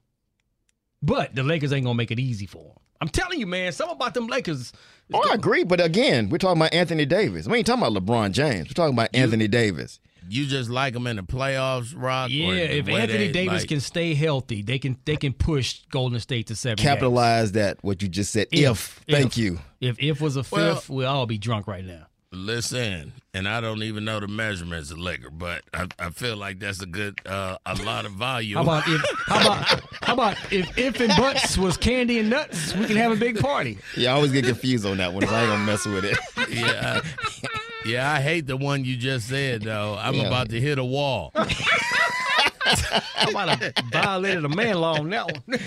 But 1.02 1.34
the 1.34 1.42
Lakers 1.42 1.72
ain't 1.72 1.84
gonna 1.84 1.94
make 1.96 2.10
it 2.10 2.18
easy 2.18 2.46
for 2.46 2.62
them. 2.64 2.72
I'm 3.00 3.08
telling 3.08 3.38
you, 3.38 3.46
man, 3.46 3.70
something 3.72 3.94
about 3.94 4.14
them 4.14 4.26
Lakers. 4.26 4.72
Oh, 5.14 5.24
I 5.30 5.34
agree, 5.34 5.62
but 5.64 5.80
again, 5.80 6.28
we're 6.28 6.38
talking 6.38 6.60
about 6.60 6.74
Anthony 6.74 7.06
Davis. 7.06 7.46
We 7.46 7.58
ain't 7.58 7.66
talking 7.66 7.84
about 7.84 8.02
LeBron 8.02 8.32
James. 8.32 8.68
We're 8.68 8.74
talking 8.74 8.94
about 8.94 9.10
Anthony 9.14 9.46
Davis. 9.46 10.00
You 10.28 10.46
just 10.46 10.68
like 10.70 10.92
them 10.94 11.06
in 11.06 11.16
the 11.16 11.22
playoffs, 11.22 11.94
Rock. 11.96 12.30
Yeah, 12.30 12.52
if 12.52 12.88
Anthony 12.88 13.26
they, 13.26 13.32
Davis 13.32 13.62
like- 13.62 13.68
can 13.68 13.80
stay 13.80 14.14
healthy, 14.14 14.62
they 14.62 14.78
can 14.78 14.96
they 15.04 15.16
can 15.16 15.32
push 15.32 15.80
Golden 15.90 16.20
State 16.20 16.46
to 16.48 16.54
seven. 16.56 16.76
games. 16.76 16.86
Capitalize 16.86 17.52
that 17.52 17.78
what 17.82 18.02
you 18.02 18.08
just 18.08 18.32
said. 18.32 18.46
If, 18.52 19.00
If. 19.06 19.16
thank 19.16 19.36
you. 19.36 19.58
If 19.80 19.98
if 19.98 20.20
was 20.20 20.36
a 20.36 20.42
fifth, 20.42 20.52
Well- 20.52 20.82
we'll 20.88 21.08
all 21.08 21.26
be 21.26 21.38
drunk 21.38 21.66
right 21.66 21.84
now. 21.84 22.06
listen, 22.30 23.12
and 23.32 23.48
I 23.48 23.62
don't 23.62 23.82
even 23.82 24.04
know 24.04 24.20
the 24.20 24.28
measurements 24.28 24.90
of 24.90 24.98
liquor, 24.98 25.30
but 25.30 25.62
I, 25.72 25.86
I 25.98 26.10
feel 26.10 26.36
like 26.36 26.58
that's 26.60 26.82
a 26.82 26.86
good, 26.86 27.18
uh, 27.24 27.56
a 27.64 27.74
lot 27.82 28.04
of 28.04 28.12
volume. 28.12 28.56
How 28.56 28.62
about 28.64 28.82
if 28.86 29.02
how 29.26 29.40
about 29.40 29.82
how 30.02 30.12
about 30.12 30.52
if 30.52 30.76
if 30.76 31.00
and 31.00 31.12
butts 31.16 31.56
was 31.56 31.78
candy 31.78 32.18
and 32.18 32.28
nuts, 32.28 32.74
we 32.74 32.84
can 32.86 32.96
have 32.96 33.12
a 33.12 33.16
big 33.16 33.38
party. 33.40 33.78
Yeah, 33.96 34.10
I 34.12 34.16
always 34.16 34.32
get 34.32 34.44
confused 34.44 34.84
on 34.84 34.98
that 34.98 35.12
one. 35.14 35.26
So 35.26 35.34
I 35.34 35.40
ain't 35.40 35.48
gonna 35.50 35.64
mess 35.64 35.86
with 35.86 36.04
it. 36.04 36.18
yeah, 36.50 37.00
I, 37.00 37.48
yeah, 37.88 38.12
I 38.12 38.20
hate 38.20 38.46
the 38.46 38.56
one 38.56 38.84
you 38.84 38.96
just 38.96 39.28
said 39.28 39.62
though. 39.62 39.96
I'm 39.98 40.14
Yeah. 40.14 40.26
about 40.28 40.50
to 40.50 40.60
hit 40.60 40.78
a 40.78 40.84
wall. 40.84 41.32
I 41.34 43.30
might 43.32 43.48
have 43.48 43.72
violated 43.90 44.44
a 44.44 44.48
man 44.48 44.76
law 44.80 44.98
on 44.98 45.10
that 45.10 45.26
one. 45.32 45.58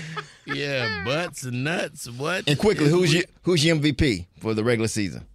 yeah, 0.45 1.03
butts 1.03 1.43
and 1.43 1.63
nuts. 1.63 2.09
What? 2.09 2.47
And 2.47 2.57
quickly, 2.59 2.89
who's 2.89 3.13
your 3.13 3.23
who's 3.43 3.65
your 3.65 3.75
MVP 3.77 4.27
for 4.39 4.53
the 4.53 4.63
regular 4.63 4.87
season? 4.87 5.25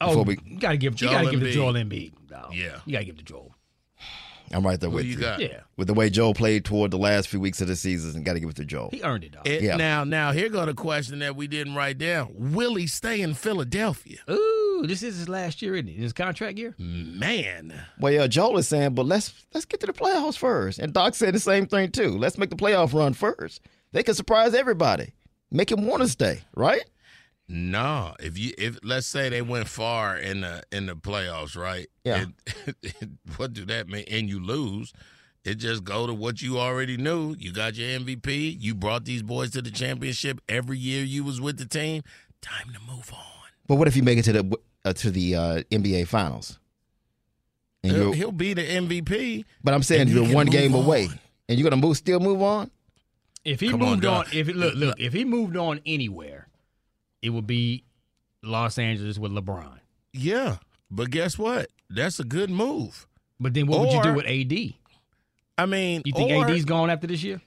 Oh, 0.00 0.08
Before 0.08 0.24
we- 0.24 0.38
you 0.44 0.58
gotta 0.58 0.76
give 0.76 0.94
you 0.94 0.96
Joel 1.08 1.12
gotta 1.12 1.30
give 1.30 1.42
it 1.42 1.46
to 1.46 1.52
Joel 1.52 1.74
Embiid. 1.74 2.12
No, 2.30 2.48
Yeah. 2.52 2.78
you 2.86 2.92
gotta 2.92 3.04
give 3.04 3.14
it 3.14 3.18
to 3.18 3.24
Joel. 3.24 3.51
I'm 4.52 4.64
right 4.64 4.78
there 4.78 4.90
Who 4.90 4.96
with 4.96 5.06
you 5.06 5.16
got? 5.16 5.40
Yeah, 5.40 5.60
With 5.76 5.86
the 5.86 5.94
way 5.94 6.10
Joe 6.10 6.34
played 6.34 6.64
toward 6.64 6.90
the 6.90 6.98
last 6.98 7.28
few 7.28 7.40
weeks 7.40 7.60
of 7.60 7.68
the 7.68 7.76
season, 7.76 8.16
and 8.16 8.24
got 8.24 8.34
to 8.34 8.40
give 8.40 8.50
it 8.50 8.56
to 8.56 8.64
Joe. 8.64 8.88
he 8.92 9.02
earned 9.02 9.24
it. 9.24 9.32
Dog. 9.32 9.46
It, 9.46 9.62
Yeah. 9.62 9.76
Now, 9.76 10.04
now 10.04 10.32
here 10.32 10.48
go 10.48 10.66
the 10.66 10.74
question 10.74 11.20
that 11.20 11.36
we 11.36 11.46
didn't 11.46 11.74
write 11.74 11.98
down. 11.98 12.32
Will 12.34 12.74
he 12.74 12.86
stay 12.86 13.20
in 13.20 13.34
Philadelphia? 13.34 14.18
Ooh, 14.30 14.84
this 14.86 15.02
is 15.02 15.16
his 15.16 15.28
last 15.28 15.62
year, 15.62 15.74
isn't 15.74 15.88
it? 15.88 15.96
His 15.96 16.12
contract 16.12 16.58
year. 16.58 16.74
Man, 16.78 17.72
Well, 17.98 18.12
yeah, 18.12 18.26
Joel 18.26 18.58
is 18.58 18.68
saying, 18.68 18.94
but 18.94 19.06
let's 19.06 19.32
let's 19.54 19.64
get 19.64 19.80
to 19.80 19.86
the 19.86 19.92
playoffs 19.92 20.36
first. 20.38 20.78
And 20.78 20.92
Doc 20.92 21.14
said 21.14 21.34
the 21.34 21.40
same 21.40 21.66
thing 21.66 21.90
too. 21.90 22.16
Let's 22.18 22.38
make 22.38 22.50
the 22.50 22.56
playoff 22.56 22.92
run 22.92 23.12
first. 23.14 23.60
They 23.92 24.02
can 24.02 24.14
surprise 24.14 24.54
everybody, 24.54 25.12
make 25.50 25.70
him 25.70 25.86
want 25.86 26.02
to 26.02 26.08
stay, 26.08 26.40
right? 26.54 26.82
No, 27.48 28.14
if 28.20 28.38
you 28.38 28.52
if 28.56 28.78
let's 28.82 29.06
say 29.06 29.28
they 29.28 29.42
went 29.42 29.68
far 29.68 30.16
in 30.16 30.40
the 30.42 30.62
in 30.72 30.86
the 30.86 30.94
playoffs, 30.96 31.56
right? 31.56 31.86
Yeah. 32.04 32.26
It- 32.82 32.94
what 33.36 33.52
do 33.52 33.64
that 33.66 33.88
mean? 33.88 34.04
And 34.10 34.28
you 34.28 34.40
lose, 34.42 34.92
it 35.44 35.56
just 35.56 35.84
go 35.84 36.06
to 36.06 36.14
what 36.14 36.40
you 36.40 36.58
already 36.58 36.96
knew. 36.96 37.34
You 37.38 37.52
got 37.52 37.74
your 37.74 37.88
MVP. 38.00 38.56
You 38.60 38.74
brought 38.74 39.04
these 39.04 39.22
boys 39.22 39.50
to 39.50 39.62
the 39.62 39.70
championship 39.70 40.40
every 40.48 40.78
year 40.78 41.02
you 41.04 41.24
was 41.24 41.40
with 41.40 41.58
the 41.58 41.66
team. 41.66 42.02
Time 42.40 42.68
to 42.72 42.80
move 42.90 43.12
on. 43.12 43.20
But 43.66 43.76
what 43.76 43.86
if 43.88 43.96
you 43.96 44.02
make 44.02 44.18
it 44.18 44.22
to 44.24 44.32
the 44.32 44.58
uh, 44.84 44.92
to 44.94 45.10
the 45.10 45.34
uh, 45.36 45.62
NBA 45.70 46.06
Finals? 46.08 46.58
And 47.84 47.92
He'll, 47.92 48.12
he'll 48.12 48.32
be 48.32 48.54
the 48.54 48.62
MVP. 48.62 49.44
but 49.64 49.74
I'm 49.74 49.82
saying 49.82 50.02
and 50.02 50.10
you 50.10 50.24
you're 50.24 50.34
one 50.34 50.46
game 50.46 50.74
on. 50.74 50.84
away, 50.84 51.08
and 51.48 51.58
you're 51.58 51.68
gonna 51.68 51.80
move, 51.82 51.96
still 51.96 52.20
move 52.20 52.40
on. 52.40 52.70
If 53.44 53.58
he 53.60 53.70
Come 53.70 53.80
moved 53.80 54.04
on, 54.04 54.24
dog. 54.26 54.34
if 54.34 54.48
it, 54.48 54.54
look, 54.56 54.74
look, 54.76 55.00
if 55.00 55.12
he 55.12 55.24
moved 55.24 55.56
on 55.56 55.80
anywhere, 55.84 56.46
it 57.22 57.30
would 57.30 57.46
be 57.46 57.84
Los 58.42 58.78
Angeles 58.78 59.18
with 59.18 59.32
LeBron. 59.32 59.78
Yeah, 60.12 60.56
but 60.90 61.10
guess 61.10 61.38
what? 61.38 61.68
That's 61.88 62.18
a 62.20 62.24
good 62.24 62.50
move. 62.50 63.06
But 63.40 63.54
then 63.54 63.66
what 63.66 63.80
would 63.80 63.92
you 63.92 64.02
do 64.02 64.14
with 64.14 64.26
AD? 64.26 64.74
I 65.58 65.66
mean, 65.66 66.02
You 66.04 66.12
think 66.12 66.30
or- 66.32 66.48
AD's 66.50 66.64
gone 66.64 66.90
after 66.90 67.06
this 67.06 67.22
year? 67.22 67.40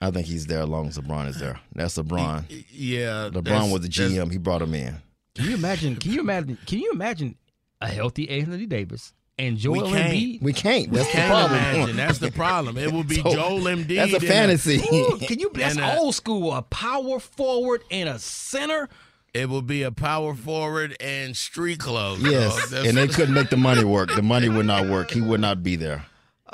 I 0.00 0.10
think 0.10 0.26
he's 0.26 0.46
there 0.46 0.62
as 0.62 0.68
long 0.68 0.88
as 0.88 0.98
LeBron 0.98 1.28
is 1.28 1.38
there. 1.38 1.60
That's 1.74 1.96
LeBron. 1.96 2.44
Yeah, 2.72 3.28
LeBron 3.32 3.44
that's- 3.44 3.72
was 3.72 3.82
the 3.82 3.88
GM. 3.88 4.30
He 4.32 4.38
brought 4.38 4.62
him 4.62 4.74
in. 4.74 4.96
Can 5.34 5.46
you 5.48 5.54
imagine? 5.54 5.96
Can 5.96 6.12
you 6.12 6.20
imagine? 6.20 6.58
Can 6.66 6.78
you 6.80 6.90
imagine 6.92 7.36
a 7.80 7.88
healthy 7.88 8.28
Anthony 8.28 8.66
Davis 8.66 9.12
and 9.38 9.56
Joel 9.56 9.90
can't. 9.90 10.12
Embiid? 10.12 10.42
We 10.42 10.52
can't. 10.52 10.92
That's 10.92 11.06
the 11.08 11.12
Can't 11.12 11.30
problem. 11.30 11.58
imagine. 11.60 11.96
That's 11.96 12.18
the 12.18 12.30
problem. 12.32 12.76
It 12.78 12.92
would 12.92 13.08
be 13.08 13.16
So, 13.16 13.32
Joel 13.34 13.60
Embiid. 13.62 13.96
That's 13.96 14.12
a 14.12 14.16
and 14.16 14.24
fantasy. 14.26 14.76
Ooh, 14.92 15.18
can 15.20 15.38
you? 15.38 15.50
That's 15.54 15.76
And, 15.76 15.84
uh, 15.84 15.96
old 15.98 16.14
school. 16.14 16.52
A 16.52 16.62
power 16.62 17.18
forward 17.18 17.82
and 17.90 18.08
a 18.08 18.18
center. 18.18 18.88
It 19.34 19.48
would 19.48 19.66
be 19.66 19.82
a 19.82 19.90
power 19.90 20.34
forward 20.34 20.94
and 21.00 21.34
street 21.36 21.78
clothes. 21.78 22.22
yes, 22.22 22.68
That's- 22.70 22.86
and 22.88 22.96
they 22.98 23.08
couldn't 23.14 23.34
make 23.34 23.48
the 23.48 23.56
money 23.56 23.82
work. 23.84 24.14
The 24.14 24.20
money 24.22 24.48
would 24.50 24.66
not 24.66 24.88
work. 24.88 25.10
He 25.10 25.22
would 25.22 25.40
not 25.40 25.62
be 25.62 25.76
there. 25.76 26.04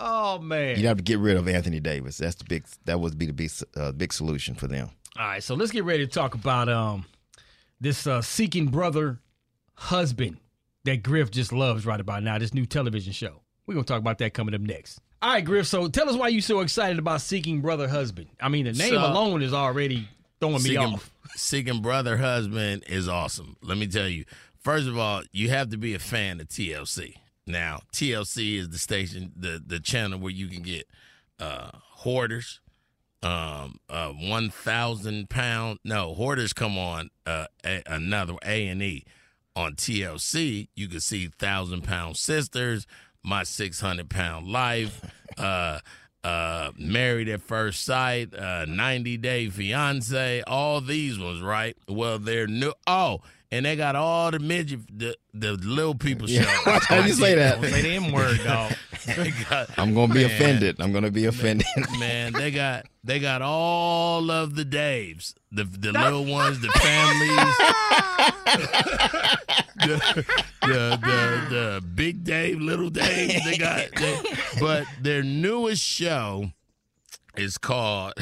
Oh 0.01 0.39
man! 0.39 0.77
You'd 0.77 0.87
have 0.87 0.99
to 0.99 1.03
get 1.03 1.19
rid 1.19 1.37
of 1.37 1.49
Anthony 1.49 1.81
Davis. 1.81 2.19
That's 2.19 2.37
the 2.37 2.45
big. 2.45 2.65
That 2.85 3.01
would 3.01 3.19
be 3.19 3.27
the 3.27 3.33
big, 3.33 3.51
uh, 3.77 3.91
big 3.91 4.13
solution 4.13 4.55
for 4.55 4.69
them. 4.69 4.91
All 5.19 5.27
right, 5.27 5.43
so 5.43 5.57
let's 5.57 5.73
get 5.73 5.83
ready 5.83 6.07
to 6.07 6.13
talk 6.13 6.35
about 6.37 6.69
um 6.69 7.05
this 7.81 8.07
uh, 8.07 8.23
seeking 8.23 8.67
brother 8.69 9.19
husband 9.75 10.37
that 10.85 11.03
Griff 11.03 11.31
just 11.31 11.53
loves 11.53 11.85
right 11.87 12.01
about 12.01 12.23
now. 12.23 12.39
This 12.39 12.55
new 12.55 12.67
television 12.67 13.13
show. 13.13 13.43
We're 13.67 13.75
gonna 13.75 13.85
talk 13.85 14.01
about 14.01 14.19
that 14.19 14.35
coming 14.35 14.55
up 14.55 14.61
next. 14.61 15.01
All 15.21 15.33
right, 15.33 15.45
Griff. 15.45 15.67
So 15.67 15.89
tell 15.89 16.09
us 16.09 16.17
why 16.17 16.29
you're 16.29 16.41
so 16.41 16.61
excited 16.61 16.99
about 16.99 17.21
seeking 17.21 17.61
brother 17.61 17.89
husband. 17.89 18.29
I 18.41 18.49
mean, 18.49 18.65
the 18.67 18.73
name 18.73 18.95
So- 18.95 19.07
alone 19.07 19.43
is 19.43 19.53
already 19.53 20.09
throwing 20.41 20.55
me 20.57 20.61
Seeking, 20.61 20.79
off. 20.79 21.13
Seeking 21.37 21.83
brother 21.83 22.17
husband 22.17 22.85
is 22.87 23.09
awesome. 23.09 23.57
Let 23.63 23.77
me 23.79 23.87
tell 23.87 24.09
you. 24.09 24.25
First 24.61 24.87
of 24.89 24.97
all, 24.99 25.23
you 25.33 25.51
have 25.51 25.71
to 25.71 25.77
be 25.77 25.95
a 25.95 25.99
fan 25.99 26.41
of 26.41 26.49
TLC. 26.49 27.15
Now, 27.47 27.81
TLC 27.93 28.57
is 28.59 28.69
the 28.71 28.79
station, 28.79 29.33
the 29.37 29.63
the 29.65 29.81
channel 29.81 30.19
where 30.19 30.33
you 30.33 30.47
can 30.49 30.63
get 30.63 30.87
uh 31.41 31.71
hoarders, 31.75 32.61
um, 33.23 33.79
uh, 33.89 34.11
one 34.11 34.51
thousand 34.51 35.29
pound. 35.31 35.79
No, 35.85 36.15
hoarders 36.15 36.53
come 36.53 36.79
on 36.79 37.11
uh 37.27 37.47
a, 37.65 37.83
another 37.87 38.35
A 38.45 38.69
and 38.69 38.83
E 38.83 39.05
on 39.57 39.75
TLC. 39.75 40.69
You 40.75 40.89
can 40.89 41.01
see 41.01 41.29
thousand 41.29 41.83
pound 41.83 42.17
sisters, 42.17 42.87
my 43.23 43.43
six 43.43 43.81
hundred 43.81 44.11
pound 44.11 44.49
life, 44.49 45.01
uh, 45.39 45.81
uh, 46.25 46.73
married 46.79 47.29
at 47.29 47.43
first 47.43 47.85
sight, 47.85 48.35
uh, 48.35 48.65
ninety 48.67 49.17
day 49.17 49.49
fiance. 49.49 50.43
All 50.47 50.81
these 50.81 51.19
ones, 51.19 51.41
right? 51.43 51.77
Well, 51.89 52.19
they're 52.19 52.47
new. 52.47 52.73
Oh. 52.87 53.21
And 53.51 53.65
they 53.65 53.77
got 53.77 53.97
all 53.97 54.31
the 54.31 54.41
midget, 54.41 54.81
the, 54.93 55.17
the 55.33 55.53
little 55.53 55.95
people 55.95 56.27
show. 56.27 56.43
Why 56.65 56.81
did 56.91 57.07
you 57.07 57.15
say 57.15 57.35
that? 57.37 57.63
Don't 57.63 57.71
say 57.71 57.81
the 57.81 57.95
M 57.95 58.13
word, 58.13 58.39
dog. 58.45 58.75
They 59.17 59.33
got- 59.49 59.71
I'm 59.79 59.95
gonna 59.95 60.13
be 60.15 60.23
Man. 60.27 60.31
offended. 60.31 60.77
I'm 60.81 60.93
gonna 60.93 61.11
be 61.11 61.25
offended. 61.27 61.67
Man, 61.99 62.33
they 62.33 62.51
got 62.51 62.87
they 63.05 63.19
got 63.21 63.43
all 63.43 64.31
of 64.31 64.55
the 64.55 64.65
Daves, 64.65 65.35
the 65.53 65.65
the 65.65 65.93
little 65.93 66.25
ones, 66.25 66.61
the 66.61 66.69
families, 66.69 67.57
the, 69.77 70.25
the 70.63 70.99
the 71.01 71.47
the 71.51 71.85
big 71.95 72.25
Dave, 72.25 72.61
little 72.61 72.91
Dave. 72.91 73.41
They 73.45 73.57
got, 73.59 73.91
they, 73.97 74.21
but 74.61 74.85
their 75.01 75.23
newest 75.23 75.83
show 75.83 76.51
is 77.37 77.57
called, 77.59 78.15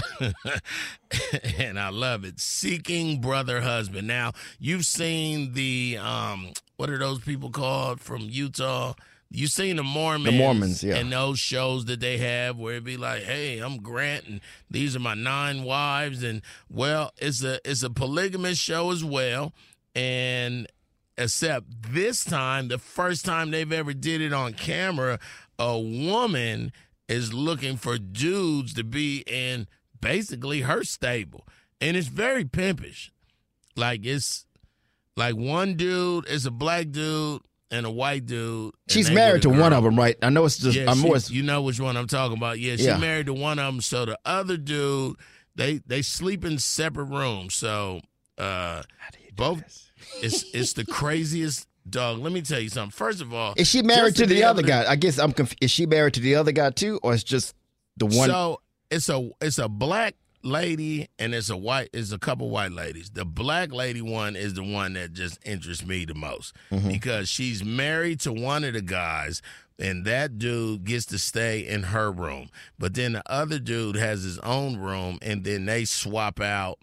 and 1.59 1.79
I 1.79 1.89
love 1.89 2.25
it, 2.25 2.39
Seeking 2.39 3.21
Brother 3.21 3.61
Husband. 3.63 4.07
Now 4.07 4.33
you've 4.59 4.85
seen 4.87 5.53
the 5.55 5.99
um, 6.01 6.53
what 6.77 6.91
are 6.91 6.99
those 6.99 7.21
people 7.21 7.51
called 7.51 8.01
from 8.01 8.21
Utah? 8.23 8.95
You 9.31 9.49
seen 9.49 9.77
the 9.77 9.83
Mormons, 9.83 10.37
Mormons, 10.37 10.85
yeah. 10.85 10.97
and 10.97 11.13
those 11.13 11.39
shows 11.39 11.87
that 11.87 12.01
they 12.01 12.19
have 12.19 12.57
where 12.57 12.77
it 12.77 12.85
be 12.85 12.97
like, 12.97 13.25
"Hey, 13.25 13.59
I'm 13.59 13.79
Grant, 13.79 14.27
and 14.27 14.41
these 14.71 14.95
are 14.95 15.01
my 15.01 15.15
nine 15.15 15.65
wives," 15.65 16.23
and 16.23 16.43
well, 16.71 17.13
it's 17.19 17.43
a 17.43 17.61
it's 17.69 17.83
a 17.83 17.91
polygamous 17.91 18.57
show 18.57 18.93
as 18.93 19.05
well, 19.05 19.53
and 19.95 20.69
except 21.19 21.67
this 21.93 22.25
time, 22.25 22.69
the 22.69 22.79
first 22.79 23.25
time 23.25 23.51
they've 23.51 23.73
ever 23.73 23.93
did 23.93 24.21
it 24.21 24.33
on 24.33 24.53
camera, 24.53 25.19
a 25.59 25.79
woman 25.79 26.73
is 27.09 27.33
looking 27.33 27.77
for 27.77 27.99
dudes 27.99 28.75
to 28.75 28.85
be 28.85 29.25
in 29.27 29.67
basically 30.01 30.63
her 30.63 30.85
stable, 30.85 31.47
and 31.81 31.97
it's 31.97 32.09
very 32.09 32.45
pimpish. 32.45 33.13
Like 33.75 34.07
it's 34.07 34.47
like 35.17 35.35
one 35.35 35.75
dude 35.75 36.29
is 36.29 36.47
a 36.47 36.51
black 36.51 36.91
dude 36.91 37.43
and 37.71 37.85
a 37.87 37.91
white 37.91 38.27
dude. 38.27 38.75
She's 38.89 39.11
married 39.11 39.43
to 39.43 39.51
a 39.51 39.59
one 39.59 39.73
of 39.73 39.83
them, 39.85 39.97
right? 39.97 40.17
I 40.23 40.31
know 40.31 40.45
it's 40.45 40.59
just. 40.59 40.77
Yeah, 40.77 40.91
I'm 40.91 40.99
she- 40.99 41.03
more. 41.07 41.17
you 41.29 41.43
know 41.43 41.63
which 41.63 41.81
one 41.81 41.97
I'm 41.97 42.07
talking 42.07 42.37
about. 42.37 42.59
Yeah, 42.59 42.77
she 42.77 42.85
Yeah. 42.85 42.99
married 42.99 43.27
to 43.27 43.35
one 43.35 43.59
of 43.59 43.73
them. 43.75 43.81
So 43.81 44.05
the 44.05 44.19
other 44.25 44.57
dude, 44.57 45.17
they 45.55 45.81
they 45.87 46.03
sleep 46.03 46.45
in 46.45 46.59
separate 46.59 47.07
rooms. 47.07 47.55
So 47.55 48.01
uh, 48.39 48.83
both 49.35 49.63
it's 50.23 50.45
it's 50.55 50.73
the 50.75 50.85
craziest 50.91 51.67
dog. 51.89 52.19
Let 52.19 52.33
me 52.33 52.43
tell 52.43 52.61
you 52.61 52.69
something. 52.69 52.91
First 52.93 53.21
of 53.21 53.33
all, 53.35 53.55
Is 53.57 53.69
she 53.69 53.83
married 53.83 54.17
to 54.17 54.27
the 54.27 54.39
able 54.39 54.49
other 54.51 54.63
guy? 54.63 54.85
I 54.91 54.97
guess 54.97 55.19
I'm. 55.19 55.33
Conf- 55.33 55.55
is 55.61 55.71
she 55.71 55.87
married 55.87 56.15
to 56.15 56.21
the 56.21 56.35
other 56.37 56.53
guy 56.53 56.71
too, 56.71 57.01
or 57.03 57.15
it's 57.15 57.25
just 57.25 57.55
the 57.97 58.07
one? 58.07 58.29
So 58.29 58.61
it's 58.91 59.09
a 59.09 59.31
it's 59.41 59.59
a 59.59 59.69
black 59.69 60.15
lady 60.47 61.09
and 61.19 61.35
it's 61.35 61.51
a 61.51 61.57
white 61.57 61.91
it's 61.93 62.13
a 62.13 62.19
couple 62.19 62.49
white 62.51 62.73
ladies. 62.73 63.11
The 63.11 63.25
black 63.25 63.73
lady 63.73 64.01
one 64.03 64.37
is 64.37 64.55
the 64.55 64.63
one 64.63 64.95
that 64.95 65.13
just 65.13 65.39
interests 65.45 65.85
me 65.85 66.05
the 66.05 66.15
most 66.15 66.55
Mm-hmm. 66.71 66.89
because 66.89 67.29
she's 67.29 67.65
married 67.65 68.21
to 68.21 68.33
one 68.33 68.65
of 68.65 68.73
the 68.75 68.83
guys 68.83 69.43
and 69.79 70.05
that 70.07 70.39
dude 70.39 70.85
gets 70.85 71.05
to 71.07 71.19
stay 71.19 71.61
in 71.67 71.83
her 71.85 72.11
room. 72.11 72.49
But 72.79 72.95
then 72.95 73.13
the 73.13 73.23
other 73.31 73.59
dude 73.59 73.97
has 73.97 74.23
his 74.23 74.39
own 74.39 74.79
room 74.79 75.19
and 75.21 75.45
then 75.45 75.67
they 75.67 75.85
swap 75.85 76.41
out 76.41 76.79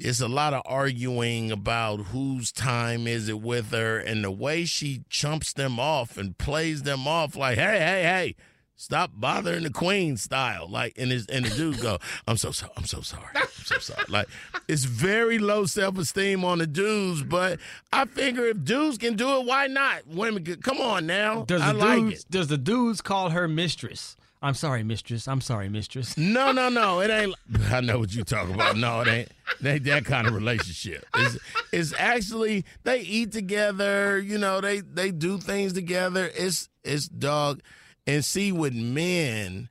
it's 0.00 0.20
a 0.20 0.28
lot 0.28 0.54
of 0.54 0.62
arguing 0.64 1.50
about 1.50 1.96
whose 1.96 2.52
time 2.52 3.08
is 3.08 3.28
it 3.28 3.40
with 3.40 3.72
her 3.72 3.98
and 3.98 4.22
the 4.22 4.30
way 4.30 4.64
she 4.64 5.02
chumps 5.10 5.52
them 5.52 5.80
off 5.80 6.16
and 6.16 6.38
plays 6.38 6.84
them 6.84 7.08
off 7.08 7.34
like 7.34 7.56
hey 7.58 7.78
hey 7.80 8.02
hey 8.02 8.36
stop 8.80 9.10
bothering 9.14 9.64
the 9.64 9.70
queen 9.70 10.16
style 10.16 10.68
like 10.70 10.94
and 10.96 11.10
his 11.10 11.26
and 11.26 11.44
the 11.44 11.50
dude 11.56 11.80
go 11.80 11.98
i'm 12.28 12.36
so 12.36 12.52
sorry 12.52 12.70
i'm 12.76 12.84
so 12.84 13.00
sorry 13.00 13.26
i'm 13.34 13.48
so 13.64 13.76
sorry 13.78 14.04
like 14.08 14.28
it's 14.68 14.84
very 14.84 15.36
low 15.40 15.66
self-esteem 15.66 16.44
on 16.44 16.58
the 16.58 16.66
dudes 16.66 17.24
but 17.24 17.58
i 17.92 18.04
figure 18.04 18.44
if 18.46 18.62
dudes 18.62 18.96
can 18.96 19.16
do 19.16 19.40
it 19.40 19.46
why 19.46 19.66
not 19.66 20.06
women 20.06 20.44
can, 20.44 20.62
come 20.62 20.78
on 20.80 21.04
now 21.06 21.42
Does 21.42 21.60
i 21.60 21.72
the 21.72 21.78
like 21.78 21.98
dudes? 21.98 22.20
it 22.20 22.30
Does 22.30 22.46
the 22.46 22.56
dudes 22.56 23.00
call 23.00 23.30
her 23.30 23.48
mistress? 23.48 24.14
I'm 24.40 24.54
sorry, 24.54 24.84
mistress. 24.84 25.26
I'm 25.26 25.40
sorry, 25.40 25.68
mistress. 25.68 26.16
No, 26.16 26.52
no, 26.52 26.68
no. 26.68 27.00
It 27.04 27.10
ain't. 27.10 27.34
I 27.72 27.80
know 27.80 27.98
what 27.98 28.14
you 28.14 28.22
talking 28.22 28.54
about. 28.54 28.76
No, 28.76 29.00
it 29.00 29.08
ain't. 29.08 29.28
It 29.60 29.66
ain't 29.66 29.84
that 29.86 30.04
kind 30.04 30.28
of 30.28 30.32
relationship. 30.34 31.04
It's, 31.16 31.38
it's 31.72 31.92
actually 31.98 32.64
they 32.84 33.00
eat 33.00 33.32
together. 33.32 34.20
You 34.20 34.38
know, 34.38 34.60
they 34.60 34.78
they 34.78 35.10
do 35.10 35.38
things 35.38 35.72
together. 35.72 36.30
It's 36.36 36.68
it's 36.84 37.08
dog. 37.08 37.62
And 38.08 38.24
see, 38.24 38.50
with 38.52 38.72
men, 38.74 39.68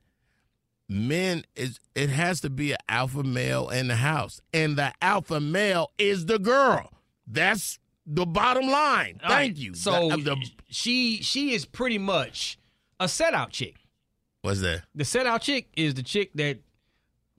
men 0.88 1.44
is 1.56 1.78
it 1.94 2.08
has 2.10 2.40
to 2.42 2.50
be 2.50 2.72
an 2.72 2.78
alpha 2.88 3.22
male 3.22 3.68
in 3.68 3.88
the 3.88 3.96
house, 3.96 4.40
and 4.54 4.76
the 4.76 4.92
alpha 5.02 5.40
male 5.40 5.90
is 5.98 6.26
the 6.26 6.38
girl. 6.38 6.90
That's 7.26 7.78
the 8.06 8.24
bottom 8.24 8.68
line. 8.68 9.20
All 9.22 9.28
Thank 9.30 9.50
right, 9.52 9.56
you. 9.56 9.74
So 9.74 10.08
the, 10.10 10.16
the, 10.18 10.36
she 10.70 11.20
she 11.22 11.52
is 11.52 11.64
pretty 11.66 11.98
much 11.98 12.58
a 13.00 13.08
set 13.08 13.34
out 13.34 13.50
chick. 13.50 13.76
what's 14.42 14.60
that? 14.60 14.82
The 14.94 15.04
set 15.04 15.26
out 15.26 15.42
chick 15.42 15.68
is 15.76 15.94
the 15.94 16.02
chick 16.02 16.30
that 16.36 16.58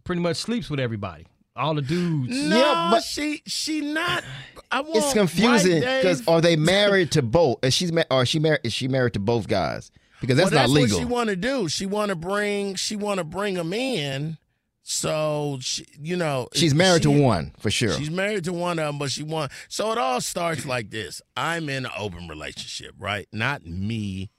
pretty 0.04 0.22
much 0.22 0.38
sleeps 0.38 0.70
with 0.70 0.80
everybody. 0.80 1.26
All 1.56 1.74
the 1.74 1.82
dudes. 1.82 2.30
No, 2.36 2.58
Yeah, 2.58 2.90
but- 2.92 3.04
she 3.04 3.42
she 3.48 3.82
not. 3.82 4.24
I 4.72 4.82
want 4.82 4.98
it's 4.98 5.14
confusing 5.14 5.80
because 5.80 6.28
are 6.28 6.42
they 6.42 6.56
married 6.58 7.12
to 7.14 7.22
both? 7.24 7.64
Is 7.64 7.74
she's 7.74 7.92
ma- 7.92 8.04
or 8.12 8.22
is 8.24 8.30
she 8.30 8.38
married? 8.40 8.60
Is 8.64 8.74
she 8.74 8.88
married 8.88 9.14
to 9.14 9.20
both 9.20 9.48
guys? 9.48 9.92
Because 10.22 10.38
that's 10.38 10.52
well, 10.52 10.62
not 10.62 10.68
that's 10.68 10.74
legal. 10.74 10.98
What 10.98 11.02
she 11.08 11.14
want 11.14 11.30
to 11.30 11.36
do. 11.36 11.70
She 11.70 11.86
want 11.86 12.10
to 12.10 12.16
bring. 12.16 12.76
She 12.76 12.96
want 12.96 13.20
to 13.20 13.24
bring 13.24 13.54
them 13.56 13.72
in, 13.74 14.38
So 14.84 15.60
she, 15.62 15.86
you 16.02 16.16
know, 16.16 16.50
She's 16.54 16.74
married 16.74 17.04
she- 17.04 17.12
to 17.14 17.22
one 17.22 17.54
for 17.60 17.70
sure. 17.72 17.94
She's 17.94 18.10
married 18.10 18.44
to 18.46 18.54
one 18.54 18.80
of 18.80 18.86
them, 18.88 18.98
but 19.00 19.12
she 19.12 19.24
won. 19.24 19.50
So 19.68 19.92
it 19.92 19.98
all 19.98 20.20
starts 20.22 20.66
like 20.66 20.90
this. 20.90 21.22
I'm 21.38 21.70
in 21.70 21.86
an 21.86 21.92
open 21.98 22.28
relationship, 22.28 22.96
right? 22.98 23.28
Not 23.32 23.66
me, 23.66 24.30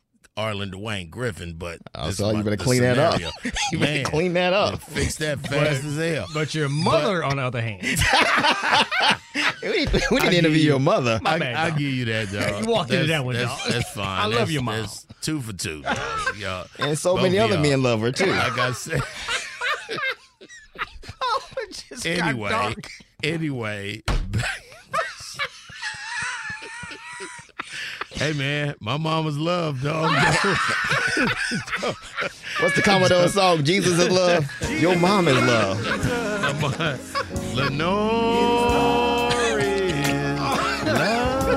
Arlen 0.41 0.71
Dwayne 0.71 1.11
Griffin, 1.11 1.55
but 1.55 1.79
Oh, 1.95 2.07
this 2.07 2.17
so 2.17 2.27
is 2.27 2.31
you 2.33 2.37
my- 2.39 2.43
better 2.45 2.57
the 2.57 2.65
clean 2.65 2.81
that 2.83 2.99
up. 2.99 3.21
You 3.73 3.79
better 3.79 3.93
Man, 3.93 4.05
clean 4.05 4.33
that 4.35 4.53
up. 4.53 4.81
Fix 4.83 5.17
that 5.17 5.39
fast 5.47 5.85
as 5.85 5.97
hell. 5.97 6.27
But 6.35 6.55
your 6.55 6.69
mother, 6.69 7.23
on 7.25 7.37
the 7.37 7.43
other 7.43 7.61
hand, 7.61 7.81
we 9.63 9.69
need, 9.71 9.93
we 10.11 10.17
need 10.19 10.27
I 10.27 10.31
to 10.31 10.37
interview 10.39 10.59
you- 10.59 10.69
your 10.71 10.81
mother. 10.81 11.21
I, 11.25 11.39
bad, 11.39 11.55
I 11.55 11.71
dog. 11.71 11.79
give 11.79 11.89
you 11.93 12.05
that, 12.07 12.33
dog. 12.33 12.65
You 12.65 12.71
walked 12.71 12.91
into 12.91 13.07
that 13.09 13.25
one, 13.25 13.35
that's, 13.37 13.65
dog. 13.65 13.73
That's 13.73 13.91
fine. 13.93 14.07
I 14.07 14.23
love 14.25 14.33
That's- 14.33 14.51
your 14.53 14.63
mom. 14.63 14.81
That's 14.81 15.07
two 15.21 15.41
for 15.41 15.53
two, 15.53 15.83
dog. 15.83 15.99
Y'all- 16.39 16.67
And 16.79 16.99
so 16.99 17.17
many 17.17 17.39
other 17.39 17.55
y'all. 17.55 17.63
men 17.63 17.83
love 17.83 18.01
her 18.01 18.13
too. 18.13 18.27
Like 18.27 18.59
I 18.59 18.73
said. 18.73 19.01
Oh, 21.23 21.49
just 21.71 22.05
got 22.05 22.19
anyway, 22.29 22.49
dark. 22.51 22.91
anyway. 23.23 24.03
Hey 28.13 28.33
man, 28.33 28.75
my 28.81 28.97
mama's 28.97 29.39
love, 29.39 29.83
dog. 29.83 30.11
What's 32.61 32.77
the 32.77 32.83
Commodore 32.83 33.29
song? 33.29 33.65
Jesus 33.65 33.99
is 33.99 34.11
love. 34.11 34.47
Your 34.81 34.97
mom 34.97 35.29
is 35.29 35.37
love. 35.37 35.79
Lenore 37.55 39.31
is 39.61 40.33
love. 40.87 41.51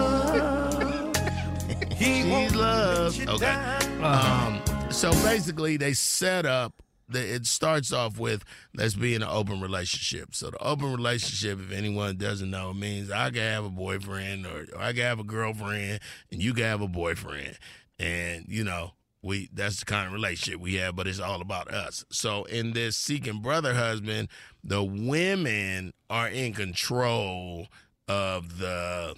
She's 1.97 2.55
love. 2.55 3.19
Okay. 3.29 3.53
Um, 4.01 4.61
so 4.91 5.11
basically, 5.23 5.77
they 5.77 5.93
set 5.93 6.45
up. 6.45 6.82
It 7.15 7.45
starts 7.45 7.91
off 7.91 8.19
with 8.19 8.43
let's 8.75 8.95
be 8.95 9.15
in 9.15 9.23
an 9.23 9.29
open 9.29 9.61
relationship. 9.61 10.35
So 10.35 10.49
the 10.49 10.57
open 10.63 10.93
relationship, 10.93 11.59
if 11.59 11.71
anyone 11.71 12.17
doesn't 12.17 12.49
know, 12.49 12.73
means 12.73 13.11
I 13.11 13.29
can 13.29 13.41
have 13.41 13.65
a 13.65 13.69
boyfriend 13.69 14.45
or, 14.45 14.67
or 14.75 14.81
I 14.81 14.93
can 14.93 15.03
have 15.03 15.19
a 15.19 15.23
girlfriend, 15.23 15.99
and 16.31 16.41
you 16.41 16.53
can 16.53 16.63
have 16.63 16.81
a 16.81 16.87
boyfriend, 16.87 17.57
and 17.99 18.45
you 18.47 18.63
know 18.63 18.93
we 19.21 19.49
that's 19.53 19.79
the 19.79 19.85
kind 19.85 20.07
of 20.07 20.13
relationship 20.13 20.59
we 20.59 20.75
have. 20.75 20.95
But 20.95 21.07
it's 21.07 21.19
all 21.19 21.41
about 21.41 21.73
us. 21.73 22.05
So 22.11 22.43
in 22.45 22.73
this 22.73 22.97
seeking 22.97 23.41
brother 23.41 23.73
husband, 23.73 24.29
the 24.63 24.83
women 24.83 25.93
are 26.09 26.27
in 26.27 26.53
control 26.53 27.67
of 28.07 28.59
the 28.59 29.15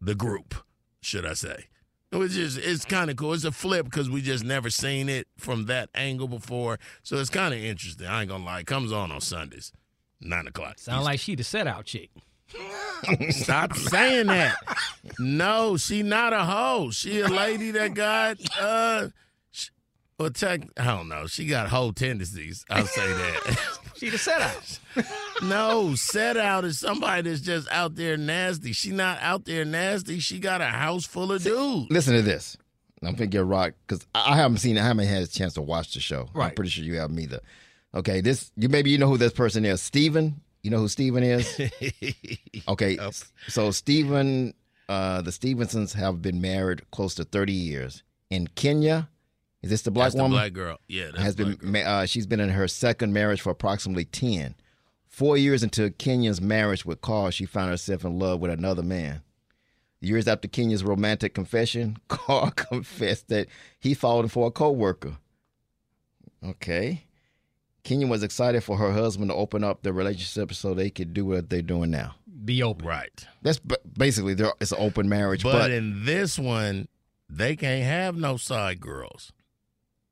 the 0.00 0.14
group, 0.14 0.54
should 1.00 1.26
I 1.26 1.34
say? 1.34 1.66
Which 2.12 2.36
is 2.36 2.56
it's 2.56 2.84
kind 2.84 3.08
of 3.08 3.16
cool. 3.16 3.34
It's 3.34 3.44
a 3.44 3.52
flip 3.52 3.84
because 3.84 4.10
we 4.10 4.20
just 4.20 4.42
never 4.44 4.68
seen 4.68 5.08
it 5.08 5.28
from 5.38 5.66
that 5.66 5.90
angle 5.94 6.26
before, 6.26 6.80
so 7.04 7.16
it's 7.16 7.30
kind 7.30 7.54
of 7.54 7.60
interesting. 7.60 8.06
I 8.08 8.22
ain't 8.22 8.30
gonna 8.30 8.44
lie. 8.44 8.60
It 8.60 8.66
comes 8.66 8.92
on 8.92 9.12
on 9.12 9.20
Sundays, 9.20 9.72
nine 10.20 10.48
o'clock. 10.48 10.80
Sound 10.80 11.04
like 11.04 11.20
she 11.20 11.36
the 11.36 11.44
set 11.44 11.68
out 11.68 11.84
chick. 11.84 12.10
Stop 13.30 13.76
saying 13.76 14.26
that. 14.26 14.56
No, 15.20 15.76
she 15.76 16.02
not 16.02 16.32
a 16.32 16.44
hoe. 16.44 16.90
She 16.90 17.20
a 17.20 17.28
lady 17.28 17.70
that 17.70 17.94
got 17.94 18.38
uh, 18.60 19.08
well, 20.20 20.30
tech. 20.30 20.68
I 20.76 20.84
don't 20.84 21.08
know. 21.08 21.26
She 21.26 21.46
got 21.46 21.68
whole 21.68 21.92
tendencies. 21.94 22.64
I'll 22.68 22.86
say 22.86 23.06
that. 23.06 23.58
She 23.96 24.08
the 24.08 24.16
set 24.16 24.40
out. 24.40 24.78
no, 25.42 25.94
set 25.94 26.38
out 26.38 26.64
is 26.64 26.78
somebody 26.78 27.28
that's 27.28 27.42
just 27.42 27.70
out 27.70 27.96
there 27.96 28.16
nasty. 28.16 28.72
She 28.72 28.92
not 28.92 29.18
out 29.20 29.44
there 29.44 29.66
nasty. 29.66 30.20
She 30.20 30.38
got 30.38 30.62
a 30.62 30.66
house 30.66 31.04
full 31.04 31.30
of 31.32 31.42
dudes. 31.42 31.90
Listen 31.90 32.14
to 32.14 32.22
this. 32.22 32.56
I'm 33.02 33.12
gonna 33.12 33.26
get 33.26 33.44
rock 33.44 33.74
because 33.86 34.06
I 34.14 34.36
haven't 34.36 34.56
seen. 34.56 34.78
I 34.78 34.84
haven't 34.84 35.06
had 35.06 35.22
a 35.22 35.26
chance 35.26 35.52
to 35.54 35.60
watch 35.60 35.92
the 35.92 36.00
show. 36.00 36.30
I'm 36.34 36.52
pretty 36.52 36.70
sure 36.70 36.82
you 36.82 36.96
haven't 36.96 37.18
either. 37.18 37.40
Okay, 37.94 38.22
this 38.22 38.50
you 38.56 38.70
maybe 38.70 38.88
you 38.88 38.96
know 38.96 39.08
who 39.08 39.18
this 39.18 39.34
person 39.34 39.66
is. 39.66 39.82
Steven. 39.82 40.40
You 40.62 40.70
know 40.70 40.78
who 40.78 40.88
Steven 40.88 41.22
is? 41.22 41.60
Okay, 42.68 42.98
so 43.48 43.70
Steven, 43.70 44.54
uh, 44.88 45.20
the 45.20 45.32
Stevensons 45.32 45.92
have 45.92 46.22
been 46.22 46.40
married 46.40 46.90
close 46.90 47.14
to 47.16 47.24
30 47.24 47.52
years 47.52 48.02
in 48.30 48.46
Kenya. 48.46 49.08
Is 49.62 49.70
this 49.70 49.82
the 49.82 49.90
black 49.90 50.06
That's 50.06 50.14
the 50.16 50.22
woman? 50.22 50.38
black 50.38 50.52
girl. 50.52 50.78
Yeah, 50.88 51.06
that's 51.12 51.18
has 51.22 51.36
the 51.36 51.44
been. 51.44 51.54
black 51.56 51.84
ma- 51.86 51.90
Uh, 51.90 52.06
she's 52.06 52.26
been 52.26 52.40
in 52.40 52.48
her 52.50 52.66
second 52.68 53.12
marriage 53.12 53.40
for 53.42 53.50
approximately 53.50 54.04
10. 54.06 54.54
Four 55.06 55.36
years 55.36 55.62
into 55.62 55.90
Kenya's 55.90 56.40
marriage 56.40 56.86
with 56.86 57.00
Carl, 57.02 57.30
she 57.30 57.44
found 57.44 57.70
herself 57.70 58.04
in 58.04 58.18
love 58.18 58.40
with 58.40 58.50
another 58.50 58.82
man. 58.82 59.22
Years 60.00 60.26
after 60.26 60.48
Kenya's 60.48 60.82
romantic 60.82 61.34
confession, 61.34 61.98
Carl 62.08 62.50
confessed 62.56 63.28
that 63.28 63.48
he 63.78 63.92
fallen 63.92 64.28
for 64.28 64.46
a 64.46 64.50
co-worker. 64.50 65.18
Okay. 66.44 67.04
Kenya 67.82 68.06
was 68.06 68.22
excited 68.22 68.62
for 68.62 68.76
her 68.76 68.92
husband 68.92 69.30
to 69.30 69.34
open 69.34 69.64
up 69.64 69.82
the 69.82 69.92
relationship 69.92 70.52
so 70.54 70.74
they 70.74 70.90
could 70.90 71.12
do 71.14 71.24
what 71.26 71.50
they're 71.50 71.62
doing 71.62 71.90
now. 71.90 72.14
Be 72.44 72.62
open. 72.62 72.86
Right. 72.86 73.26
That's 73.42 73.58
basically 73.98 74.34
there. 74.34 74.52
It's 74.60 74.72
an 74.72 74.78
open 74.80 75.08
marriage, 75.08 75.42
But, 75.42 75.52
but, 75.52 75.70
in 75.70 76.04
this 76.04 76.38
one, 76.38 76.88
they 77.28 77.56
can't 77.56 77.84
have 77.84 78.16
no 78.16 78.36
side 78.36 78.80
girls. 78.80 79.32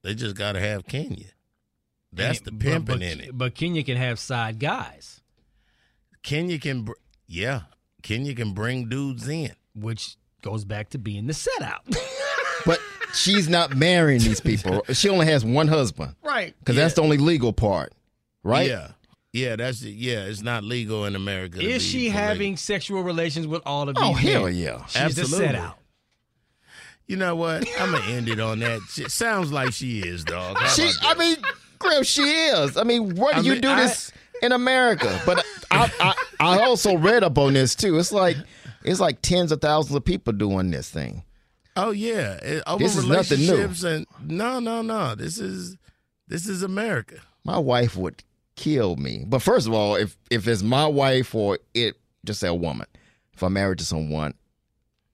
They 0.09 0.15
just 0.15 0.37
got 0.37 0.53
to 0.53 0.61
have 0.61 0.87
Kenya. 0.87 1.27
That's 2.15 2.41
the 2.41 2.51
pimping 2.51 3.01
but, 3.01 3.03
in 3.03 3.21
it. 3.21 3.37
But 3.37 3.55
Kenya 3.55 3.85
can 3.85 3.99
have 3.99 4.19
side 4.19 4.59
guys, 4.59 5.21
Kenya 6.23 6.59
can, 6.59 6.85
br- 6.85 6.93
yeah, 7.27 7.65
Kenya 8.03 8.35
can 8.35 8.55
bring 8.55 8.89
dudes 8.89 9.29
in. 9.29 9.51
which 9.75 10.17
goes 10.41 10.65
back 10.65 10.89
to 10.91 10.99
being 10.99 11.27
the 11.27 11.35
set 11.35 11.61
out. 11.61 11.83
but 12.65 12.81
she's 13.13 13.51
not 13.51 13.77
marrying 13.77 14.23
these 14.23 14.41
people. 14.41 14.83
she 14.95 15.11
only 15.11 15.27
has 15.27 15.45
one 15.45 15.69
husband 15.69 16.15
right. 16.23 16.55
because 16.59 16.77
that's 16.77 16.95
the 16.95 17.03
only 17.03 17.19
legal 17.19 17.53
part, 17.53 17.93
right? 18.43 18.67
Yeah. 18.67 18.93
Yeah, 19.35 19.57
that's 19.57 19.83
it. 19.83 19.91
Yeah, 19.91 20.25
it's 20.25 20.41
not 20.41 20.65
legal 20.65 21.05
in 21.05 21.17
America. 21.17 21.61
Is 21.61 21.83
she 21.83 22.09
polygamy. 22.09 22.09
having 22.09 22.57
sexual 22.57 23.03
relations 23.03 23.47
with 23.47 23.61
all 23.67 23.91
of 23.91 23.97
oh, 23.99 24.01
these 24.01 24.11
Oh 24.11 24.15
men? 24.15 24.33
hell 24.33 24.49
yeah! 24.49 24.87
She's 24.87 24.95
the 24.95 25.21
Absolutely. 25.21 25.47
set 25.49 25.55
out. 25.55 25.78
You 27.09 27.17
know 27.17 27.35
what? 27.35 27.67
I'm 27.81 27.93
gonna 27.93 28.05
end 28.09 28.29
it 28.29 28.39
on 28.39 28.59
that. 28.61 28.81
It 28.99 29.11
sounds 29.11 29.51
like 29.51 29.73
she 29.73 30.01
is, 30.01 30.25
dog. 30.25 30.59
How 30.59 30.69
She, 30.69 30.91
I 31.03 31.15
mean, 31.15 31.37
Griff, 31.79 32.07
she 32.07 32.23
is. 32.23 32.77
I 32.77 32.85
mean, 32.85 33.15
where 33.17 33.33
do 33.35 33.41
I 33.41 33.43
you 33.43 33.53
mean, 33.53 33.61
do 33.63 33.69
I- 33.71 33.81
this 33.83 34.13
in 34.43 34.53
America? 34.53 35.21
But 35.27 35.45
I, 35.71 35.91
I, 36.01 36.15
I 36.41 36.59
also 36.61 36.97
read 36.97 37.25
up 37.25 37.39
on 37.39 37.55
this 37.55 37.75
too. 37.75 37.99
It's 37.99 38.13
like, 38.13 38.37
it's 38.85 39.01
like 39.01 39.23
tens 39.23 39.53
of 39.53 39.61
thousands 39.61 39.97
of 39.97 40.05
people 40.05 40.33
doing 40.35 40.71
this 40.71 40.91
thing. 40.91 41.25
Oh 41.77 41.91
yeah, 41.93 42.35
it, 42.43 42.63
over 42.67 42.83
This 42.83 42.97
is 42.97 43.07
nothing 43.07 43.41
new. 43.41 43.71
and 43.89 44.07
no, 44.25 44.59
no, 44.61 44.83
no. 44.83 45.15
This 45.15 45.39
is 45.39 45.77
this 46.27 46.47
is 46.47 46.63
America. 46.63 47.21
My 47.45 47.59
wife 47.59 47.97
would 47.97 48.23
kill 48.57 48.97
me. 48.97 49.25
But 49.27 49.41
first 49.41 49.67
of 49.67 49.73
all, 49.73 49.95
if 49.95 50.19
if 50.31 50.47
it's 50.47 50.63
my 50.63 50.87
wife 50.87 51.35
or 51.35 51.59
it, 51.75 51.97
just 52.27 52.41
say 52.41 52.49
a 52.49 52.55
woman. 52.55 52.87
If 53.33 53.43
I'm 53.45 53.53
married 53.53 53.79
to 53.79 53.85
someone, 53.85 54.35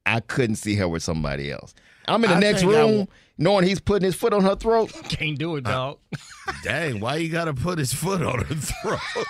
I 0.07 0.21
couldn't 0.21 0.57
see 0.57 0.75
her 0.77 0.89
with 0.89 1.03
somebody 1.03 1.51
else. 1.51 1.75
I'm 2.07 2.23
in 2.25 2.31
the 2.31 2.37
I 2.37 2.41
next 2.41 2.61
think 2.61 2.73
I 2.75 2.81
room, 2.81 3.09
knowing 3.39 3.65
he's 3.67 3.81
putting 3.81 4.05
his 4.05 4.15
foot 4.15 4.33
on 4.35 4.43
her 4.45 4.57
throat. 4.57 4.93
Can't 5.09 5.39
do 5.39 5.57
it, 5.57 5.65
dog. 5.65 5.99
Dang, 6.65 7.01
why 7.01 7.17
you 7.17 7.31
gotta 7.31 7.55
put 7.55 7.79
his 7.79 7.93
foot 7.95 8.21
on 8.23 8.45
her 8.45 8.55
throat? 8.55 8.99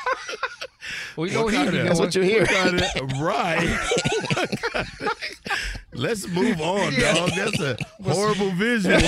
well, 1.16 1.27
you 1.29 1.35
know 1.35 1.45
What 1.45 1.45
what 1.45 1.53
he 1.53 1.57
kind 1.64 1.77
of- 1.77 1.87
That's 1.87 2.01
what 2.01 2.14
you 2.16 2.22
hear. 2.22 2.41
What 2.41 2.51
kind 2.51 2.83
of- 2.83 3.20
right. 3.20 3.79
Let's 5.93 6.27
move 6.29 6.61
on, 6.61 6.93
dog. 6.95 7.31
That's 7.37 7.61
a 7.61 7.77
horrible 8.03 8.51
visual. 8.51 8.99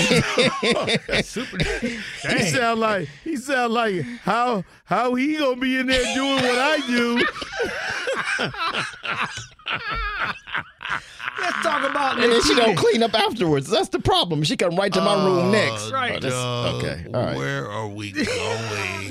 Super. 1.21 1.57
he 1.61 2.43
sound 2.43 2.79
like 2.79 3.09
he 3.25 3.35
sound 3.35 3.73
like 3.73 4.05
how 4.23 4.63
how 4.87 5.13
he 5.15 5.37
gonna 5.37 5.55
be 5.57 5.77
in 5.77 5.87
there 5.87 6.03
doing 6.15 6.35
what 6.35 6.57
I 6.57 6.77
do. 6.87 7.25
Let's 11.39 11.61
talk 11.61 11.87
about 11.89 12.19
And 12.19 12.31
then 12.31 12.41
she 12.43 12.55
don't 12.55 12.75
clean 12.75 13.03
up 13.03 13.13
afterwards. 13.13 13.69
That's 13.69 13.89
the 13.89 13.99
problem. 13.99 14.43
She 14.43 14.57
come 14.57 14.75
right 14.75 14.91
to 14.91 15.01
my 15.01 15.13
room 15.23 15.45
Oh, 15.47 15.51
next. 15.51 15.91
Right. 15.91 16.13
That's- 16.21 16.31
dog. 16.33 16.83
okay. 16.83 17.05
All 17.13 17.23
right. 17.25 17.37
Where 17.37 17.69
are 17.69 17.87
we 17.87 18.11
going? 18.11 18.25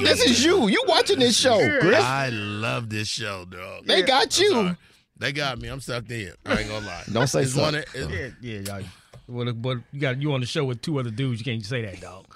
This 0.02 0.24
is 0.24 0.44
you. 0.44 0.66
You 0.68 0.82
watching 0.88 1.18
this 1.20 1.36
show, 1.38 1.58
Griff? 1.80 2.02
I 2.02 2.30
love 2.30 2.90
this 2.90 3.08
show, 3.08 3.44
dog. 3.44 3.86
They 3.86 4.02
got 4.02 4.38
you. 4.40 4.76
They 5.18 5.32
got 5.32 5.58
me. 5.60 5.68
I'm 5.68 5.80
sucked 5.80 6.10
in. 6.10 6.32
I 6.44 6.58
ain't 6.58 6.68
gonna 6.68 6.84
lie. 6.86 7.04
Don't 7.12 7.26
say 7.26 7.42
It's 7.42 7.54
one 7.54 7.74
of- 7.76 7.82
it- 7.94 8.02
uh. 8.02 8.08
Yeah, 8.08 8.28
yeah, 8.40 8.60
y'all. 8.78 8.82
Well, 9.28 9.52
but 9.52 9.78
you 9.92 10.00
got 10.00 10.20
you 10.20 10.32
on 10.34 10.40
the 10.40 10.46
show 10.46 10.64
with 10.64 10.82
two 10.82 10.98
other 11.00 11.10
dudes. 11.10 11.40
You 11.40 11.44
can't 11.44 11.64
say 11.64 11.82
that, 11.82 12.00
dog. 12.00 12.26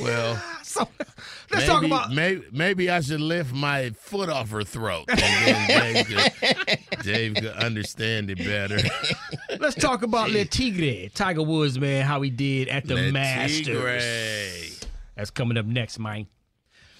Well, 0.00 0.42
So 0.62 0.86
maybe, 0.98 1.10
let's 1.50 1.66
talk 1.66 1.82
about. 1.82 2.12
maybe 2.12 2.44
maybe 2.52 2.90
I 2.90 3.00
should 3.00 3.20
lift 3.20 3.54
my 3.54 3.90
foot 3.90 4.28
off 4.28 4.50
her 4.50 4.64
throat, 4.64 5.06
Dave 5.08 6.06
could, 6.06 6.78
Dave 7.02 7.34
could 7.36 7.46
understand 7.46 8.30
it 8.30 8.38
better. 8.38 8.78
Let's 9.58 9.74
talk 9.74 10.02
about 10.02 10.30
Le 10.30 10.44
Tigre, 10.44 11.08
Tiger 11.14 11.42
Woods, 11.42 11.78
man. 11.78 12.04
How 12.04 12.20
he 12.20 12.28
did 12.30 12.68
at 12.68 12.86
the 12.86 12.94
Le 12.94 13.12
Masters. 13.12 13.66
Tigre. 13.66 14.88
That's 15.16 15.30
coming 15.30 15.56
up 15.56 15.64
next, 15.64 15.98
man. 15.98 16.26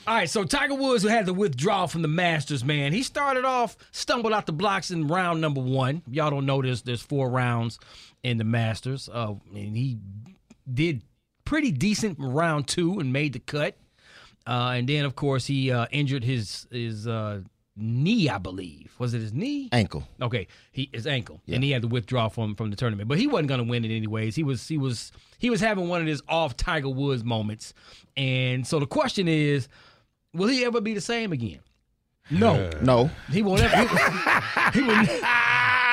All 0.07 0.15
right, 0.15 0.31
so 0.31 0.45
Tiger 0.45 0.75
Woods, 0.75 1.03
who 1.03 1.11
had 1.11 1.27
to 1.27 1.35
withdraw 1.35 1.87
from 1.87 2.01
the 2.01 2.09
Masters, 2.09 2.65
man, 2.65 2.95
he 2.95 3.03
started 3.03 3.45
off, 3.45 3.77
stumbled 3.93 4.33
out 4.33 4.47
the 4.47 4.53
blocks 4.53 4.91
in 4.91 5.07
round 5.07 5.43
number 5.43 5.61
one. 5.61 6.03
Y'all 6.11 6.31
don't 6.31 6.47
know 6.47 6.63
this. 6.63 6.81
There's 6.81 7.03
four 7.03 7.29
rounds 7.29 7.79
in 8.23 8.39
the 8.39 8.45
Masters. 8.45 9.11
Uh, 9.13 9.35
and 9.55 9.77
he 9.77 9.99
did 10.73 11.03
pretty 11.49 11.71
decent 11.73 12.17
round 12.21 12.69
two 12.69 12.99
and 13.01 13.13
made 13.13 13.33
the 13.33 13.39
cut. 13.39 13.77
uh, 14.47 14.73
and 14.77 14.89
then 14.89 15.05
of 15.05 15.15
course 15.17 15.47
he 15.47 15.71
uh, 15.73 15.87
injured 15.91 16.23
his 16.25 16.67
his 16.71 17.07
uh, 17.07 17.41
knee, 17.77 18.29
I 18.29 18.39
believe. 18.39 18.93
Was 18.99 19.15
it 19.15 19.21
his 19.21 19.33
knee? 19.33 19.69
Ankle. 19.73 20.07
Okay, 20.21 20.47
he 20.73 20.91
his 20.93 21.07
ankle, 21.07 21.41
and 21.49 21.63
he 21.65 21.71
had 21.71 21.83
to 21.83 21.89
withdraw 21.89 22.29
from 22.29 22.55
from 22.55 22.71
the 22.71 22.77
tournament. 22.77 23.09
But 23.09 23.19
he 23.19 23.27
wasn't 23.27 23.49
going 23.49 23.65
to 23.65 23.71
win 23.71 23.85
it 23.85 23.95
anyways. 23.97 24.35
He 24.37 24.43
was 24.45 24.67
he 24.69 24.77
was 24.79 25.11
he 25.39 25.49
was 25.51 25.61
having 25.61 25.89
one 25.89 26.01
of 26.03 26.07
his 26.07 26.23
off 26.29 26.57
Tiger 26.57 26.89
Woods 26.91 27.25
moments, 27.25 27.73
and 28.17 28.67
so 28.67 28.79
the 28.79 28.87
question 28.87 29.27
is, 29.29 29.69
will 30.35 30.49
he 30.49 30.65
ever 30.65 30.81
be 30.81 30.93
the 30.95 31.01
same 31.01 31.33
again? 31.33 31.61
No, 32.31 32.69
No. 32.83 33.11
he 33.31 33.41
won't 33.43 33.63
ever. 33.63 33.89
He, 34.75 34.81
he 34.81 34.87
will. 34.87 35.05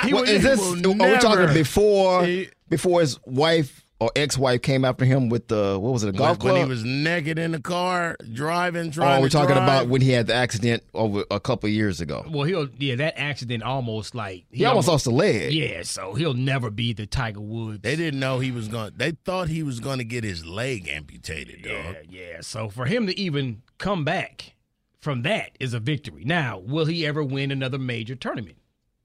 He 0.03 0.13
Well, 0.13 0.23
will, 0.23 0.29
is 0.29 0.43
this? 0.43 0.59
he 0.59 0.83
Are 0.83 0.89
will 0.97 1.11
we 1.13 1.17
talking 1.19 1.53
before 1.53 2.25
He- 2.25 2.49
before 2.67 2.99
his 2.99 3.17
wife 3.25 3.84
or 3.99 4.11
ex-wife 4.15 4.61
came 4.61 4.83
after 4.83 5.05
him 5.05 5.29
with 5.29 5.47
the 5.47 5.79
what 5.79 5.93
was 5.93 6.03
it 6.03 6.09
a 6.09 6.11
golf 6.11 6.31
when, 6.31 6.37
club? 6.39 6.53
when 6.55 6.63
he 6.63 6.69
was 6.69 6.83
naked 6.83 7.39
in 7.39 7.53
the 7.53 7.61
car, 7.61 8.17
driving, 8.33 8.89
or 8.89 8.91
trying 8.91 9.19
are 9.19 9.23
we 9.23 9.29
to 9.29 9.33
talking 9.33 9.55
drive. 9.55 9.63
about 9.63 9.87
when 9.87 10.01
he 10.01 10.09
had 10.11 10.27
the 10.27 10.33
accident 10.33 10.83
over 10.93 11.23
a 11.31 11.39
couple 11.39 11.67
of 11.67 11.73
years 11.73 12.01
ago? 12.01 12.25
Well, 12.29 12.43
he'll 12.43 12.67
yeah. 12.77 12.95
That 12.95 13.17
accident 13.17 13.63
almost 13.63 14.13
like 14.13 14.45
He, 14.51 14.65
almost 14.65 14.87
lost 14.89 15.07
a 15.07 15.11
leg. 15.11 15.53
Yeah, 15.53 15.83
so 15.83 16.13
he'll 16.13 16.33
never 16.33 16.69
be 16.69 16.91
the 16.93 17.05
Tiger 17.05 17.39
Woods. 17.39 17.81
They 17.83 17.95
didn't 17.95 18.19
know 18.19 18.39
he 18.39 18.51
was 18.51 18.67
going. 18.67 18.91
To. 18.91 18.97
They 18.97 19.11
thought 19.11 19.47
he 19.47 19.63
was 19.63 19.79
going 19.79 19.99
to 19.99 20.05
get 20.05 20.23
his 20.25 20.45
leg 20.45 20.87
amputated, 20.89 21.63
dog. 21.63 21.71
Yeah, 21.71 21.93
yeah. 22.09 22.41
So 22.41 22.67
for 22.69 22.85
him 22.85 23.07
to 23.07 23.17
even 23.17 23.61
come 23.77 24.03
back 24.03 24.55
from 24.99 25.21
that 25.21 25.51
is 25.59 25.73
a 25.73 25.79
victory. 25.79 26.23
Now, 26.25 26.57
will 26.59 26.85
he 26.85 27.05
ever 27.05 27.23
win 27.23 27.49
another 27.51 27.77
major 27.77 28.15
tournament? 28.15 28.57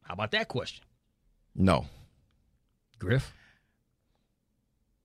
How 0.03 0.15
about 0.15 0.33
that 0.33 0.49
question, 0.49 0.85
No. 1.55 1.87
Griff? 2.99 3.33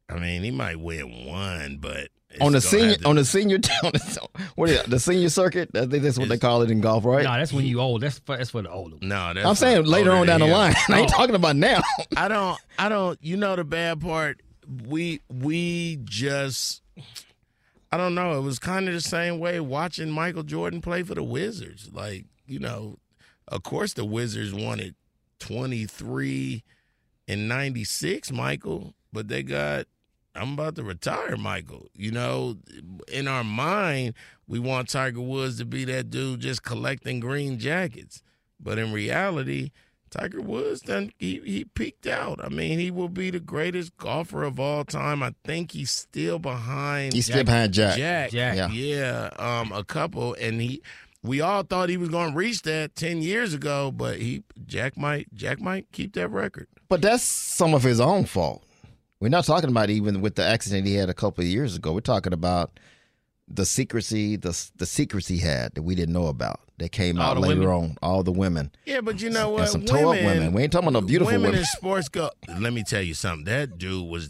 I 0.10 0.20
mean, 0.20 0.44
he 0.44 0.52
might 0.52 0.80
win 0.80 1.26
one, 1.26 1.78
but 1.80 2.10
on 2.42 2.52
the 2.52 2.62
senior 2.62 2.96
to- 2.96 3.08
on 3.08 3.16
the 3.16 3.26
senior 3.26 3.56
on 3.84 3.92
the, 3.94 4.28
what 4.56 4.70
is 4.70 4.80
it, 4.82 4.90
the 4.90 5.00
senior 5.00 5.30
circuit? 5.30 5.70
I 5.76 5.86
think 5.86 6.04
that's 6.04 6.20
what 6.20 6.30
they 6.30 6.38
call 6.38 6.62
it 6.62 6.70
in 6.70 6.82
golf, 6.82 7.06
right? 7.06 7.24
No, 7.24 7.34
that's 7.34 7.54
when 7.54 7.66
you 7.66 7.80
old. 7.80 8.02
That's 8.02 8.20
for, 8.20 8.38
that's 8.38 8.50
for 8.52 8.62
the 8.62 8.70
older. 8.70 8.98
no, 9.02 9.34
that's 9.34 9.46
I'm 9.46 9.56
saying 9.56 9.86
later 9.86 10.12
on 10.12 10.28
down 10.28 10.42
the 10.42 10.46
him. 10.48 10.52
line. 10.52 10.74
I 10.90 11.00
ain't 11.00 11.12
Oh. 11.14 11.18
talking 11.18 11.36
about 11.36 11.56
now. 11.56 11.82
I 12.18 12.28
don't. 12.28 12.58
I 12.78 12.90
don't. 12.90 13.18
You 13.22 13.38
know 13.38 13.56
the 13.56 13.64
bad 13.64 14.02
part. 14.02 14.42
We 14.88 15.22
we 15.32 15.98
just. 16.04 16.82
I 17.92 17.98
don't 17.98 18.16
know. 18.16 18.38
It 18.38 18.42
was 18.42 18.60
kind 18.60 18.88
of 18.88 18.94
the 18.94 19.02
same 19.02 19.40
way 19.40 19.60
watching 19.60 20.10
Michael 20.12 20.44
Jordan 20.44 20.82
play 20.82 21.04
for 21.04 21.16
the 21.16 21.24
Wizards. 21.24 21.90
Like 21.94 22.26
you 22.46 22.60
know, 22.60 22.98
of 23.48 23.64
course 23.64 23.94
the 23.94 24.06
Wizards 24.06 24.54
wanted 24.54 24.96
twenty 25.40 25.86
three 25.86 26.64
and 27.28 27.48
ninety 27.48 27.86
six, 27.86 28.32
Michael, 28.32 28.94
but 29.14 29.30
they 29.30 29.42
got. 29.42 29.86
I'm 30.36 30.54
about 30.54 30.76
to 30.76 30.84
retire, 30.84 31.38
Michael. 31.38 31.88
You 31.96 32.12
know, 32.12 32.58
in 33.12 33.28
our 33.28 33.44
mind, 33.44 34.14
we 34.48 34.60
want 34.60 34.90
Tiger 34.90 35.22
Woods 35.22 35.58
to 35.60 35.66
be 35.66 35.86
that 35.86 36.10
dude 36.10 36.42
just 36.42 36.64
collecting 36.64 37.20
green 37.20 37.58
jackets. 37.58 38.22
But 38.60 38.78
in 38.78 38.92
reality, 38.92 39.72
Tiger 40.10 40.42
Woods 40.42 40.82
done 40.82 41.12
he, 41.18 41.42
he 41.46 41.66
peaked 41.66 42.08
out. 42.08 42.44
I 42.44 42.50
mean, 42.50 42.80
he 42.80 42.92
will 42.92 43.10
be 43.10 43.32
the 43.32 43.40
greatest 43.40 43.98
golfer 43.98 44.44
of 44.44 44.60
all 44.60 44.86
time. 44.86 45.22
I 45.22 45.34
think 45.44 45.72
he's 45.72 45.92
still 45.92 46.40
behind 46.40 47.14
He's 47.14 47.26
still 47.26 47.44
behind 47.44 47.74
Jack. 47.74 47.98
Jack. 47.98 48.32
Jack. 48.32 48.56
Yeah. 48.56 48.70
Yeah, 48.70 49.30
um, 49.38 49.72
a 49.72 49.84
couple, 49.84 50.34
and 50.36 50.62
he. 50.62 50.82
We 51.22 51.42
all 51.42 51.64
thought 51.64 51.90
he 51.90 51.98
was 51.98 52.10
going 52.10 52.32
to 52.32 52.38
reach 52.38 52.62
that 52.64 52.96
ten 52.96 53.22
years 53.24 53.56
ago, 53.56 53.92
but 53.92 54.20
he 54.20 54.44
Jack 54.68 54.96
might 54.96 55.34
Jack 55.34 55.60
might 55.60 55.92
keep 55.92 56.14
that 56.14 56.30
record. 56.30 56.68
But 56.88 57.02
that's 57.02 57.24
some 57.24 57.74
of 57.74 57.82
his 57.82 58.00
own 58.00 58.26
fault. 58.26 58.64
We're 59.26 59.30
not 59.30 59.46
talking 59.46 59.72
about 59.72 59.90
even 59.90 60.22
with 60.22 60.36
the 60.36 60.44
accident 60.46 60.86
he 60.86 60.94
had 60.94 61.10
a 61.10 61.14
couple 61.16 61.44
of 61.44 61.48
years 61.48 61.76
ago. 61.76 61.92
We're 61.94 62.02
talking 62.02 62.32
about 62.32 62.80
the 63.48 63.66
secrecy, 63.66 64.36
the 64.36 64.56
the 64.76 64.86
secrets 64.86 65.28
he 65.28 65.40
had 65.40 65.74
that 65.74 65.82
we 65.82 65.96
didn't 65.96 66.14
know 66.14 66.28
about 66.28 66.60
that 66.78 66.92
came 66.92 67.20
All 67.20 67.32
out 67.32 67.40
later 67.40 67.62
women. 67.62 67.74
on. 67.74 67.98
All 68.04 68.22
the 68.22 68.32
women. 68.32 68.72
Yeah, 68.86 69.02
but 69.02 69.24
you 69.24 69.32
know 69.32 69.46
And 69.48 69.54
what? 69.62 69.70
some 69.70 69.84
toe 69.84 70.12
up 70.12 70.18
women. 70.24 70.54
We 70.54 70.62
ain't 70.62 70.72
talking 70.72 70.90
about 70.90 71.02
no 71.02 71.08
beautiful 71.08 71.32
women. 71.34 71.42
women. 71.42 71.60
in 71.62 71.66
sports 71.66 72.08
go. 72.08 72.30
Let 72.60 72.72
me 72.72 72.84
tell 72.84 73.02
you 73.02 73.16
something. 73.16 73.46
That 73.46 73.80
dude 73.80 74.08
was, 74.08 74.30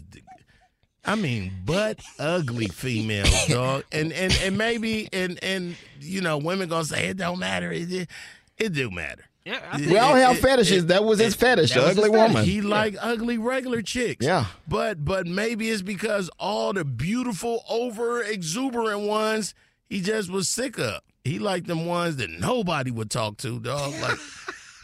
I 1.04 1.14
mean, 1.14 1.52
butt 1.66 2.00
ugly 2.18 2.68
females, 2.68 3.46
dog. 3.48 3.84
And 3.92 4.14
and 4.14 4.32
and 4.42 4.56
maybe 4.56 5.10
and 5.12 5.38
and 5.44 5.76
you 6.00 6.22
know, 6.22 6.38
women 6.38 6.70
gonna 6.70 6.86
say 6.86 7.08
it 7.08 7.18
don't 7.18 7.38
matter. 7.38 7.70
It 7.70 7.92
it, 7.92 8.08
it 8.56 8.72
do 8.72 8.90
matter. 8.90 9.26
Yeah, 9.46 9.76
We 9.78 9.96
all 9.96 10.14
have 10.16 10.36
it- 10.38 10.42
fetishes. 10.42 10.82
it- 10.84 10.88
that 10.88 11.04
was 11.04 11.20
his 11.20 11.36
fetish, 11.36 11.72
the 11.72 11.80
ugly 11.80 12.10
fetish. 12.10 12.10
woman. 12.16 12.44
He 12.44 12.60
like 12.62 12.96
ugly 13.00 13.38
regular 13.38 13.80
chicks. 13.80 14.26
Yeah. 14.26 14.46
But 14.66 15.04
but 15.04 15.26
maybe 15.28 15.70
it's 15.70 15.82
because 15.82 16.28
all 16.40 16.72
the 16.72 16.84
beautiful 16.84 17.64
over 17.68 18.20
exuberant 18.22 19.02
ones 19.02 19.54
he 19.88 20.00
just 20.00 20.30
was 20.30 20.48
sick 20.48 20.78
of. 20.80 21.00
He 21.22 21.38
liked 21.38 21.68
them 21.68 21.86
ones 21.86 22.16
that 22.16 22.28
nobody 22.30 22.90
would 22.90 23.08
talk 23.10 23.36
to, 23.38 23.60
dog. 23.60 23.92
Like 24.02 24.18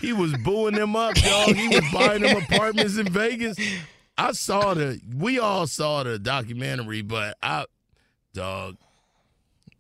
he 0.01 0.13
was 0.13 0.33
booing 0.45 0.75
them 0.77 0.95
up, 0.97 1.15
dog. 1.17 1.55
He 1.57 1.69
was 1.69 1.85
buying 1.93 2.23
them 2.23 2.37
apartments 2.37 2.97
in 2.97 3.09
Vegas. 3.13 3.57
I 4.17 4.31
saw 4.33 4.75
the 4.75 5.01
we 5.17 5.41
all 5.41 5.67
saw 5.67 6.05
the 6.05 6.19
documentary, 6.21 7.03
but 7.03 7.37
I 7.43 7.65
dog. 8.33 8.77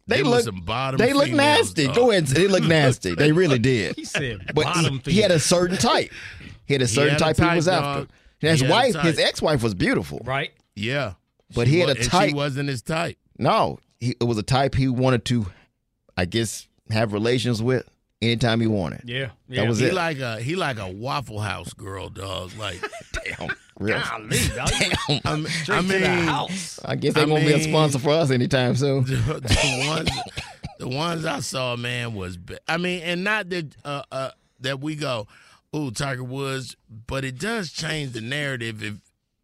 They 0.07 0.18
Them 0.18 0.28
look 0.30 0.42
some 0.44 0.61
bottom 0.61 0.98
they 0.98 1.12
look 1.12 1.30
nasty. 1.30 1.86
dog. 1.86 1.94
Go 1.94 2.11
ahead. 2.11 2.26
They 2.26 2.48
look 2.48 2.64
nasty. 2.80 3.14
They 3.14 3.32
really 3.32 3.59
did. 3.72 3.96
He 3.96 4.05
said 4.05 4.46
But 4.55 4.64
bottom 4.64 5.00
he, 5.05 5.12
he 5.12 5.20
had 5.20 5.30
a 5.30 5.38
certain 5.38 5.76
type. 5.76 6.11
He 6.66 6.74
had 6.74 6.82
a 6.82 6.88
certain 6.88 7.11
had 7.12 7.20
a 7.20 7.34
type, 7.34 7.50
he 7.50 7.57
was 7.57 7.66
dog. 7.66 7.84
after. 7.84 8.14
And 8.42 8.50
his 8.50 8.61
He 8.61 8.66
had 8.66 8.70
a 8.70 8.74
wife, 8.74 8.96
his 9.05 9.18
ex-wife 9.18 9.62
was 9.62 9.74
beautiful. 9.74 10.20
right. 10.24 10.50
Yeah. 10.74 11.14
But 11.55 11.66
She 11.68 11.74
he 11.74 11.78
had 11.80 11.86
wa- 11.88 11.92
a 11.92 11.96
and 11.96 12.05
type. 12.11 12.28
She 12.30 12.34
wasn't 12.34 12.68
his 12.68 12.82
type. 12.82 13.18
No, 13.38 13.78
he, 14.00 14.16
it 14.20 14.24
was 14.24 14.38
a 14.38 14.42
type 14.42 14.74
he 14.74 14.88
wanted 14.88 15.24
to, 15.26 15.46
I 16.16 16.24
guess, 16.24 16.66
have 16.90 17.12
relations 17.12 17.62
with 17.62 17.86
anytime 18.22 18.61
he 18.61 18.66
wanted. 18.66 19.03
Yeah, 19.05 19.30
yeah. 19.48 19.62
That 19.62 19.68
was 19.68 19.78
He 19.78 19.86
it. 19.86 19.94
like 19.94 20.18
a 20.18 20.40
he 20.40 20.57
like 20.57 20.78
a 20.78 20.88
Waffle 20.88 21.40
House 21.40 21.72
girl, 21.74 22.09
dog. 22.09 22.53
Like 22.59 22.80
Damn. 23.38 23.50
Real. 23.83 24.01
Golly, 24.01 24.39
dog. 24.55 24.68
Damn. 25.09 25.20
I 25.24 25.37
mean, 25.37 25.47
Straight 25.47 25.78
I 25.78 25.80
to 25.80 25.87
the 25.87 25.99
mean 25.99 26.24
house. 26.24 26.80
I 26.85 26.97
guess 26.97 27.14
they 27.14 27.22
I 27.22 27.24
won't 27.24 27.45
be 27.45 27.53
a 27.53 27.61
sponsor 27.61 27.99
for 27.99 28.11
us 28.11 28.30
anytime 28.30 28.76
soon. 28.76 29.05
the, 29.05 29.14
the 29.14 29.85
ones 29.89 30.11
the 30.78 30.89
ones 30.89 31.24
I 31.24 31.41
saw, 31.41 31.76
man, 31.76 32.14
was 32.14 32.39
I 32.68 32.76
mean, 32.76 33.03
and 33.03 33.24
not 33.24 33.51
that 33.51 33.74
uh, 33.85 34.03
uh 34.11 34.30
that 34.61 34.80
we 34.80 34.97
go, 34.97 35.26
ooh, 35.74 35.91
Tiger 35.91 36.24
Woods, 36.24 36.76
but 37.07 37.24
it 37.24 37.39
does 37.39 37.70
change 37.72 38.12
the 38.12 38.20
narrative 38.20 38.83
if 38.83 38.95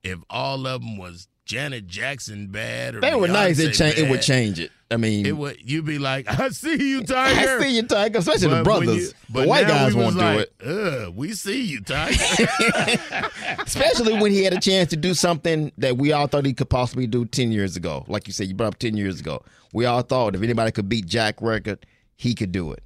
if 0.03 0.18
all 0.30 0.66
of 0.66 0.80
them 0.80 0.97
was 0.97 1.28
Janet 1.49 1.86
Jackson 1.86 2.49
bad 2.49 2.94
or 2.94 3.01
They 3.01 3.14
were 3.14 3.26
nice. 3.26 3.59
It, 3.59 3.72
cha- 3.72 3.86
it 3.86 4.11
would 4.11 4.20
change 4.20 4.61
it. 4.61 4.70
I 4.90 4.96
mean, 4.99 5.24
It 5.26 5.36
would 5.36 5.57
you'd 5.64 5.86
be 5.86 5.99
like, 5.99 6.26
I 6.40 6.51
see 6.51 6.76
you, 6.76 7.03
Tiger. 7.03 7.59
I 7.59 7.61
see 7.62 7.76
you, 7.76 7.82
Tiger, 7.84 8.18
especially 8.18 8.49
the 8.49 8.49
But 8.49 8.57
when 8.78 8.84
brothers. 8.86 8.96
you- 8.96 9.09
the 9.09 9.14
but 9.30 9.49
white 9.49 9.66
guys 9.66 9.94
won't 9.94 10.18
do 10.18 10.44
it. 10.61 11.14
We 11.14 11.32
see 11.32 11.62
you, 11.62 11.80
Tiger. 11.80 12.16
Especially 13.61 14.14
when 14.20 14.30
he 14.32 14.44
had 14.44 14.53
a 14.53 14.61
chance 14.61 14.90
to 14.90 14.96
do 14.96 15.14
something 15.14 15.72
that 15.78 15.96
we 15.96 16.12
all 16.12 16.26
thought 16.26 16.44
he 16.44 16.53
could 16.53 16.70
possibly 16.70 17.07
do 17.07 17.24
10 17.24 17.51
years 17.53 17.76
ago. 17.76 18.05
Like 18.09 18.26
you 18.26 18.32
said, 18.32 18.46
you 18.49 18.55
brought 18.55 18.68
up 18.74 18.78
10 18.78 18.96
years 18.96 19.18
ago. 19.20 19.42
We 19.72 19.84
all 19.86 20.03
thought 20.03 20.34
if 20.34 20.42
anybody 20.42 20.70
could 20.70 20.88
beat 20.88 21.07
Jack 21.07 21.40
record, 21.40 21.84
he 22.16 22.34
could 22.34 22.53
do 22.53 22.72
it. 22.72 22.82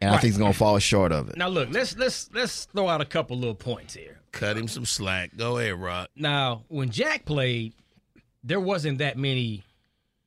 And 0.00 0.10
I 0.10 0.14
think 0.18 0.24
he's 0.32 0.38
going 0.38 0.52
to 0.52 0.58
fall 0.58 0.78
short 0.78 1.10
of 1.12 1.30
it. 1.30 1.36
Now 1.36 1.48
look, 1.48 1.70
let's 1.72 1.96
let's 1.96 2.28
let's 2.34 2.66
throw 2.66 2.88
out 2.88 3.00
a 3.00 3.04
couple 3.06 3.36
little 3.38 3.54
points 3.54 3.94
here. 3.94 4.18
Cut 4.32 4.56
him 4.58 4.68
some 4.68 4.84
slack. 4.84 5.30
Go 5.36 5.56
ahead, 5.58 5.74
Rock. 5.80 6.10
Now, 6.14 6.64
when 6.68 6.90
Jack 6.90 7.24
played, 7.24 7.72
there 8.44 8.60
wasn't 8.60 8.98
that 8.98 9.16
many 9.16 9.64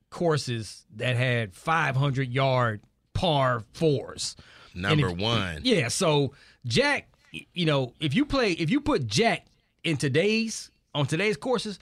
courses 0.10 0.86
that 0.96 1.16
had 1.16 1.54
500 1.54 2.30
yard 2.34 2.82
par 3.14 3.64
fours. 3.74 4.36
Number 4.74 5.10
if- 5.10 5.18
one. 5.18 5.62
Yeah, 5.64 5.88
so 5.90 6.34
Jack, 6.66 7.08
you 7.54 7.66
know, 7.66 7.94
if 8.00 8.14
you 8.16 8.26
play, 8.26 8.54
if 8.54 8.70
you 8.70 8.82
put 8.82 9.06
Jack 9.08 9.46
in 9.84 9.98
today's 9.98 10.72
on 10.96 11.06
today's 11.06 11.38
courses, 11.38 11.80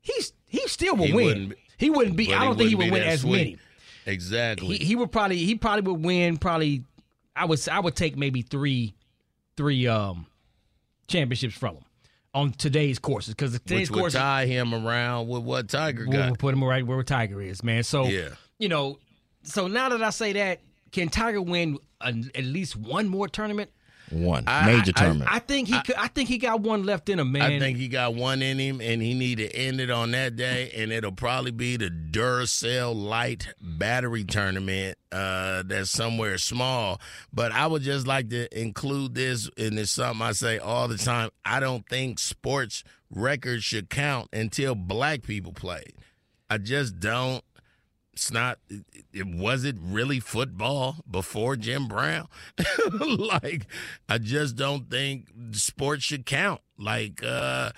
he's 0.00 0.32
he 0.46 0.66
still 0.68 0.96
will 0.96 1.06
He 1.06 1.12
win. 1.12 1.24
wouldn't 1.26 1.52
he 1.78 1.90
wouldn't 1.90 2.16
be. 2.16 2.26
but 2.26 2.34
I 2.36 2.44
don't 2.44 2.56
think 2.56 2.68
he 2.70 2.74
wouldn't 2.74 2.92
would 2.92 2.98
be 2.98 3.04
win 3.04 3.08
as 3.12 3.20
sweet. 3.20 3.32
many. 3.32 3.58
Exactly. 4.06 4.78
He, 4.78 4.84
he 4.86 4.96
would 4.96 5.12
probably 5.12 5.36
he 5.38 5.54
probably 5.54 5.92
would 5.92 6.04
win 6.04 6.36
probably. 6.38 6.84
I 7.34 7.44
would 7.46 7.66
I 7.68 7.80
would 7.80 7.96
take 7.96 8.16
maybe 8.16 8.42
three 8.42 8.94
three 9.56 9.86
um 9.86 10.26
championships 11.08 11.54
from 11.54 11.76
him 11.76 11.84
on 12.34 12.52
today's 12.52 12.98
courses 12.98 13.34
because 13.34 13.52
today's 13.52 13.90
which 13.90 13.98
courses 14.00 14.18
tie 14.20 14.46
him 14.46 14.74
around 14.74 15.28
with 15.28 15.42
what 15.42 15.68
Tiger 15.68 16.04
got. 16.06 16.12
we'll 16.26 16.36
put 16.36 16.54
him 16.54 16.64
right 16.64 16.86
where 16.86 17.02
Tiger 17.02 17.40
is, 17.42 17.62
man. 17.62 17.82
So 17.82 18.04
Yeah. 18.06 18.30
you 18.58 18.68
know, 18.68 18.98
so 19.42 19.66
now 19.66 19.88
that 19.90 20.02
I 20.02 20.10
say 20.10 20.32
that, 20.34 20.60
can 20.92 21.08
Tiger 21.08 21.42
win 21.42 21.78
an, 22.00 22.30
at 22.34 22.44
least 22.44 22.76
one 22.76 23.08
more 23.08 23.28
tournament? 23.28 23.70
One 24.12 24.44
I- 24.46 24.66
major 24.66 24.92
I- 24.94 25.00
tournament. 25.00 25.30
I 25.32 25.38
think 25.38 25.68
he 25.68 25.80
could. 25.82 25.96
I 25.96 26.08
think 26.08 26.28
he 26.28 26.36
got 26.38 26.60
one 26.60 26.84
left 26.84 27.08
in 27.08 27.18
him, 27.18 27.32
man. 27.32 27.42
I 27.42 27.58
think 27.58 27.78
he 27.78 27.88
got 27.88 28.14
one 28.14 28.42
in 28.42 28.58
him, 28.58 28.80
and 28.80 29.00
he 29.00 29.14
need 29.14 29.38
to 29.38 29.50
end 29.56 29.80
it 29.80 29.90
on 29.90 30.10
that 30.10 30.36
day, 30.36 30.70
and 30.76 30.92
it'll 30.92 31.12
probably 31.12 31.50
be 31.50 31.76
the 31.78 31.88
Duracell 31.90 32.94
Light 32.94 33.48
Battery 33.60 34.24
Tournament. 34.24 34.98
Uh, 35.10 35.62
that's 35.66 35.90
somewhere 35.90 36.38
small, 36.38 37.00
but 37.32 37.52
I 37.52 37.66
would 37.66 37.82
just 37.82 38.06
like 38.06 38.28
to 38.30 38.48
include 38.58 39.14
this, 39.14 39.48
and 39.58 39.78
it's 39.78 39.90
something 39.92 40.20
I 40.26 40.32
say 40.32 40.58
all 40.58 40.88
the 40.88 40.98
time. 40.98 41.30
I 41.44 41.60
don't 41.60 41.86
think 41.88 42.18
sports 42.18 42.84
records 43.10 43.64
should 43.64 43.90
count 43.90 44.28
until 44.32 44.74
black 44.74 45.22
people 45.22 45.52
play. 45.52 45.84
I 46.50 46.58
just 46.58 47.00
don't. 47.00 47.42
It's 48.12 48.30
not. 48.30 48.58
It, 48.68 48.84
it 49.12 49.26
was 49.26 49.64
it 49.64 49.76
really 49.80 50.20
football 50.20 50.96
before 51.10 51.56
Jim 51.56 51.88
Brown? 51.88 52.28
like, 53.00 53.66
I 54.08 54.18
just 54.18 54.56
don't 54.56 54.90
think 54.90 55.28
sports 55.52 56.04
should 56.04 56.26
count. 56.26 56.60
Like, 56.76 57.22
uh, 57.24 57.70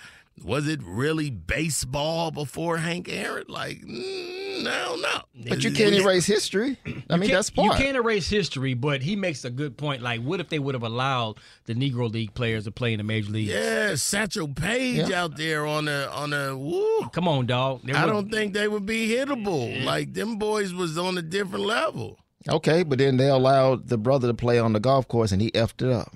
was 0.43 0.67
it 0.69 0.81
really 0.83 1.31
baseball 1.31 2.31
before 2.31 2.79
Hank 2.79 3.09
Aaron? 3.09 3.45
Like, 3.49 3.81
mm, 3.83 4.63
no, 4.63 4.97
no. 4.97 5.21
But 5.49 5.63
you 5.63 5.71
can't 5.71 5.95
erase 5.95 6.27
history. 6.27 6.77
I 7.09 7.17
mean, 7.17 7.31
that's 7.31 7.51
part. 7.51 7.67
You 7.79 7.85
can't 7.85 7.97
erase 7.97 8.29
history, 8.29 8.75
but 8.75 9.03
he 9.03 9.15
makes 9.17 9.45
a 9.45 9.51
good 9.51 9.77
point. 9.77 10.03
Like, 10.03 10.21
what 10.23 10.41
if 10.41 10.49
they 10.49 10.59
would 10.59 10.75
have 10.75 10.83
allowed 10.83 11.39
the 11.67 11.75
Negro 11.75 12.11
League 12.13 12.35
players 12.35 12.65
to 12.65 12.71
play 12.73 12.93
in 12.93 12.99
the 12.99 13.05
major 13.05 13.31
leagues? 13.31 13.51
Yeah, 13.53 13.95
Satchel 13.95 14.49
Paige 14.49 15.09
Yeah. 15.09 15.23
out 15.23 15.37
there 15.37 15.67
on 15.67 15.89
a 15.89 16.07
on 16.13 16.33
a 16.33 16.57
woo. 16.57 17.09
Come 17.13 17.29
on, 17.29 17.47
dog. 17.47 17.83
They 17.85 17.93
I 17.93 18.07
don't 18.07 18.31
think 18.31 18.55
they 18.55 18.69
would 18.69 18.87
be 18.87 19.09
hittable. 19.09 19.85
Like 19.85 20.15
them 20.15 20.37
boys 20.37 20.75
was 20.75 20.99
on 20.99 21.17
a 21.19 21.23
different 21.23 21.65
level. 21.65 22.19
Okay, 22.49 22.83
but 22.83 22.99
then 22.99 23.17
they 23.17 23.29
allowed 23.29 23.89
the 23.89 23.97
brother 23.97 24.29
to 24.29 24.35
play 24.35 24.59
on 24.59 24.73
the 24.75 24.81
golf 24.81 25.09
course 25.09 25.33
and 25.33 25.41
he 25.41 25.51
effed 25.53 25.81
it 25.87 25.91
up. 25.91 26.13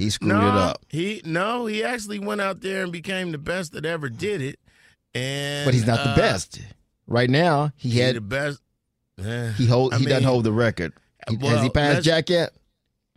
He 0.00 0.08
screwed 0.08 0.32
no, 0.32 0.48
it 0.48 0.54
up. 0.54 0.86
He 0.88 1.20
no, 1.26 1.66
he 1.66 1.84
actually 1.84 2.18
went 2.18 2.40
out 2.40 2.62
there 2.62 2.82
and 2.82 2.90
became 2.90 3.32
the 3.32 3.38
best 3.38 3.72
that 3.72 3.84
ever 3.84 4.08
did 4.08 4.40
it. 4.40 4.58
And 5.14 5.66
But 5.66 5.74
he's 5.74 5.86
not 5.86 6.02
the 6.02 6.10
uh, 6.10 6.16
best. 6.16 6.58
Right 7.06 7.28
now, 7.28 7.72
he 7.76 7.90
He 7.90 7.98
had 7.98 8.16
the 8.16 8.22
best. 8.22 8.62
Eh, 9.22 9.52
he 9.52 9.66
hold 9.66 9.92
I 9.92 9.98
he 9.98 10.06
doesn't 10.06 10.24
hold 10.24 10.44
the 10.44 10.52
record. 10.52 10.94
He- 11.28 11.36
has 11.46 11.62
he 11.62 11.68
passed 11.68 12.02
Jack 12.02 12.30
yet? 12.30 12.52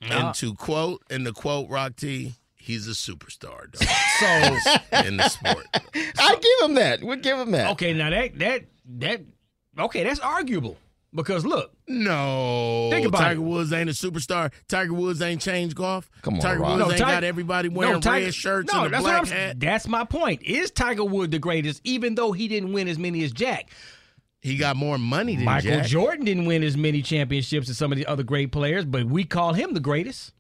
And 0.01 0.35
to 0.35 0.53
quote 0.55 1.01
and 1.09 1.25
to 1.25 1.31
quote 1.31 1.69
Rock 1.69 1.95
T, 1.95 2.33
he's 2.53 2.85
a 2.89 2.91
superstar 2.91 3.71
dog, 3.71 3.77
So 4.19 5.05
in 5.07 5.15
the 5.15 5.29
sport. 5.29 5.65
I 5.95 6.35
give 6.35 6.69
him 6.69 6.75
that. 6.75 7.01
We'll 7.01 7.15
give 7.15 7.39
him 7.39 7.51
that. 7.51 7.71
okay, 7.71 7.93
now 7.93 8.09
that 8.09 8.37
that 8.39 8.65
that 8.97 9.21
okay, 9.79 10.03
that's 10.03 10.19
arguable 10.19 10.75
because 11.15 11.45
look, 11.45 11.71
No, 11.87 12.89
Think 12.91 13.07
about 13.07 13.17
Tiger 13.19 13.39
it. 13.39 13.43
Woods 13.43 13.71
ain't 13.73 13.89
a 13.89 13.93
superstar. 13.93 14.51
Tiger 14.67 14.93
Woods 14.93 15.21
ain't 15.21 15.41
changed 15.41 15.75
golf. 15.75 16.09
Come 16.21 16.35
on, 16.35 16.39
Tiger 16.41 16.59
Rock. 16.61 16.69
Woods 16.71 16.79
No, 16.79 16.91
ain't 16.91 16.99
Tiger- 17.01 17.11
got 17.17 17.23
everybody 17.23 17.69
wearing 17.69 18.01
Tiger- 18.01 18.25
red 18.25 18.33
shirts 18.33 18.73
no, 18.73 18.79
and 18.79 18.87
a 18.87 18.89
that's 18.91 19.03
black 19.03 19.15
I'm- 19.15 19.25
hat. 19.27 19.59
That's 19.59 19.87
my 19.87 20.03
point. 20.05 20.41
Is 20.43 20.71
Tiger 20.71 21.03
Woods 21.03 21.31
the 21.31 21.39
greatest, 21.39 21.81
even 21.83 22.15
though 22.15 22.31
he 22.31 22.47
didn't 22.47 22.73
win 22.73 22.87
as 22.87 22.97
many 22.97 23.23
as 23.23 23.31
Jack? 23.31 23.69
He 24.41 24.57
got 24.57 24.75
more 24.75 24.97
money 24.97 25.35
than 25.37 25.45
Michael 25.45 25.71
Jack. 25.77 25.85
Jordan 25.87 26.25
didn't 26.25 26.45
win 26.45 26.63
as 26.63 26.75
many 26.75 27.01
championships 27.01 27.69
as 27.69 27.77
some 27.77 27.91
of 27.93 27.97
the 27.97 28.05
other 28.07 28.23
great 28.23 28.51
players, 28.51 28.83
but 28.83 29.05
we 29.05 29.23
call 29.23 29.53
him 29.53 29.73
the 29.73 29.79
greatest. 29.79 30.33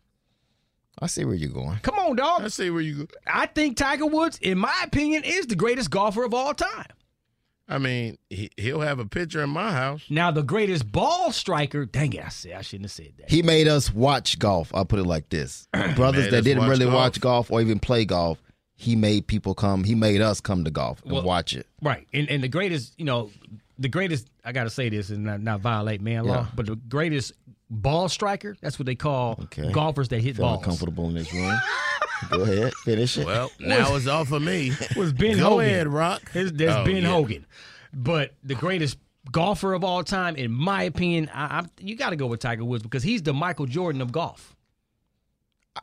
I 0.99 1.07
see 1.07 1.23
where 1.25 1.35
you're 1.35 1.49
going. 1.49 1.79
Come 1.81 1.97
on, 1.97 2.15
dog. 2.17 2.43
I 2.43 2.47
see 2.49 2.69
where 2.69 2.81
you 2.81 2.95
go. 2.95 3.07
I 3.25 3.45
think 3.47 3.77
Tiger 3.77 4.05
Woods, 4.05 4.37
in 4.41 4.57
my 4.57 4.73
opinion, 4.83 5.23
is 5.23 5.47
the 5.47 5.55
greatest 5.55 5.89
golfer 5.89 6.23
of 6.23 6.33
all 6.33 6.53
time. 6.53 6.85
I 7.67 7.77
mean, 7.77 8.17
he, 8.29 8.49
he'll 8.57 8.81
have 8.81 8.99
a 8.99 9.05
picture 9.05 9.41
in 9.41 9.49
my 9.49 9.71
house. 9.71 10.01
Now, 10.09 10.31
the 10.31 10.43
greatest 10.43 10.91
ball 10.91 11.31
striker, 11.31 11.85
dang 11.85 12.11
it, 12.13 12.23
I 12.25 12.29
said 12.29 12.53
I 12.53 12.61
shouldn't 12.61 12.85
have 12.85 12.91
said 12.91 13.13
that. 13.19 13.29
He 13.31 13.41
made 13.41 13.67
us 13.69 13.93
watch 13.93 14.37
golf. 14.37 14.71
I'll 14.75 14.85
put 14.85 14.99
it 14.99 15.05
like 15.05 15.29
this: 15.29 15.67
brothers 15.95 16.29
that 16.31 16.43
didn't 16.43 16.59
watch 16.63 16.69
really 16.69 16.85
golf. 16.85 16.95
watch 16.95 17.21
golf 17.21 17.51
or 17.51 17.61
even 17.61 17.79
play 17.79 18.03
golf. 18.05 18.41
He 18.75 18.95
made 18.97 19.27
people 19.27 19.53
come. 19.53 19.83
He 19.85 19.95
made 19.95 20.19
us 20.19 20.41
come 20.41 20.65
to 20.65 20.71
golf 20.71 21.01
and 21.03 21.13
Well- 21.13 21.23
watch 21.23 21.53
it. 21.53 21.65
Right. 21.81 22.05
And 22.13 22.29
and 22.29 22.43
the 22.43 22.47
greatest, 22.49 22.93
you 22.99 23.05
know, 23.05 23.31
the 23.79 23.87
greatest 23.87 24.27
I 24.43 24.51
gotta 24.51 24.69
say 24.69 24.89
this 24.89 25.09
and 25.09 25.23
not, 25.23 25.41
not 25.41 25.61
violate 25.61 26.01
man 26.01 26.25
law, 26.25 26.33
Yeah. 26.41 26.47
but 26.55 26.65
the 26.65 26.75
greatest 26.75 27.31
ball 27.69 28.09
striker, 28.09 28.57
that's 28.61 28.77
what 28.77 28.85
they 28.87 28.95
call 28.95 29.39
Okay. 29.43 29.71
golfers 29.71 30.09
that 30.09 30.19
hit 30.19 30.35
Feeling 30.35 30.55
balls. 30.55 30.65
comfortable 30.65 31.07
in 31.07 31.15
this 31.15 31.33
room. 31.33 31.57
Go 32.29 32.41
ahead, 32.43 32.73
finish 32.83 33.17
it. 33.17 33.25
Well, 33.25 33.51
now 33.59 33.95
it's 33.95 34.07
off 34.07 34.31
of 34.31 34.41
me. 34.41 34.71
Was 34.95 35.13
Ben 35.13 35.37
Go 35.37 35.49
Hogan. 35.51 35.65
ahead, 35.67 35.87
Rock. 35.87 36.31
His, 36.31 36.51
there's 36.53 36.75
Oh, 36.75 36.85
Ben 36.85 36.97
yeah. 37.03 37.09
Hogan. 37.09 37.45
But 37.93 38.33
the 38.43 38.55
greatest 38.55 38.97
golfer 39.31 39.73
of 39.73 39.83
all 39.83 40.03
time, 40.03 40.35
in 40.35 40.51
my 40.51 40.83
opinion, 40.83 41.29
I, 41.33 41.59
I, 41.59 41.63
you 41.79 41.95
got 41.95 42.09
to 42.11 42.15
go 42.15 42.27
with 42.27 42.39
Tiger 42.39 42.65
Woods 42.65 42.83
because 42.83 43.03
he's 43.03 43.21
the 43.23 43.33
Michael 43.33 43.65
Jordan 43.65 44.01
of 44.01 44.11
golf. 44.11 44.55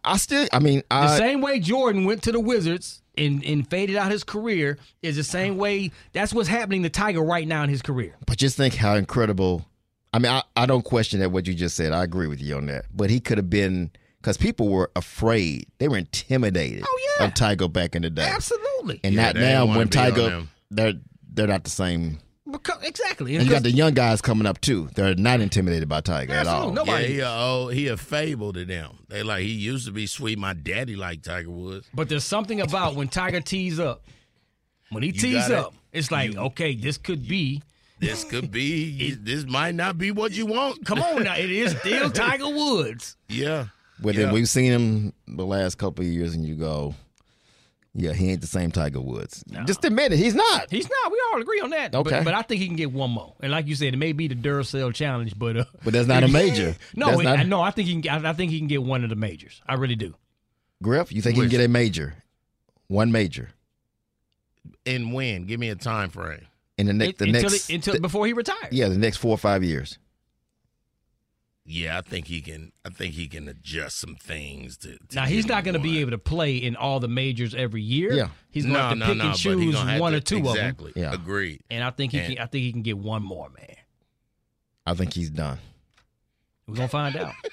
I 0.05 0.17
still, 0.19 0.47
I 0.53 0.61
mean, 0.61 0.83
The 0.91 1.17
same 1.17 1.41
way 1.41 1.59
Jordan 1.59 2.05
went 2.05 2.23
to 2.23 2.33
the 2.33 2.39
Wizards 2.41 3.03
and, 3.19 3.45
and 3.45 3.69
faded 3.69 3.97
out 3.97 4.13
his 4.13 4.23
career 4.23 4.79
is 5.03 5.17
the 5.17 5.25
same 5.25 5.57
way. 5.57 5.91
That's 6.13 6.33
what's 6.33 6.49
happening 6.49 6.85
to 6.85 6.91
Tiger 6.91 7.21
right 7.23 7.47
now 7.47 7.65
in 7.65 7.71
his 7.71 7.83
career. 7.83 8.15
but 8.27 8.37
just 8.39 8.57
think 8.57 8.75
how 8.75 8.95
incredible. 8.95 9.67
I 10.13 10.19
mean, 10.21 10.31
I, 10.33 10.43
I 10.57 10.67
don't 10.67 10.85
question 10.85 11.21
that 11.21 11.31
what 11.31 11.47
you 11.47 11.55
just 11.55 11.77
said. 11.77 11.93
I 11.93 12.05
agree 12.05 12.27
with 12.29 12.41
you 12.41 12.57
on 12.57 12.67
that. 12.67 12.85
But 12.95 13.11
he 13.11 13.19
could 13.21 13.39
have 13.39 13.51
been 13.51 13.91
because 14.21 14.37
people 14.37 14.69
were 14.69 14.91
afraid. 14.97 15.67
They 15.79 15.89
were 15.89 15.97
intimidated 15.99 16.85
Oh, 16.87 17.01
yeah. 17.21 17.27
of 17.27 17.35
Tiger 17.35 17.69
back 17.69 17.95
in 17.97 18.03
the 18.03 18.11
day. 18.11 18.25
Absolutely. 18.27 19.01
And 19.05 19.15
Yeah, 19.15 19.27
not 19.27 19.37
now 19.37 19.67
when 19.67 19.87
be 19.89 19.91
Tiger 19.91 20.47
they're 20.71 20.95
they're 21.33 21.47
not 21.47 21.65
the 21.65 21.71
same. 21.71 22.19
Because, 22.51 22.83
exactly. 22.83 23.37
And 23.37 23.45
you 23.45 23.51
got 23.51 23.63
the 23.63 23.71
young 23.71 23.95
guys 23.95 24.21
coming 24.21 24.45
up 24.45 24.61
too. 24.61 24.89
They're 24.97 25.15
not 25.15 25.41
intimidated 25.41 25.89
by 25.89 26.01
Tiger 26.01 26.33
at 26.33 26.49
all. 26.49 26.71
Absolutely. 26.71 26.93
Yeah, 26.93 26.95
Nobody. 26.97 27.13
he 27.15 27.21
a, 27.21 27.29
oh, 27.29 27.69
he 27.69 27.87
a 27.89 27.97
fable 27.97 28.53
to 28.53 28.65
them. 28.65 28.99
They 29.09 29.23
like 29.23 29.43
he 29.43 29.53
used 29.53 29.87
to 29.87 29.93
be 29.93 30.07
sweet. 30.09 30.37
My 30.39 30.53
daddy 30.55 30.97
liked 30.97 31.25
Tiger 31.27 31.51
Woods. 31.51 31.87
But 31.95 32.09
there's 32.09 32.25
something 32.25 32.61
about 32.61 32.97
when 32.97 33.07
Tiger 33.09 33.41
tees 33.41 33.79
up. 33.79 34.03
When 34.91 35.05
he 35.05 35.11
You 35.11 35.13
tees 35.21 35.35
got 35.35 35.51
it. 35.53 35.57
up, 35.59 35.75
it's 35.93 36.11
like, 36.11 36.33
You- 36.33 36.41
okay, 36.41 36.75
this 36.75 36.99
could 36.99 37.29
be. 37.29 37.63
This 38.01 38.25
could 38.25 38.51
be. 38.51 39.13
this 39.23 39.45
might 39.45 39.75
not 39.77 39.97
be 39.99 40.11
what 40.11 40.33
you 40.33 40.47
want. 40.47 40.85
Come 40.85 41.01
on 41.01 41.23
now, 41.23 41.37
it 41.37 41.51
is 41.51 41.77
still 41.79 42.11
Tiger 42.11 42.49
Woods. 42.49 43.17
Yeah. 43.29 43.67
But 44.03 44.15
Yeah. 44.15 44.25
then 44.27 44.35
we've 44.35 44.49
seen 44.49 44.73
him 44.73 45.13
the 45.29 45.45
last 45.47 45.77
couple 45.79 46.05
of 46.05 46.11
years, 46.11 46.35
and 46.35 46.45
you 46.45 46.55
go, 46.55 46.95
yeah, 47.95 48.13
he 48.13 48.31
ain't 48.31 48.41
the 48.41 48.47
same 48.47 48.71
Tiger 48.71 49.01
Woods. 49.01 49.43
Just 49.67 49.85
admit 49.85 50.13
it, 50.13 50.19
he's 50.19 50.35
not. 50.35 50.71
He's 50.71 50.89
not. 50.89 51.11
We 51.13 51.21
all 51.33 51.41
agree 51.41 51.61
on 51.61 51.71
that. 51.71 51.95
Okay. 51.95 52.11
But, 52.19 52.25
but 52.25 52.35
I 52.35 52.43
think 52.43 52.61
he 52.61 52.67
can 52.69 52.77
get 52.77 52.93
one 52.93 53.11
more. 53.11 53.35
And 53.41 53.51
like 53.51 53.67
you 53.67 53.75
said, 53.75 53.93
it 53.93 53.97
may 53.97 54.13
be 54.13 54.29
the 54.29 54.37
Duracell 54.37 54.95
challenge, 54.95 55.37
but 55.39 55.57
uh, 55.57 55.65
But 55.85 55.93
that's 55.93 56.07
not 56.07 56.23
a 56.23 56.29
major. 56.29 56.77
no, 56.95 57.19
it- 57.21 57.25
not- 57.25 57.39
I 57.41 57.43
no, 57.43 57.61
I 57.61 57.73
think 57.73 57.89
he 57.89 58.01
can. 58.01 58.25
I, 58.27 58.31
I 58.31 58.33
think 58.33 58.53
he 58.53 58.59
can 58.59 58.69
get 58.69 58.83
one 58.83 59.03
of 59.03 59.11
the 59.11 59.17
majors. 59.17 59.61
I 59.67 59.75
really 59.75 59.97
do. 59.97 60.15
Griff, 60.83 61.13
you 61.13 61.21
think 61.21 61.35
he 61.37 61.43
can 61.43 61.51
get 61.51 61.61
a 61.61 61.69
major, 61.69 62.15
one 62.87 63.11
major 63.13 63.51
And 64.87 65.13
when? 65.13 65.45
Give 65.47 65.61
me 65.61 65.69
a 65.71 65.75
time 65.75 66.11
frame. 66.11 66.47
in 66.79 66.87
the 66.87 66.93
next, 66.93 67.19
the 67.19 67.27
until 67.27 67.43
next, 67.51 67.67
he- 67.69 67.75
until 67.75 68.01
before 68.01 68.27
he 68.27 68.33
retires. 68.33 68.73
yeah, 68.73 68.89
the 68.89 68.97
next 68.97 69.19
four 69.19 69.33
or 69.33 69.39
five 69.39 69.63
years. 69.65 69.99
Yeah, 71.73 71.99
I 71.99 72.01
think 72.01 72.27
he 72.27 72.41
can. 72.41 72.73
I 72.85 72.89
think 72.89 73.15
he 73.15 73.29
can 73.29 73.47
adjust 73.47 73.99
some 73.99 74.17
things 74.17 74.77
to. 74.79 74.99
to 74.99 75.15
Now 75.17 75.27
he's 75.27 75.47
not 75.47 75.63
going 75.63 75.75
to 75.75 75.81
be 75.81 75.99
able 76.01 76.11
to 76.11 76.19
play 76.19 76.57
in 76.57 76.75
all 76.75 76.99
the 76.99 77.07
majors 77.07 77.55
every 77.55 77.81
year. 77.83 78.13
Yeah. 78.13 78.31
he's 78.51 78.65
going 78.65 78.75
to 78.75 78.81
no, 78.81 78.85
have 78.89 78.93
to 78.95 78.99
no, 78.99 79.07
pick 79.07 79.17
no, 79.19 79.25
and 79.29 79.37
choose 79.39 79.75
gonna 79.77 80.01
one 80.01 80.13
to- 80.13 80.19
or 80.19 80.21
two 80.21 80.39
of 80.39 80.43
them. 80.45 80.51
exactly. 80.57 80.93
Yeah. 80.97 81.13
Agreed. 81.13 81.63
And 81.71 81.85
I 81.85 81.91
think 81.91 82.11
he 82.11 82.19
And- 82.19 82.35
can. 82.37 82.39
I 82.43 82.47
think 82.47 82.65
he 82.65 82.73
can 82.73 82.83
get 82.83 82.99
one 82.99 83.23
more, 83.23 83.49
man. 83.51 83.77
I 84.85 84.95
think 84.95 85.13
he's 85.15 85.31
done. 85.31 85.59
We're 86.67 86.75
gonna 86.75 86.89
find 86.89 87.15
out. 87.17 87.35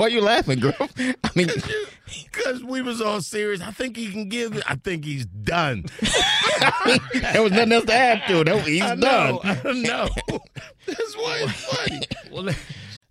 Why 0.00 0.06
are 0.06 0.08
you 0.08 0.22
laughing, 0.22 0.60
Griff? 0.60 0.80
I 0.98 1.30
mean, 1.36 1.48
Because 2.32 2.64
we 2.64 2.80
was 2.80 3.02
all 3.02 3.20
serious. 3.20 3.60
I 3.60 3.70
think 3.70 3.98
he 3.98 4.10
can 4.10 4.30
give 4.30 4.56
it. 4.56 4.62
I 4.66 4.76
think 4.76 5.04
he's 5.04 5.26
done. 5.26 5.84
there 7.20 7.42
was 7.42 7.52
nothing 7.52 7.72
else 7.72 7.84
to 7.84 7.92
add 7.92 8.26
to 8.28 8.40
it. 8.40 8.44
That- 8.44 8.66
He's 8.66 8.80
I 8.80 8.94
done. 8.94 8.98
know. 8.98 9.40
I 9.44 9.72
know. 9.74 10.08
That's 10.86 11.16
why 11.16 11.40
it's 11.42 11.52
funny. 11.52 12.00
Well, 12.32 12.54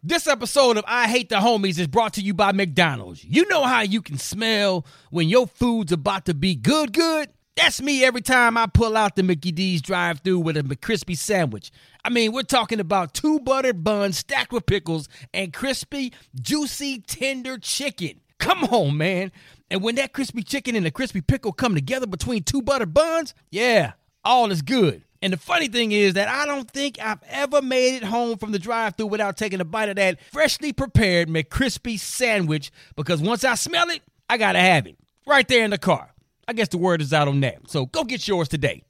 this 0.02 0.26
episode 0.26 0.78
of 0.78 0.84
I 0.88 1.08
Hate 1.08 1.30
the 1.30 1.36
Homies 1.36 1.78
is 1.78 1.86
brought 1.86 2.14
to 2.14 2.22
you 2.22 2.34
by 2.34 2.54
McDonald's. 2.54 3.24
You 3.24 3.48
know 3.50 3.66
how 3.66 3.82
you 3.82 4.02
can 4.02 4.18
smell 4.18 4.84
when 5.12 5.30
your 5.30 5.46
food's 5.46 5.92
about 5.92 6.26
to 6.26 6.34
be 6.34 6.56
good, 6.56 6.92
good? 6.92 7.30
That's 7.60 7.82
me 7.82 8.05
every 8.05 8.22
time 8.22 8.55
I 8.55 8.68
pull 8.68 8.95
out 8.95 9.18
the 9.18 9.22
Mickey 9.22 9.51
D's 9.51 9.82
drive 9.82 10.22
through 10.22 10.39
with 10.39 10.55
a 10.55 10.64
McCrispy 10.64 11.18
sandwich. 11.18 11.72
I 12.05 12.10
mean, 12.10 12.32
we're 12.32 12.43
talking 12.43 12.80
about 12.80 13.14
two 13.14 13.41
buttered 13.41 13.84
buns 13.84 14.18
stacked 14.18 14.53
with 14.53 14.66
pickles 14.66 15.10
and 15.34 15.51
crispy, 15.51 16.14
juicy, 16.39 16.99
tender 17.01 17.57
chicken. 17.57 18.22
Come 18.38 18.64
on, 18.64 18.95
man. 18.95 19.34
And 19.70 19.84
when 19.84 19.95
that 19.95 20.14
crispy 20.14 20.41
chicken 20.41 20.78
and 20.78 20.86
the 20.86 20.89
crispy 20.89 21.20
pickle 21.20 21.51
come 21.51 21.76
together 21.76 22.07
between 22.07 22.43
two 22.43 22.62
buttered 22.62 22.93
buns, 22.93 23.34
yeah, 23.51 23.91
all 24.24 24.51
is 24.51 24.62
good. 24.62 25.03
And 25.22 25.34
the 25.34 25.38
funny 25.38 25.68
thing 25.68 25.91
is 25.91 26.14
that 26.14 26.30
I 26.30 26.45
don't 26.45 26.72
think 26.72 26.97
I've 27.01 27.22
ever 27.28 27.62
made 27.62 27.97
it 27.97 28.03
home 28.03 28.38
from 28.38 28.53
the 28.53 28.60
drive 28.60 28.95
through 28.95 29.07
without 29.07 29.36
taking 29.36 29.60
a 29.60 29.66
bite 29.66 29.89
of 29.89 29.97
that 29.97 30.22
freshly 30.32 30.72
prepared 30.72 31.28
McCrispy 31.28 31.99
sandwich 31.99 32.72
because 32.95 33.22
once 33.22 33.43
I 33.43 33.55
smell 33.55 33.89
it, 33.89 34.01
I 34.30 34.38
gotta 34.38 34.62
have 34.62 34.88
it. 34.88 34.95
Right 35.28 35.45
there 35.45 35.66
in 35.66 35.72
the 35.72 35.78
car. 35.78 36.14
I 36.50 36.54
guess 36.54 36.70
the 36.70 36.80
word 36.80 37.00
is 37.00 37.14
out 37.14 37.28
on 37.28 37.41
that. 37.41 37.70
So 37.70 37.86
go 37.86 38.04
get 38.04 38.28
yours 38.28 38.47
today. 38.47 38.82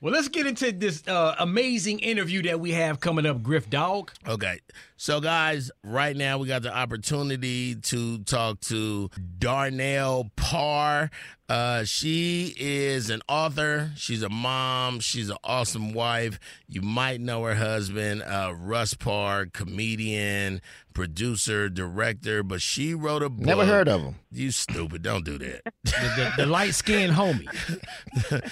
Well, 0.00 0.12
let's 0.12 0.28
get 0.28 0.46
into 0.46 0.70
this 0.70 1.02
uh, 1.08 1.34
amazing 1.40 1.98
interview 1.98 2.42
that 2.42 2.60
we 2.60 2.70
have 2.72 3.00
coming 3.00 3.26
up, 3.26 3.42
Griff 3.42 3.68
Dog. 3.68 4.12
Okay. 4.26 4.60
So, 4.96 5.20
guys, 5.20 5.72
right 5.82 6.16
now 6.16 6.38
we 6.38 6.46
got 6.46 6.62
the 6.62 6.72
opportunity 6.72 7.74
to 7.74 8.18
talk 8.18 8.60
to 8.60 9.10
Darnell 9.38 10.30
Parr. 10.36 11.10
Uh, 11.52 11.84
she 11.84 12.54
is 12.56 13.10
an 13.10 13.20
author. 13.28 13.90
She's 13.94 14.22
a 14.22 14.30
mom. 14.30 15.00
She's 15.00 15.28
an 15.28 15.36
awesome 15.44 15.92
wife. 15.92 16.40
You 16.66 16.80
might 16.80 17.20
know 17.20 17.44
her 17.44 17.54
husband, 17.54 18.22
uh, 18.22 18.54
Russ 18.56 18.94
Parr, 18.94 19.44
comedian, 19.44 20.62
producer, 20.94 21.68
director, 21.68 22.42
but 22.42 22.62
she 22.62 22.94
wrote 22.94 23.22
a 23.22 23.28
book. 23.28 23.44
Never 23.44 23.66
heard 23.66 23.86
of 23.86 24.00
him. 24.00 24.14
You 24.30 24.50
stupid. 24.50 25.02
Don't 25.02 25.26
do 25.26 25.36
that. 25.38 25.60
The, 25.84 26.32
the, 26.36 26.44
the 26.44 26.46
light 26.46 26.74
skinned 26.74 27.12
homie. 27.12 27.46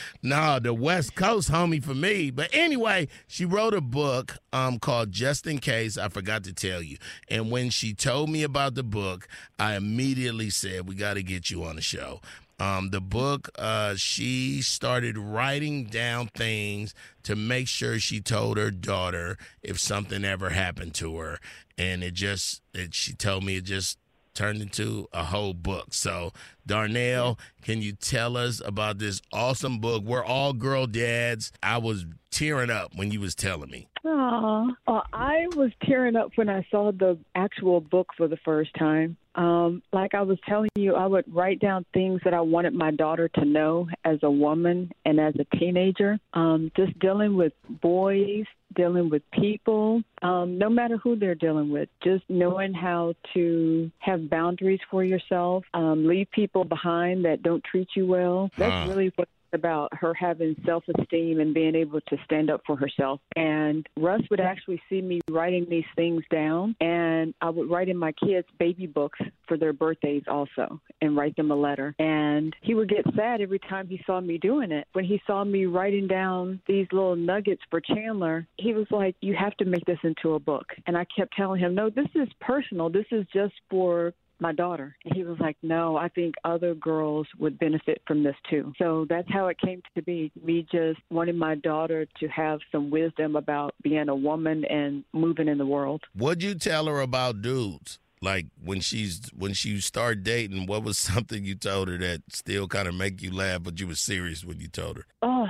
no, 0.23 0.59
the 0.59 0.75
West 0.75 1.15
Coast 1.15 1.51
homie 1.51 1.83
for 1.83 1.95
me. 1.95 2.31
But 2.31 2.51
anyway, 2.53 3.09
she 3.27 3.47
wrote 3.47 3.73
a 3.73 3.81
book 3.81 4.37
um, 4.53 4.79
called 4.79 5.11
Just 5.11 5.47
in 5.47 5.59
Case. 5.59 5.97
I 5.97 6.09
forgot 6.11 6.45
to 6.45 6.53
tell 6.53 6.83
you. 6.83 6.99
And 7.29 7.51
when 7.51 7.71
she 7.71 7.95
told 7.95 8.29
me 8.29 8.43
about 8.43 8.75
the 8.75 8.83
book, 8.83 9.27
I 9.59 9.75
immediately 9.75 10.51
said, 10.51 10.87
We 10.87 10.97
got 10.97 11.15
to 11.15 11.23
get 11.23 11.51
you 11.51 11.65
on 11.65 11.77
the 11.77 11.83
show. 11.83 12.21
Um, 12.61 12.91
the 12.91 13.01
book, 13.01 13.49
uh, 13.59 13.95
she 13.97 14.61
started 14.61 15.17
writing 15.17 15.85
down 15.85 16.27
things 16.29 16.95
to 17.23 17.35
make 17.35 17.69
sure 17.69 17.99
she 17.99 18.21
told 18.21 18.59
her 18.59 18.71
daughter 18.71 19.39
if 19.63 19.81
something 19.81 20.27
ever 20.27 20.51
happened 20.51 20.95
to 20.97 21.17
her. 21.17 21.39
And 21.79 22.05
it 22.05 22.13
just, 22.13 22.61
it, 22.75 22.93
she 22.95 23.15
told 23.15 23.45
me 23.45 23.57
it 23.57 23.65
just 23.65 23.97
turned 24.41 24.63
into 24.63 25.07
a 25.13 25.23
whole 25.23 25.53
book. 25.53 25.93
So, 25.93 26.33
Darnell, 26.67 27.39
can 27.61 27.83
you 27.83 27.93
tell 27.93 28.39
us 28.39 28.63
about 28.65 28.99
this 28.99 29.21
awesome 29.35 29.81
book? 29.81 30.03
We're 30.03 30.25
all 30.25 30.55
girl 30.55 30.87
dads. 30.87 31.53
I 31.63 31.77
was 31.77 32.07
tearing 32.31 32.71
up 32.71 32.93
when 32.97 33.11
you 33.11 33.21
was 33.21 33.35
telling 33.35 33.71
me. 33.71 33.89
Aw, 34.03 34.67
well, 34.89 35.05
I 35.13 35.47
was 35.57 35.73
tearing 35.85 36.17
up 36.17 36.31
when 36.37 36.49
I 36.49 36.67
saw 36.71 36.91
the 36.91 37.19
actual 37.35 37.83
book 37.83 38.09
for 38.17 38.29
the 38.29 38.39
first 38.39 38.71
time. 38.79 39.19
Um, 39.35 39.83
like 39.93 40.15
I 40.15 40.23
was 40.23 40.39
telling 40.49 40.71
you, 40.75 40.95
I 40.95 41.07
would 41.07 41.25
write 41.29 41.61
down 41.61 41.85
things 41.93 42.23
that 42.25 42.33
I 42.33 42.41
wanted 42.41 42.73
my 42.73 42.93
daughter 42.93 43.29
to 43.29 43.45
know 43.45 43.89
as 44.07 44.21
a 44.23 44.31
woman 44.31 44.91
and 45.05 45.21
as 45.21 45.35
a 45.39 45.57
teenager. 45.57 46.19
Um, 46.33 46.73
just 46.77 46.99
dealing 46.99 47.37
with 47.37 47.53
boys, 47.69 48.47
dealing 48.75 49.11
with 49.11 49.23
people, 49.33 50.03
um, 50.23 50.59
no 50.59 50.69
matter 50.69 50.97
who 50.97 51.17
they're 51.17 51.35
dealing 51.35 51.71
with, 51.71 51.89
just 52.03 52.25
knowing 52.29 52.73
how 52.73 53.15
to 53.35 53.91
have 53.99 54.31
boundaries 54.31 54.81
for 54.91 55.05
yourself, 55.05 55.65
um, 55.75 56.07
leave 56.07 56.31
people 56.31 56.65
behind 56.65 57.25
that 57.25 57.43
don't 57.43 57.63
treat 57.65 57.89
you 57.97 58.07
well. 58.07 58.51
That's 58.57 58.87
Uh. 58.87 58.89
really 58.89 59.13
what 59.17 59.29
about 59.53 59.93
her 59.95 60.15
having 60.15 60.57
self 60.65 60.85
esteem 60.99 61.41
and 61.41 61.55
being 61.55 61.75
able 61.75 62.01
to 62.03 62.17
stand 62.25 62.51
up 62.51 62.63
for 62.67 62.77
herself. 62.77 63.21
And 63.37 63.87
Russ 63.97 64.23
would 64.31 64.41
actually 64.41 64.81
see 64.89 65.01
me 65.01 65.21
writing 65.31 65.67
these 65.69 65.85
things 65.97 66.23
down, 66.31 66.77
and 66.81 67.35
I 67.41 67.51
would 67.51 67.71
write 67.71 67.89
in 67.89 67.97
my 67.97 68.13
kids' 68.13 68.49
baby 68.59 68.87
books 68.87 69.19
for 69.47 69.57
their 69.57 69.73
birthdays 69.73 70.23
also 70.29 70.81
and 71.01 71.17
write 71.17 71.37
them 71.37 71.51
a 71.51 71.57
letter. 71.57 71.95
And 71.99 72.55
he 72.63 72.75
would 72.75 72.89
get 72.89 73.05
sad 73.17 73.41
every 73.41 73.59
time 73.59 73.89
he 73.89 74.01
saw 74.07 74.21
me 74.21 74.39
doing 74.39 74.71
it. 74.71 74.87
When 74.93 75.05
he 75.05 75.21
saw 75.27 75.45
me 75.45 75.67
writing 75.67 76.07
down 76.07 76.61
these 76.67 76.87
little 76.93 77.17
nuggets 77.17 77.63
for 77.71 77.81
Chandler, 77.81 78.47
he 78.59 78.75
was 78.75 78.87
like, 78.91 79.17
You 79.21 79.35
have 79.35 79.57
to 79.59 79.65
make 79.65 79.85
this 79.85 79.99
into 80.03 80.35
a 80.35 80.39
book. 80.39 80.67
And 80.87 80.97
I 80.97 81.07
kept 81.17 81.37
telling 81.37 81.61
him, 81.61 81.75
No, 81.75 81.91
this 81.91 82.09
is 82.15 82.29
personal. 82.41 82.91
This 82.91 83.07
is 83.11 83.27
just 83.33 83.55
for 83.69 84.15
my 84.41 84.53
daughter. 84.53 84.97
And 85.05 85.15
he 85.15 85.25
was 85.25 85.39
like, 85.41 85.57
No, 85.63 85.97
I 85.97 86.09
think 86.09 86.35
other 86.45 86.75
girls 86.75 87.27
would 87.39 87.59
benefit 87.59 88.03
from 88.07 88.23
this 88.23 88.37
too. 88.49 88.73
So 88.79 89.07
that's 89.09 89.31
how 89.31 89.49
it 89.49 89.59
came 89.61 89.83
to 89.95 90.03
be. 90.03 90.33
Me 90.43 90.67
just 90.71 91.01
wanting 91.11 91.37
my 91.37 91.55
daughter 91.57 92.07
to 92.21 92.29
have 92.29 92.61
some 92.73 92.91
wisdom 92.91 93.37
about 93.37 93.75
being 93.83 94.09
a 94.09 94.15
woman 94.15 94.65
and 94.65 95.05
moving 95.13 95.49
in 95.49 95.59
the 95.59 95.67
world. 95.67 96.03
What'd 96.15 96.43
you 96.43 96.55
tell 96.55 96.87
her 96.87 97.01
about 97.01 97.43
dudes? 97.43 97.99
Like 98.23 98.47
when 98.63 98.81
she's 98.81 99.31
when 99.37 99.55
she 99.55 99.81
start 99.81 100.23
dating, 100.23 100.67
what 100.67 100.83
was 100.83 100.99
something 101.11 101.45
you 101.45 101.55
told 101.55 101.89
her 101.89 101.99
that 101.99 102.23
still 102.31 102.69
kind 102.69 102.89
of 102.89 102.95
make 102.95 103.23
you 103.23 103.33
laugh, 103.33 103.63
but 103.63 103.81
you 103.81 103.87
were 103.87 103.95
serious 103.95 104.45
when 104.45 104.61
you 104.61 104.69
told 104.69 104.99
her? 104.99 105.07
Oh, 105.23 105.47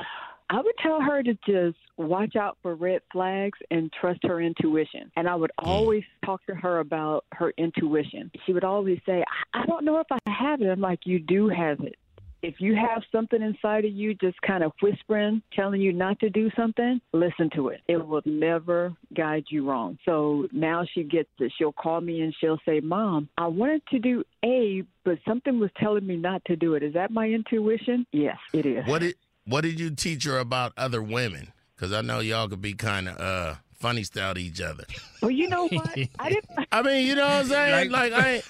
I 0.51 0.61
would 0.61 0.74
tell 0.82 1.01
her 1.01 1.22
to 1.22 1.34
just 1.46 1.78
watch 1.96 2.34
out 2.34 2.59
for 2.61 2.74
red 2.74 3.03
flags 3.12 3.59
and 3.70 3.90
trust 3.92 4.18
her 4.24 4.40
intuition. 4.40 5.11
And 5.16 5.28
I 5.28 5.36
would 5.36 5.53
mm. 5.61 5.66
always 5.66 6.03
talk 6.24 6.44
to 6.46 6.55
her 6.57 6.80
about 6.80 7.24
her 7.32 7.53
intuition. 7.57 8.32
She 8.44 8.53
would 8.53 8.64
always 8.64 8.98
say, 9.07 9.24
I 9.55 9.64
don't 9.66 9.84
know 9.84 10.01
if 10.01 10.09
I 10.11 10.18
have 10.30 10.61
it. 10.61 10.66
I'm 10.66 10.80
like, 10.80 11.01
You 11.05 11.20
do 11.20 11.48
have 11.48 11.80
it. 11.80 11.94
If 12.42 12.55
you 12.59 12.74
have 12.74 13.03
something 13.12 13.40
inside 13.42 13.84
of 13.84 13.92
you 13.92 14.14
just 14.14 14.40
kind 14.40 14.64
of 14.64 14.72
whispering, 14.80 15.42
telling 15.53 15.80
you 15.80 15.92
not 15.92 16.18
to 16.20 16.30
do 16.30 16.51
something, 16.57 16.98
listen 17.12 17.51
to 17.55 17.68
it. 17.68 17.82
It 17.86 18.05
will 18.05 18.22
never 18.24 18.94
guide 19.14 19.44
you 19.51 19.68
wrong. 19.68 19.98
So 20.07 20.48
now 20.51 20.86
she 20.94 21.03
gets 21.03 21.28
it. 21.38 21.53
She'll 21.59 21.72
call 21.72 22.01
me 22.01 22.22
and 22.22 22.34
she'll 22.40 22.59
say, 22.64 22.80
Mom, 22.80 23.28
I 23.36 23.46
wanted 23.46 23.82
to 23.88 23.98
do 23.98 24.24
A, 24.42 24.84
but 25.05 25.18
something 25.28 25.61
was 25.61 25.70
telling 25.78 26.07
me 26.07 26.16
not 26.16 26.42
to 26.46 26.57
do 26.57 26.74
it. 26.74 26.82
Is 26.82 26.94
that 26.94 27.11
my 27.11 27.28
intuition? 27.28 28.07
Yes, 28.11 28.38
it 28.55 28.64
is. 28.64 28.86
What 28.86 29.03
did 29.03 29.16
what 29.51 29.62
did 29.62 29.78
you 29.80 29.90
teach 29.90 30.24
her 30.24 30.38
about 30.38 30.72
other 30.76 31.03
women? 31.03 31.53
Because 31.74 31.92
I 31.92 32.01
know 32.03 32.20
y'all 32.20 32.48
could 32.48 32.62
be 32.62 32.74
kind 32.74 33.09
of 33.09 33.20
uh 33.20 33.55
funny 33.78 34.05
style 34.05 34.34
to 34.34 34.40
each 34.40 34.61
other. 34.61 34.84
Well, 35.22 35.30
you 35.30 35.48
know 35.48 35.66
what? 35.68 35.96
I 36.18 36.28
didn't. 36.30 36.44
I 36.72 36.82
mean, 36.82 37.07
you 37.07 37.14
know 37.14 37.22
what 37.24 37.32
I'm 37.32 37.46
saying? 37.46 37.90
Like, 37.90 38.12
I 38.12 38.28
ain't, 38.34 38.44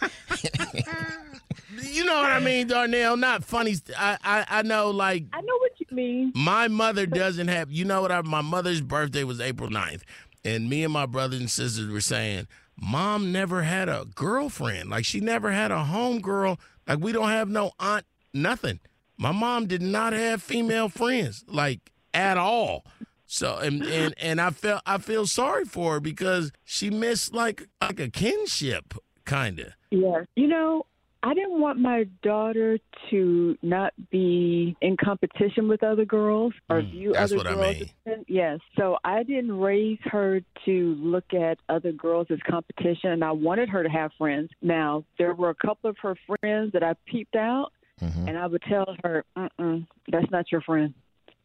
you 1.82 2.04
know 2.04 2.16
what 2.16 2.30
I 2.30 2.40
mean, 2.40 2.66
Darnell? 2.66 3.16
Not 3.16 3.44
funny. 3.44 3.74
st- 3.74 3.98
I, 4.00 4.18
I 4.24 4.46
I 4.58 4.62
know, 4.62 4.90
like 4.90 5.24
I 5.32 5.40
know 5.40 5.56
what 5.58 5.72
you 5.78 5.86
mean. 5.92 6.32
my 6.34 6.68
mother 6.68 7.06
doesn't 7.06 7.48
have. 7.48 7.70
You 7.70 7.84
know 7.84 8.02
what? 8.02 8.12
I, 8.12 8.20
my 8.22 8.42
mother's 8.42 8.80
birthday 8.80 9.24
was 9.24 9.40
April 9.40 9.70
9th, 9.70 10.02
and 10.44 10.68
me 10.68 10.84
and 10.84 10.92
my 10.92 11.06
brothers 11.06 11.40
and 11.40 11.50
sisters 11.50 11.90
were 11.90 12.00
saying, 12.00 12.46
Mom 12.80 13.30
never 13.32 13.62
had 13.62 13.88
a 13.88 14.06
girlfriend. 14.14 14.90
Like 14.90 15.04
she 15.04 15.20
never 15.20 15.50
had 15.52 15.70
a 15.70 15.84
home 15.84 16.20
girl. 16.20 16.58
Like 16.88 16.98
we 16.98 17.12
don't 17.12 17.28
have 17.28 17.48
no 17.48 17.72
aunt. 17.78 18.04
Nothing. 18.32 18.80
My 19.20 19.32
mom 19.32 19.66
did 19.66 19.82
not 19.82 20.14
have 20.14 20.42
female 20.42 20.88
friends, 20.88 21.44
like 21.46 21.92
at 22.14 22.38
all. 22.38 22.86
So 23.26 23.58
and 23.58 23.82
and 23.84 24.14
and 24.18 24.40
I 24.40 24.48
felt 24.50 24.82
I 24.86 24.96
feel 24.98 25.26
sorry 25.26 25.66
for 25.66 25.94
her 25.94 26.00
because 26.00 26.50
she 26.64 26.88
missed 26.90 27.34
like 27.34 27.68
like 27.82 28.00
a 28.00 28.08
kinship 28.08 28.94
kind 29.26 29.60
of. 29.60 29.66
Yeah. 29.90 30.24
You 30.36 30.48
know, 30.48 30.86
I 31.22 31.34
didn't 31.34 31.60
want 31.60 31.78
my 31.78 32.04
daughter 32.22 32.78
to 33.10 33.58
not 33.62 33.92
be 34.10 34.74
in 34.80 34.96
competition 34.96 35.68
with 35.68 35.82
other 35.84 36.06
girls 36.06 36.54
or 36.70 36.80
view 36.80 37.10
Mm, 37.10 37.12
that's 37.12 37.32
other 37.32 37.36
what 37.36 37.46
I 37.46 37.54
girls. 37.54 37.76
mean. 38.06 38.24
Yes. 38.26 38.58
So 38.78 38.96
I 39.04 39.22
didn't 39.22 39.52
raise 39.52 39.98
her 40.04 40.40
to 40.64 40.94
look 40.98 41.34
at 41.34 41.58
other 41.68 41.92
girls 41.92 42.28
as 42.30 42.38
competition, 42.48 43.10
and 43.10 43.22
I 43.22 43.32
wanted 43.32 43.68
her 43.68 43.82
to 43.82 43.90
have 43.90 44.12
friends. 44.16 44.48
Now, 44.62 45.04
there 45.18 45.34
were 45.34 45.50
a 45.50 45.54
couple 45.54 45.90
of 45.90 45.96
her 46.02 46.16
friends 46.26 46.72
that 46.72 46.82
I 46.82 46.94
peeped 47.06 47.36
out, 47.36 47.72
and 48.00 48.38
I 48.38 48.46
would 48.46 48.62
tell 48.62 48.96
her, 49.04 49.24
Mm-mm, 49.36 49.86
that's 50.10 50.30
not 50.30 50.50
your 50.52 50.60
friend. 50.62 50.94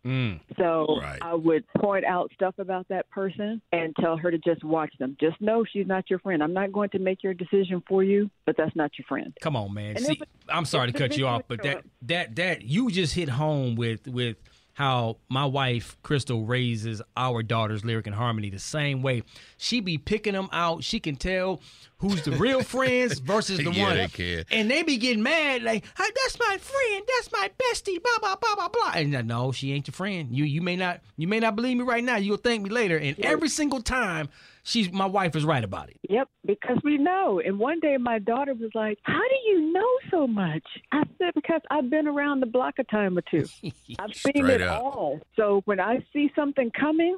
Mm. 0.05 0.39
So 0.57 0.99
Right. 1.01 1.17
I 1.21 1.33
would 1.33 1.65
point 1.79 2.05
out 2.05 2.31
stuff 2.35 2.53
about 2.59 2.87
that 2.89 3.09
person 3.09 3.59
and 3.71 3.95
tell 3.99 4.17
her 4.17 4.29
to 4.29 4.37
just 4.37 4.63
watch 4.63 4.93
them. 4.99 5.17
Just 5.19 5.41
know 5.41 5.65
she's 5.65 5.87
not 5.87 6.09
your 6.11 6.19
friend. 6.19 6.43
I'm 6.43 6.53
not 6.53 6.71
going 6.71 6.89
to 6.91 6.99
make 6.99 7.23
your 7.23 7.33
decision 7.33 7.81
for 7.87 8.03
you, 8.03 8.29
but 8.45 8.55
that's 8.55 8.75
not 8.75 8.91
your 8.99 9.05
friend. 9.07 9.35
Come 9.41 9.55
on, 9.55 9.73
man. 9.73 9.95
And 9.95 10.05
See, 10.05 10.13
it 10.13 10.19
was- 10.19 10.29
I'm 10.47 10.65
sorry 10.65 10.91
to 10.91 10.97
cut 10.97 11.17
you 11.17 11.25
off, 11.25 11.41
but 11.47 11.63
that 11.63 11.77
intro. 11.77 11.89
that 12.03 12.35
that 12.35 12.61
you 12.61 12.91
just 12.91 13.15
hit 13.15 13.29
home 13.29 13.75
with 13.75 14.07
with 14.07 14.37
how 14.73 15.17
my 15.29 15.45
wife 15.45 15.97
Crystal 16.03 16.43
raises 16.45 17.01
our 17.17 17.41
daughters 17.41 17.83
lyric 17.85 18.05
and 18.05 18.15
harmony 18.15 18.49
the 18.51 18.59
same 18.59 19.01
way. 19.01 19.23
She 19.57 19.79
be 19.79 19.97
picking 19.97 20.33
them 20.33 20.49
out. 20.51 20.83
She 20.83 20.99
can 20.99 21.15
tell 21.15 21.61
who's 21.97 22.21
the 22.23 22.31
real 22.31 22.61
friends 22.63 23.19
versus 23.19 23.57
the 23.57 23.71
Yeah, 23.73 23.83
one. 23.87 23.97
they 23.97 24.07
can. 24.07 24.43
And 24.51 24.69
they 24.69 24.83
be 24.83 24.97
getting 24.97 25.23
mad 25.23 25.63
like, 25.63 25.83
hey, 25.97 26.03
"That's 26.23 26.39
my 26.39 26.57
friend. 26.57 27.03
That's 27.15 27.31
my 27.31 27.49
bestie." 27.57 28.01
Blah 28.01 28.19
blah 28.19 28.35
blah 28.35 28.55
blah 28.55 28.69
blah. 28.69 28.91
And 28.95 29.15
uh, 29.15 29.21
no, 29.21 29.51
she 29.51 29.71
ain't 29.73 29.87
your 29.87 29.93
friend. 29.93 30.29
You 30.35 30.43
you 30.45 30.61
may 30.61 30.75
not 30.75 31.01
you 31.17 31.27
may 31.27 31.39
not 31.39 31.55
believe 31.55 31.77
me 31.77 31.83
right 31.83 32.03
now. 32.03 32.17
You'll 32.17 32.37
thank 32.37 32.63
me 32.63 32.69
later. 32.69 32.97
And 32.97 33.19
every 33.19 33.49
single 33.49 33.81
time, 33.81 34.29
she's 34.63 34.91
my 34.91 35.05
wife 35.05 35.35
is 35.35 35.45
right 35.45 35.63
about 35.63 35.89
it. 35.89 35.97
Yep, 36.09 36.27
because 36.45 36.77
we 36.83 36.97
know. 36.97 37.41
And 37.43 37.59
one 37.59 37.79
day 37.79 37.97
my 37.97 38.19
daughter 38.19 38.53
was 38.53 38.71
like, 38.75 38.99
How 39.03 39.19
do 39.21 39.49
you 39.51 39.71
know 39.73 39.87
so 40.11 40.27
much? 40.27 40.63
I 40.91 41.03
said, 41.17 41.33
Because 41.35 41.61
I've 41.71 41.89
been 41.89 42.07
around 42.07 42.39
the 42.41 42.45
block 42.45 42.75
a 42.79 42.83
time 42.83 43.17
or 43.17 43.21
two. 43.21 43.45
I've 43.99 44.13
seen 44.13 44.45
it 44.49 44.61
up. 44.61 44.81
all. 44.83 45.19
So 45.35 45.61
when 45.65 45.79
I 45.79 46.05
see 46.13 46.31
something 46.35 46.71
coming, 46.71 47.17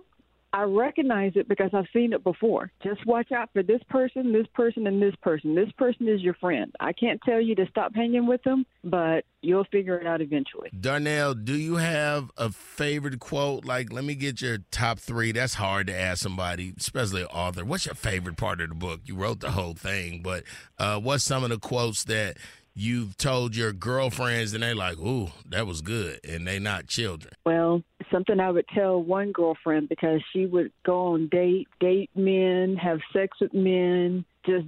I 0.53 0.63
recognize 0.63 1.33
it 1.35 1.47
because 1.47 1.71
I've 1.73 1.87
seen 1.93 2.13
it 2.13 2.23
before. 2.23 2.71
Just 2.81 3.05
watch 3.05 3.31
out 3.31 3.49
for 3.53 3.63
this 3.63 3.81
person, 3.89 4.31
this 4.31 4.47
person, 4.53 4.87
and 4.87 5.01
this 5.01 5.15
person. 5.21 5.55
This 5.55 5.71
person 5.77 6.07
is 6.07 6.21
your 6.21 6.35
friend. 6.35 6.73
I 6.79 6.93
can't 6.93 7.21
tell 7.23 7.41
you 7.41 7.53
to 7.55 7.67
stop 7.67 7.93
hanging 7.93 8.27
with 8.27 8.41
them, 8.43 8.65
but 8.83 9.25
you'll 9.41 9.65
figure 9.65 9.97
it 9.97 10.07
out 10.07 10.21
eventually. 10.21 10.69
Darnell, 10.79 11.33
do 11.33 11.55
you 11.55 11.75
have 11.75 12.31
a 12.37 12.49
favorite 12.49 13.19
quote? 13.19 13.65
Like, 13.65 13.91
let 13.91 14.03
me 14.03 14.15
get 14.15 14.41
your 14.41 14.59
top 14.71 14.99
three. 14.99 15.31
That's 15.31 15.55
hard 15.55 15.87
to 15.87 15.95
ask 15.97 16.23
somebody, 16.23 16.73
especially 16.77 17.21
an 17.21 17.27
author. 17.27 17.65
What's 17.65 17.85
your 17.85 17.95
favorite 17.95 18.37
part 18.37 18.61
of 18.61 18.69
the 18.69 18.75
book? 18.75 19.01
You 19.05 19.15
wrote 19.15 19.41
the 19.41 19.51
whole 19.51 19.73
thing, 19.73 20.21
but 20.23 20.43
uh, 20.79 20.99
what's 20.99 21.23
some 21.23 21.43
of 21.43 21.49
the 21.49 21.59
quotes 21.59 22.05
that 22.05 22.37
you've 22.78 23.17
told 23.17 23.55
your 23.55 23.73
girlfriends 23.73 24.53
and 24.53 24.61
they 24.61 24.73
like, 24.73 24.97
ooh, 24.99 25.30
that 25.49 25.65
was 25.65 25.82
good, 25.82 26.19
and 26.23 26.47
they 26.47 26.59
not 26.59 26.88
children? 26.88 27.34
Well, 27.45 27.82
something 28.11 28.39
I 28.39 28.51
would 28.51 28.67
tell 28.69 29.01
one 29.01 29.32
girlfriend 29.32 29.89
because 29.89 30.21
she 30.32 30.45
would 30.45 30.71
go 30.86 31.13
on 31.13 31.28
date, 31.28 31.67
date 31.80 32.11
men, 32.15 32.78
have 32.78 32.99
sex 33.11 33.38
with 33.41 33.53
men, 33.53 34.25
just 34.45 34.67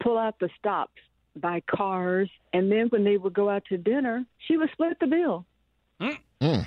pull 0.00 0.18
out 0.18 0.38
the 0.40 0.48
stops, 0.58 1.00
buy 1.36 1.60
cars, 1.60 2.30
and 2.52 2.72
then 2.72 2.88
when 2.88 3.04
they 3.04 3.18
would 3.18 3.34
go 3.34 3.50
out 3.50 3.64
to 3.66 3.76
dinner, 3.76 4.24
she 4.48 4.56
would 4.56 4.70
split 4.72 4.98
the 4.98 5.06
bill. 5.06 5.44
Mm. 6.00 6.18
Mm. 6.40 6.66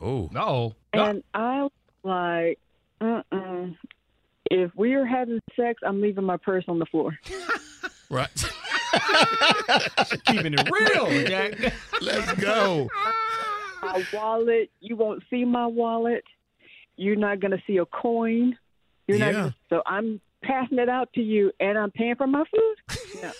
Oh, 0.00 0.28
No. 0.32 0.74
And 0.92 1.22
I 1.32 1.62
was 1.62 1.72
like, 2.02 2.58
uh-uh. 3.00 3.66
If 4.52 4.74
we 4.74 4.94
are 4.94 5.04
having 5.06 5.40
sex, 5.54 5.80
I'm 5.84 6.00
leaving 6.00 6.24
my 6.24 6.36
purse 6.36 6.64
on 6.68 6.78
the 6.78 6.86
floor. 6.86 7.18
Right. 8.10 8.44
Keeping 10.26 10.54
it 10.54 10.70
real, 10.70 11.24
Jack. 11.26 11.72
Let's 12.00 12.32
go. 12.34 12.88
My 13.82 14.04
wallet, 14.12 14.70
you 14.80 14.96
won't 14.96 15.22
see 15.30 15.44
my 15.44 15.66
wallet. 15.66 16.24
You're 16.96 17.16
not 17.16 17.40
going 17.40 17.52
to 17.52 17.62
see 17.66 17.78
a 17.78 17.86
coin. 17.86 18.56
You're 19.06 19.18
not. 19.18 19.26
Yeah. 19.26 19.32
Gonna, 19.32 19.54
so 19.68 19.82
I'm 19.86 20.20
passing 20.42 20.78
it 20.78 20.88
out 20.88 21.12
to 21.14 21.22
you, 21.22 21.52
and 21.60 21.78
I'm 21.78 21.90
paying 21.90 22.16
for 22.16 22.26
my 22.26 22.44
food. 22.44 22.76
No. 23.22 23.32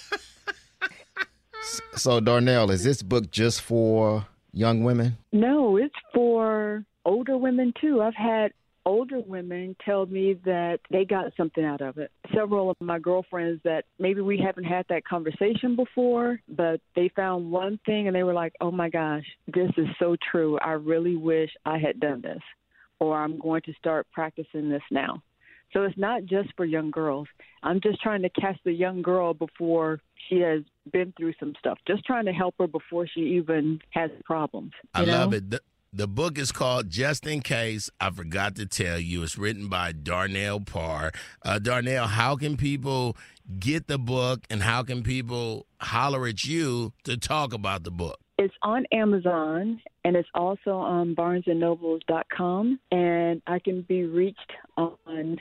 So 1.95 2.21
Darnell, 2.21 2.71
is 2.71 2.85
this 2.85 3.03
book 3.03 3.31
just 3.31 3.61
for 3.61 4.27
young 4.53 4.83
women? 4.83 5.19
No, 5.31 5.77
it's 5.77 5.95
for 6.15 6.85
older 7.05 7.37
women 7.37 7.73
too. 7.81 8.01
I've 8.01 8.15
had 8.15 8.53
older 8.87 9.21
women 9.21 9.77
tell 9.85 10.07
me 10.07 10.35
that 10.45 10.81
they 10.91 11.05
got 11.05 11.33
something 11.37 11.65
out 11.65 11.81
of 11.81 11.99
it. 11.99 12.11
Several 12.35 12.71
of 12.71 12.77
my 12.81 12.99
girlfriends 12.99 13.61
that 13.65 13.85
maybe 13.99 14.21
we 14.21 14.39
haven't 14.39 14.65
had 14.65 14.87
that 14.89 15.05
conversation 15.05 15.77
before, 15.77 16.41
but 16.49 16.81
they 16.97 17.11
found 17.15 17.51
one 17.51 17.79
thing 17.87 18.07
and 18.07 18.17
they 18.17 18.23
were 18.23 18.35
like, 18.35 18.55
"Oh 18.61 18.71
my 18.71 18.89
gosh, 18.89 19.25
this 19.47 19.71
is 19.77 19.89
so 19.99 20.17
true. 20.31 20.59
I 20.59 20.73
really 20.73 21.17
wish 21.17 21.51
I 21.65 21.79
had 21.79 22.01
done 22.01 22.21
this." 22.21 22.43
Or 22.99 23.17
I'm 23.19 23.39
going 23.39 23.63
to 23.63 23.73
start 23.75 24.07
practicing 24.13 24.69
this 24.69 24.83
now. 24.91 25.23
So 25.73 25.85
it's 25.85 25.97
not 25.97 26.25
just 26.25 26.51
for 26.57 26.65
young 26.65 26.91
girls. 26.91 27.29
I'm 27.63 27.81
just 27.81 28.01
trying 28.03 28.23
to 28.23 28.29
catch 28.31 28.59
the 28.65 28.73
young 28.73 29.03
girl 29.03 29.35
before 29.35 30.01
she 30.29 30.41
has 30.41 30.63
been 30.93 31.13
through 31.17 31.35
some 31.39 31.55
stuff. 31.59 31.79
Just 31.87 32.05
trying 32.05 32.25
to 32.25 32.33
help 32.33 32.57
her 32.59 32.67
before 32.67 33.07
she 33.07 33.21
even 33.21 33.81
has 33.91 34.11
problems. 34.25 34.73
I 34.95 35.05
know? 35.05 35.13
love 35.13 35.35
it. 35.35 35.61
The, 35.93 36.07
book 36.07 36.39
is 36.39 36.53
called 36.53 36.89
Just 36.89 37.27
in 37.27 37.41
Case 37.41 37.91
I 37.99 38.11
Forgot 38.11 38.55
to 38.57 38.67
Tell 38.67 38.97
You. 38.97 39.25
It's 39.25 39.37
written 39.37 39.67
by 39.67 39.91
Darnell 39.91 40.61
Parr. 40.61 41.11
Uh, 41.45 41.59
Darnell, 41.59 42.07
how 42.07 42.37
can 42.37 42.57
people 42.57 43.17
get 43.59 43.89
the 43.89 43.99
book 43.99 44.45
and 44.49 44.63
how 44.63 44.85
can 44.85 45.03
people 45.03 45.67
holler 45.81 46.29
at 46.29 46.45
you 46.45 46.93
to 47.03 47.17
talk 47.17 47.53
about 47.53 47.83
the 47.83 47.91
book? 47.91 48.21
It's 48.39 48.55
on 48.63 48.87
Amazon 48.93 49.81
and 50.05 50.15
it's 50.15 50.29
also 50.33 50.77
on 50.77 51.17
barnesandnobles.com. 51.17 52.79
And 52.93 53.43
I 53.49 53.59
can 53.59 53.83
be 53.83 54.05
reached 54.05 54.53
on 54.77 55.39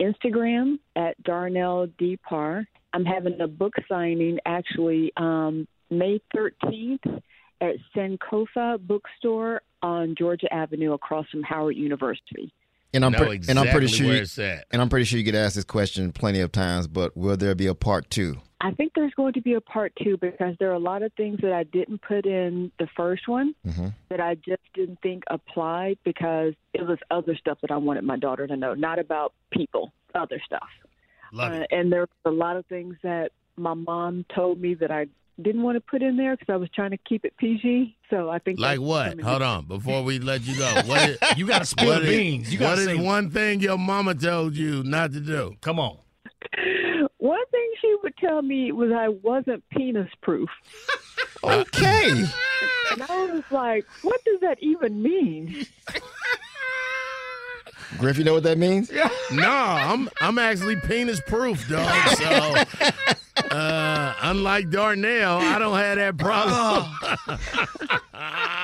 Instagram 0.00 0.80
at 0.96 1.22
Darnell 1.22 1.86
D. 1.96 2.18
Parr. 2.28 2.66
I'm 2.92 3.04
having 3.04 3.40
a 3.40 3.46
book 3.46 3.74
signing 3.88 4.38
actually 4.46 5.12
um, 5.16 5.68
May 5.90 6.20
13th 6.34 7.22
at 7.60 7.76
Sankofa 7.94 8.80
Bookstore 8.80 9.60
on 9.82 10.14
Georgia 10.16 10.52
Avenue 10.52 10.92
across 10.92 11.28
from 11.30 11.42
Howard 11.42 11.76
University. 11.76 12.52
And 12.94 13.04
I'm 13.06 13.12
Know 13.12 13.24
pre- 13.24 13.40
and 13.48 13.58
I'm 13.58 13.68
pretty 13.68 13.86
sure 13.86 14.06
where 14.06 14.16
you, 14.16 14.22
it's 14.22 14.38
at. 14.38 14.66
and 14.70 14.82
I'm 14.82 14.88
pretty 14.90 15.06
sure 15.06 15.18
you 15.18 15.24
get 15.24 15.34
asked 15.34 15.54
this 15.56 15.64
question 15.64 16.12
plenty 16.12 16.40
of 16.40 16.52
times. 16.52 16.86
But 16.86 17.16
will 17.16 17.36
there 17.38 17.54
be 17.54 17.66
a 17.66 17.74
part 17.74 18.10
two? 18.10 18.36
I 18.60 18.70
think 18.72 18.92
there's 18.94 19.14
going 19.14 19.32
to 19.32 19.40
be 19.40 19.54
a 19.54 19.60
part 19.62 19.92
two 20.02 20.18
because 20.18 20.54
there 20.60 20.70
are 20.70 20.74
a 20.74 20.78
lot 20.78 21.02
of 21.02 21.10
things 21.14 21.40
that 21.42 21.52
I 21.52 21.64
didn't 21.64 22.02
put 22.02 22.26
in 22.26 22.70
the 22.78 22.86
first 22.96 23.26
one 23.26 23.54
Mm-hmm. 23.66 23.88
that 24.10 24.20
I 24.20 24.34
just 24.36 24.62
didn't 24.74 25.00
think 25.02 25.24
applied 25.28 25.98
because 26.04 26.52
it 26.74 26.86
was 26.86 26.98
other 27.10 27.34
stuff 27.34 27.58
that 27.62 27.70
I 27.70 27.76
wanted 27.78 28.04
my 28.04 28.18
daughter 28.18 28.46
to 28.46 28.56
know, 28.56 28.74
not 28.74 28.98
about 28.98 29.32
people, 29.50 29.90
other 30.14 30.40
stuff. 30.44 30.68
Love 31.32 31.52
Uh, 31.52 31.56
it. 31.62 31.66
and 31.72 31.90
there 31.90 32.00
were 32.24 32.30
a 32.30 32.34
lot 32.34 32.56
of 32.56 32.66
things 32.66 32.94
that 33.02 33.32
my 33.56 33.72
mom 33.74 34.26
told 34.34 34.60
me 34.60 34.74
that 34.74 34.90
I 34.90 35.06
didn't 35.40 35.62
want 35.62 35.76
to 35.76 35.80
put 35.80 36.02
in 36.02 36.16
there 36.16 36.36
because 36.36 36.52
I 36.52 36.56
was 36.56 36.68
trying 36.74 36.90
to 36.90 36.96
keep 36.98 37.24
it 37.24 37.34
PG. 37.38 37.96
So 38.10 38.28
I 38.30 38.38
think 38.38 38.58
Like 38.60 38.80
what? 38.80 39.20
Hold 39.20 39.42
on, 39.42 39.64
before 39.66 40.02
we 40.02 40.18
let 40.18 40.42
you 40.42 40.56
go. 40.58 40.82
What 40.86 41.08
is, 41.10 41.18
You 41.36 41.46
gotta 41.46 41.64
spill 41.64 41.88
what 41.88 42.02
the 42.02 42.08
is- 42.10 42.16
beans. 42.16 42.52
You 42.52 42.60
what 42.60 42.66
gotta 42.76 42.84
say 42.84 42.96
one 42.96 43.30
thing 43.30 43.60
your 43.60 43.78
mama 43.78 44.14
told 44.14 44.54
you 44.56 44.82
not 44.84 45.12
to 45.12 45.20
do? 45.20 45.56
Come 45.60 45.78
on. 45.80 45.96
One 47.18 47.44
thing 47.52 47.70
she 47.80 47.94
would 48.02 48.16
tell 48.16 48.42
me 48.42 48.72
was 48.72 48.90
I 48.90 49.08
wasn't 49.08 49.62
penis 49.70 50.10
proof. 50.22 50.48
Okay. 51.44 52.10
And 52.92 53.02
I 53.02 53.26
was 53.32 53.42
like, 53.50 53.84
what 54.02 54.22
does 54.24 54.38
that 54.42 54.58
even 54.60 55.02
mean? 55.02 55.66
Griff, 57.98 58.16
you 58.16 58.22
know 58.24 58.34
what 58.34 58.44
that 58.44 58.58
means? 58.58 58.90
No, 59.32 59.48
I'm 59.50 60.08
I'm 60.20 60.38
actually 60.38 60.76
penis 60.76 61.20
proof, 61.26 61.68
dog. 61.68 62.08
So 62.10 62.54
uh, 63.36 64.14
unlike 64.22 64.70
Darnell, 64.70 65.38
I 65.38 65.58
don't 65.58 65.76
have 65.76 65.96
that 65.96 66.18
problem. 66.18 66.90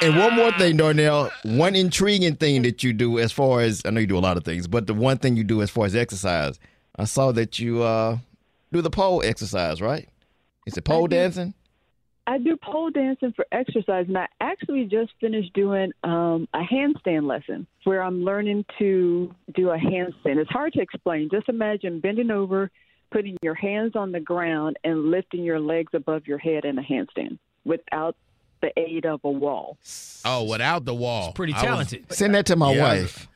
And 0.00 0.16
one 0.16 0.34
more 0.34 0.52
thing, 0.52 0.76
Darnell. 0.76 1.30
One 1.42 1.74
intriguing 1.74 2.36
thing 2.36 2.62
that 2.62 2.84
you 2.84 2.92
do 2.92 3.18
as 3.18 3.32
far 3.32 3.60
as 3.60 3.82
I 3.84 3.90
know 3.90 4.00
you 4.00 4.06
do 4.06 4.18
a 4.18 4.20
lot 4.20 4.36
of 4.36 4.44
things, 4.44 4.68
but 4.68 4.86
the 4.86 4.94
one 4.94 5.18
thing 5.18 5.36
you 5.36 5.44
do 5.44 5.60
as 5.62 5.70
far 5.70 5.86
as 5.86 5.96
exercise, 5.96 6.58
I 6.96 7.04
saw 7.04 7.32
that 7.32 7.58
you 7.58 7.82
uh, 7.82 8.18
do 8.72 8.80
the 8.80 8.90
pole 8.90 9.22
exercise, 9.24 9.80
right? 9.80 10.08
Is 10.66 10.76
it 10.76 10.84
pole 10.84 11.04
I 11.04 11.08
do. 11.08 11.16
dancing? 11.16 11.54
I 12.28 12.36
do 12.36 12.58
pole 12.58 12.90
dancing 12.90 13.32
for 13.34 13.46
exercise, 13.52 14.04
and 14.06 14.18
I 14.18 14.28
actually 14.38 14.84
just 14.84 15.12
finished 15.18 15.52
doing 15.54 15.92
um, 16.04 16.46
a 16.52 16.60
handstand 16.60 17.26
lesson 17.26 17.66
where 17.84 18.02
I'm 18.02 18.22
learning 18.22 18.66
to 18.78 19.34
do 19.54 19.70
a 19.70 19.78
handstand. 19.78 20.36
It's 20.36 20.50
hard 20.50 20.74
to 20.74 20.80
explain. 20.80 21.30
Just 21.32 21.48
imagine 21.48 22.00
bending 22.00 22.30
over, 22.30 22.70
putting 23.10 23.36
your 23.42 23.54
hands 23.54 23.96
on 23.96 24.12
the 24.12 24.20
ground, 24.20 24.78
and 24.84 25.10
lifting 25.10 25.42
your 25.44 25.60
legs 25.60 25.92
above 25.94 26.26
your 26.26 26.38
head 26.38 26.64
in 26.64 26.78
a 26.78 26.82
handstand 26.82 27.38
without 27.64 28.16
the 28.60 28.72
aid 28.78 29.06
of 29.06 29.20
a 29.24 29.30
wall. 29.30 29.78
Oh, 30.24 30.44
without 30.44 30.84
the 30.84 30.94
wall, 30.94 31.32
Pretty 31.32 31.52
I 31.52 31.56
was- 31.56 31.64
talented. 31.64 32.12
Send 32.12 32.34
that 32.34 32.46
to 32.46 32.56
my 32.56 32.72
Yeah. 32.72 32.82
wife. 32.82 33.27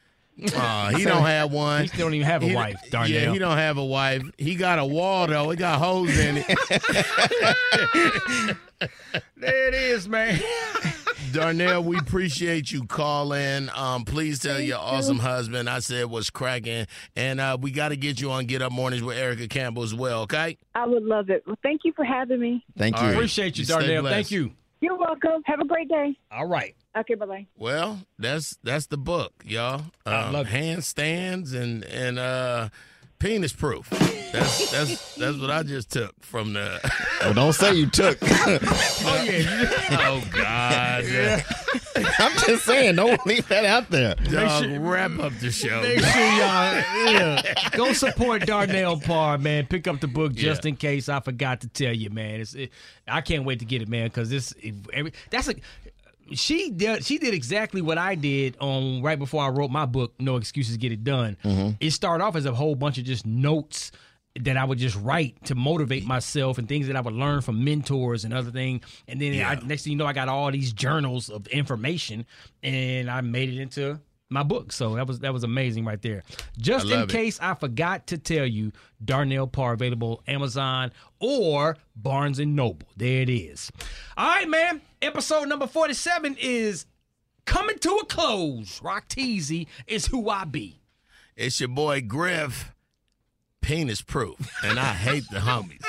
Aw, 0.57 0.89
he 0.97 1.05
don't 1.05 1.27
have 1.27 1.53
one. 1.53 1.83
He 1.83 1.89
still 1.89 2.07
don't 2.07 2.15
even 2.15 2.27
have 2.27 2.43
a 2.43 2.47
He- 2.49 2.55
wife, 2.55 2.77
Darnell. 2.91 3.11
Yeah, 3.11 3.33
he 3.33 3.39
don't 3.39 3.59
have 3.59 3.77
a 3.77 3.85
wife. 3.85 4.23
He 4.39 4.55
got 4.55 4.79
a 4.79 4.85
wall 4.85 5.27
though. 5.27 5.51
It 5.51 5.59
got 5.59 5.79
holes 5.79 6.17
in 6.17 6.43
it. 6.47 8.57
There 9.37 9.69
it 9.69 9.75
is, 9.75 10.09
man. 10.09 10.41
Darnell, 11.33 11.83
we 11.85 11.97
appreciate 11.99 12.71
you 12.73 12.85
calling. 12.85 13.69
Um, 13.77 14.05
please 14.05 14.39
tell 14.41 14.59
your 14.61 14.79
awesome 14.79 15.19
husband 15.21 15.69
I 15.71 15.79
said 15.81 16.07
was 16.07 16.31
cracking, 16.31 16.87
and 17.17 17.41
uh, 17.41 17.57
we 17.61 17.71
got 17.71 17.89
to 17.91 17.97
get 17.97 18.21
you 18.21 18.31
on 18.33 18.47
Get 18.47 18.61
Up 18.63 18.73
Mornings 18.73 19.03
with 19.03 19.17
Erica 19.17 19.47
Campbell 19.49 19.83
as 19.85 19.95
well. 19.95 20.23
Okay. 20.23 20.59
I 20.75 20.87
would 20.87 21.05
love 21.05 21.31
it. 21.31 21.45
Well, 21.47 21.59
thank 21.63 21.83
you 21.85 21.93
for 21.95 22.05
having 22.05 22.41
me. 22.41 22.65
Thank 22.77 22.97
All 22.97 23.03
you. 23.03 23.09
right. 23.09 23.15
Appreciate 23.15 23.57
you, 23.59 23.63
You 23.63 23.69
Darnell. 23.69 24.05
Thank 24.05 24.31
you. 24.31 24.53
You're 24.83 24.99
welcome. 24.99 25.43
Have 25.47 25.61
a 25.61 25.65
great 25.65 25.89
day. 25.89 26.19
All 26.33 26.47
right. 26.47 26.75
Okay, 26.99 27.15
bye 27.15 27.25
bye. 27.25 27.47
Well, 27.57 28.01
that's 28.19 28.57
that's 28.65 28.87
the 28.89 28.99
book, 28.99 29.33
y'all. 29.47 29.85
I 30.05 30.25
Um, 30.27 30.33
love 30.35 30.49
handstands 30.49 31.55
and 31.55 31.85
and 31.85 32.19
uh, 32.19 32.69
penis 33.23 33.53
proof. 33.53 33.89
That's 34.33 34.71
that's 34.71 35.15
that's 35.15 35.39
what 35.39 35.51
I 35.51 35.63
just 35.63 35.91
took 35.91 36.13
from 36.25 36.55
the. 36.55 36.81
Well, 37.21 37.35
don't 37.35 37.53
say 37.53 37.75
you 37.75 37.87
took. 37.87 38.19
Oh 39.05 39.23
yeah. 39.25 39.89
oh 40.09 40.23
God! 40.33 41.05
Yeah. 41.05 41.43
I'm 42.19 42.33
just 42.39 42.65
saying, 42.65 42.97
don't 42.97 43.25
leave 43.27 43.47
that 43.49 43.65
out 43.65 43.91
there. 43.91 44.15
Dog, 44.15 44.65
sure- 44.65 44.81
wrap 44.81 45.19
up 45.19 45.33
the 45.41 45.51
show. 45.51 45.83
Make 45.83 45.99
sure 46.01 46.21
y'all 46.23 47.13
yeah, 47.13 47.43
go 47.73 47.93
support 47.93 48.47
Darnell 48.47 48.99
Parr, 49.01 49.39
man. 49.39 49.67
Pick 49.67 49.87
up 49.87 50.01
the 50.01 50.09
book 50.09 50.33
just 50.35 50.65
Yeah. 50.65 50.71
in 50.71 50.77
case 50.77 51.09
I 51.09 51.21
forgot 51.21 51.61
to 51.63 51.69
tell 51.69 51.93
you, 51.93 52.11
man. 52.11 52.41
It's, 52.41 52.55
it, 52.55 52.71
I 53.07 53.21
can't 53.21 53.45
wait 53.45 53.59
to 53.59 53.65
get 53.65 53.83
it, 53.83 53.89
man, 53.89 54.07
because 54.07 54.31
this 54.31 54.53
it- 54.61 54.75
every, 54.93 55.13
that's 55.31 55.49
a 55.49 55.55
she 56.33 56.71
did 56.71 57.05
she 57.05 57.19
did 57.19 57.35
exactly 57.35 57.83
what 57.83 57.99
I 57.99 58.15
did 58.15 58.57
on 58.61 59.03
right 59.03 59.19
before 59.19 59.43
I 59.43 59.49
wrote 59.49 59.71
my 59.71 59.87
book, 59.87 60.15
No 60.19 60.37
Excuses 60.37 60.77
Get 60.77 60.93
It 60.93 61.05
Done. 61.05 61.37
Mm-hmm. 61.45 61.71
It 61.81 61.91
started 61.93 62.25
off 62.25 62.37
as 62.37 62.47
a 62.47 62.53
whole 62.53 62.75
bunch 62.75 62.99
of 62.99 63.05
just 63.05 63.27
notes 63.27 63.93
that 64.41 64.57
I 64.57 64.65
would 64.65 64.79
just 64.79 64.97
write 64.97 65.45
to 65.45 65.55
motivate 65.55 66.07
myself 66.07 66.59
and 66.59 66.67
things 66.67 66.87
that 66.87 66.97
I 66.97 67.01
would 67.01 67.15
learn 67.15 67.43
from 67.43 67.65
mentors 67.65 68.25
and 68.25 68.33
other 68.33 68.51
things. 68.51 68.85
And 69.07 69.21
then 69.21 69.43
I, 69.45 69.57
next 69.57 69.85
thing 69.85 69.93
you 69.93 69.99
know, 69.99 70.07
I 70.07 70.15
got 70.15 70.29
all 70.29 70.51
these 70.51 70.73
journals 70.73 71.29
of 71.29 71.47
information, 71.49 72.25
and 72.63 73.11
I 73.11 73.21
made 73.21 73.51
it 73.51 73.61
into 73.61 74.01
my 74.33 74.43
book. 74.43 74.73
So 74.73 74.95
that 74.97 75.07
was 75.07 75.21
that 75.21 75.33
was 75.33 75.45
amazing 75.45 75.85
right 75.85 76.01
there. 76.01 76.23
Just 76.59 76.87
in 76.87 76.91
love 76.93 77.11
it. 77.11 77.13
case 77.13 77.39
I 77.41 77.55
forgot 77.55 78.07
to 78.09 78.19
tell 78.19 78.47
you, 78.47 78.73
Darnell 79.05 79.47
Parr 79.47 79.75
available 79.75 80.23
Amazon 80.27 80.93
or 81.21 81.77
Barnes 81.97 82.39
and 82.39 82.57
Noble. 82.57 82.89
There 82.97 83.23
it 83.23 83.29
is. 83.31 83.71
All 84.17 84.29
right, 84.29 84.49
man. 84.49 84.81
Episode 85.01 85.49
number 85.49 85.67
forty-seven 85.67 86.37
is 86.41 86.87
coming 87.45 87.79
to 87.81 87.91
a 88.03 88.05
close. 88.07 88.81
Rock 88.83 89.09
Teasy 89.09 89.67
is 89.87 90.07
who 90.07 90.29
I 90.29 90.45
be. 90.45 90.81
It's 91.37 91.59
your 91.61 91.69
boy 91.71 92.01
Griff, 92.03 92.73
penis 93.61 94.03
proof, 94.03 94.37
and 94.63 94.79
I 94.79 94.93
hate 94.93 95.25
the 95.31 95.39
homies. 95.39 95.83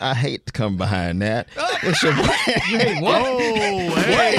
I 0.00 0.12
hate 0.14 0.46
to 0.46 0.52
come 0.52 0.76
behind 0.76 1.22
that. 1.22 1.48
It's 1.86 2.02
your 2.02 2.14
boy. 2.14 2.22
You 2.70 2.78
hate 2.78 3.02
what? 3.02 3.22
Oh, 3.22 3.94
hey, 4.06 4.34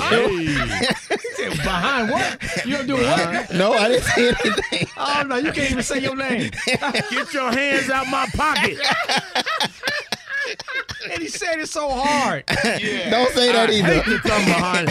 hey. 0.00 1.16
Behind 1.38 2.10
what? 2.10 2.66
You 2.66 2.76
don't 2.76 2.86
do 2.86 2.94
what? 2.94 3.52
no, 3.54 3.72
I 3.72 3.88
didn't 3.88 4.04
say 4.04 4.28
anything. 4.28 4.88
Oh 5.00 5.22
no, 5.26 5.36
you 5.36 5.52
can't 5.52 5.70
even 5.70 5.82
say 5.82 6.00
your 6.00 6.16
name. 6.16 6.50
Get 6.66 7.32
your 7.32 7.52
hands 7.52 7.88
out 7.88 8.08
my 8.08 8.26
pocket. 8.34 8.78
And 11.12 11.22
he 11.22 11.28
said 11.28 11.60
it 11.60 11.68
so 11.68 11.88
hard. 11.90 12.44
Don't 12.46 13.32
say 13.32 13.52
that 13.52 13.70
either. 13.70 13.86
Hate 13.86 14.04
to 14.04 14.18
come 14.18 14.44
behind. 14.44 14.88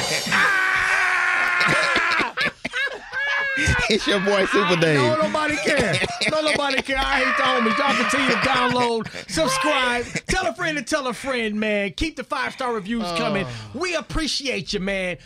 it's 3.89 4.07
your 4.07 4.19
boy 4.19 4.45
Super 4.45 4.65
ah! 4.65 4.79
Dave. 4.79 4.97
No, 4.97 5.15
nobody 5.15 5.55
care. 5.57 5.99
No, 6.31 6.41
nobody 6.41 6.81
care. 6.81 6.97
I 6.97 7.23
hate 7.23 7.37
the 7.37 7.43
homies. 7.43 7.77
Y'all 7.77 7.95
continue 7.95 8.29
to 8.29 8.37
download, 8.47 9.29
subscribe, 9.29 10.05
tell 10.27 10.47
a 10.47 10.53
friend 10.53 10.77
to 10.77 10.83
tell 10.83 11.07
a 11.07 11.13
friend, 11.13 11.59
man. 11.59 11.91
Keep 11.93 12.17
the 12.17 12.23
five 12.23 12.53
star 12.53 12.73
reviews 12.73 13.03
oh. 13.05 13.17
coming. 13.17 13.45
We 13.73 13.95
appreciate 13.95 14.73
you, 14.73 14.79
man. 14.79 15.17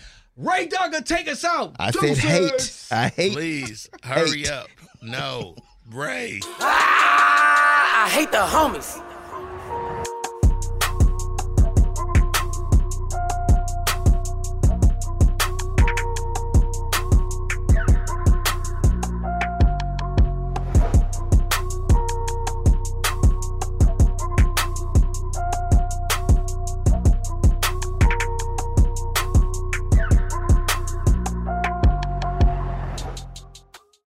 Ray 0.41 0.67
Duggar, 0.67 1.05
take 1.05 1.27
us 1.29 1.43
out. 1.45 1.75
I 1.79 1.91
said 1.91 2.17
hate. 2.17 2.85
I 2.91 3.07
hate. 3.09 3.33
Please 3.33 3.89
hurry 4.03 4.39
Hate. 4.39 4.49
up. 4.51 4.67
No, 5.03 5.55
Ray. 5.91 6.39
Ah, 6.59 8.05
I 8.05 8.09
hate 8.09 8.31
the 8.31 8.37
homies. 8.39 8.99